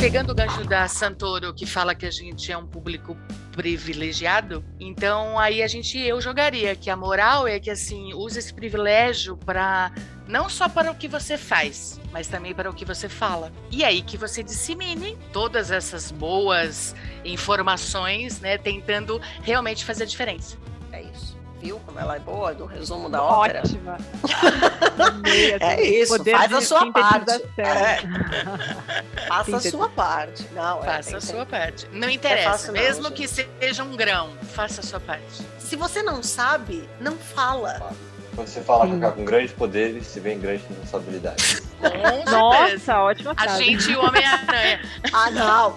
Pegando 0.00 0.30
o 0.30 0.34
gancho 0.34 0.64
da 0.64 0.88
Santoro, 0.88 1.52
que 1.52 1.66
fala 1.66 1.94
que 1.94 2.06
a 2.06 2.10
gente 2.10 2.50
é 2.50 2.56
um 2.56 2.66
público 2.66 3.14
privilegiado, 3.52 4.64
então 4.80 5.38
aí 5.38 5.62
a 5.62 5.68
gente 5.68 5.98
eu 5.98 6.18
jogaria 6.22 6.74
que 6.74 6.88
a 6.88 6.96
moral 6.96 7.46
é 7.46 7.60
que 7.60 7.70
assim, 7.70 8.14
use 8.14 8.38
esse 8.38 8.52
privilégio 8.52 9.36
para 9.36 9.92
não 10.26 10.48
só 10.48 10.70
para 10.70 10.90
o 10.90 10.94
que 10.94 11.06
você 11.06 11.36
faz, 11.36 12.00
mas 12.10 12.28
também 12.28 12.54
para 12.54 12.70
o 12.70 12.72
que 12.72 12.86
você 12.86 13.10
fala. 13.10 13.52
E 13.70 13.84
aí 13.84 14.00
que 14.00 14.16
você 14.16 14.42
dissemine 14.42 15.18
todas 15.34 15.70
essas 15.70 16.10
boas 16.10 16.96
informações, 17.22 18.40
né, 18.40 18.56
tentando 18.56 19.20
realmente 19.42 19.84
fazer 19.84 20.04
a 20.04 20.06
diferença. 20.06 20.56
É 20.92 21.02
isso. 21.02 21.29
Viu 21.60 21.78
como 21.84 21.98
ela 21.98 22.16
é 22.16 22.18
boa 22.18 22.54
do 22.54 22.64
resumo 22.64 23.08
da 23.10 23.22
ópera? 23.22 23.60
Ótima. 23.60 23.98
É 25.60 25.80
isso, 25.82 26.16
Poder 26.16 26.32
faz 26.36 26.52
a 26.52 26.60
sua 26.60 26.92
parte. 26.92 27.42
É. 27.58 27.98
Faça 29.28 29.56
a 29.56 29.60
sua 29.60 29.88
parte. 29.88 30.46
Não, 30.52 30.82
é, 30.82 30.86
Faça 30.86 31.16
a 31.16 31.20
que- 31.20 31.26
sua 31.26 31.46
parte. 31.46 31.88
Não 31.92 32.08
interessa, 32.10 32.50
fácil 32.50 32.72
não, 32.72 32.80
mesmo 32.80 33.04
gente. 33.08 33.14
que 33.14 33.28
seja 33.28 33.84
um 33.84 33.96
grão, 33.96 34.30
faça 34.54 34.80
a 34.80 34.84
sua 34.84 35.00
parte. 35.00 35.46
Se 35.58 35.76
você 35.76 36.02
não 36.02 36.22
sabe, 36.22 36.88
não 37.00 37.16
fala. 37.16 37.92
Quando 38.34 38.48
você 38.48 38.60
fala 38.60 38.86
Sim. 38.86 39.00
Cacá, 39.00 39.12
com 39.16 39.24
grandes 39.24 39.52
poderes, 39.52 40.06
se 40.06 40.20
vem 40.20 40.38
grandes 40.38 40.66
responsabilidades. 40.68 41.62
Com. 41.80 42.30
Nossa, 42.30 42.98
ótima 43.00 43.32
A 43.36 43.42
frase. 43.42 43.64
gente 43.64 43.90
e 43.90 43.96
o 43.96 44.04
Homem-Aranha. 44.04 44.80
Ah, 45.12 45.30
não. 45.30 45.76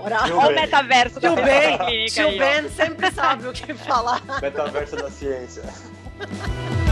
Olha 0.00 0.48
o 0.48 0.54
metaverso 0.54 1.20
da 1.20 1.30
Ben, 1.36 2.06
tio 2.06 2.26
aí, 2.28 2.34
ó. 2.34 2.38
Ben 2.38 2.68
sempre 2.70 3.10
sabe 3.12 3.46
o 3.46 3.52
que 3.52 3.74
falar. 3.74 4.22
Metaverso 4.40 4.96
da 4.96 5.10
ciência. 5.10 5.62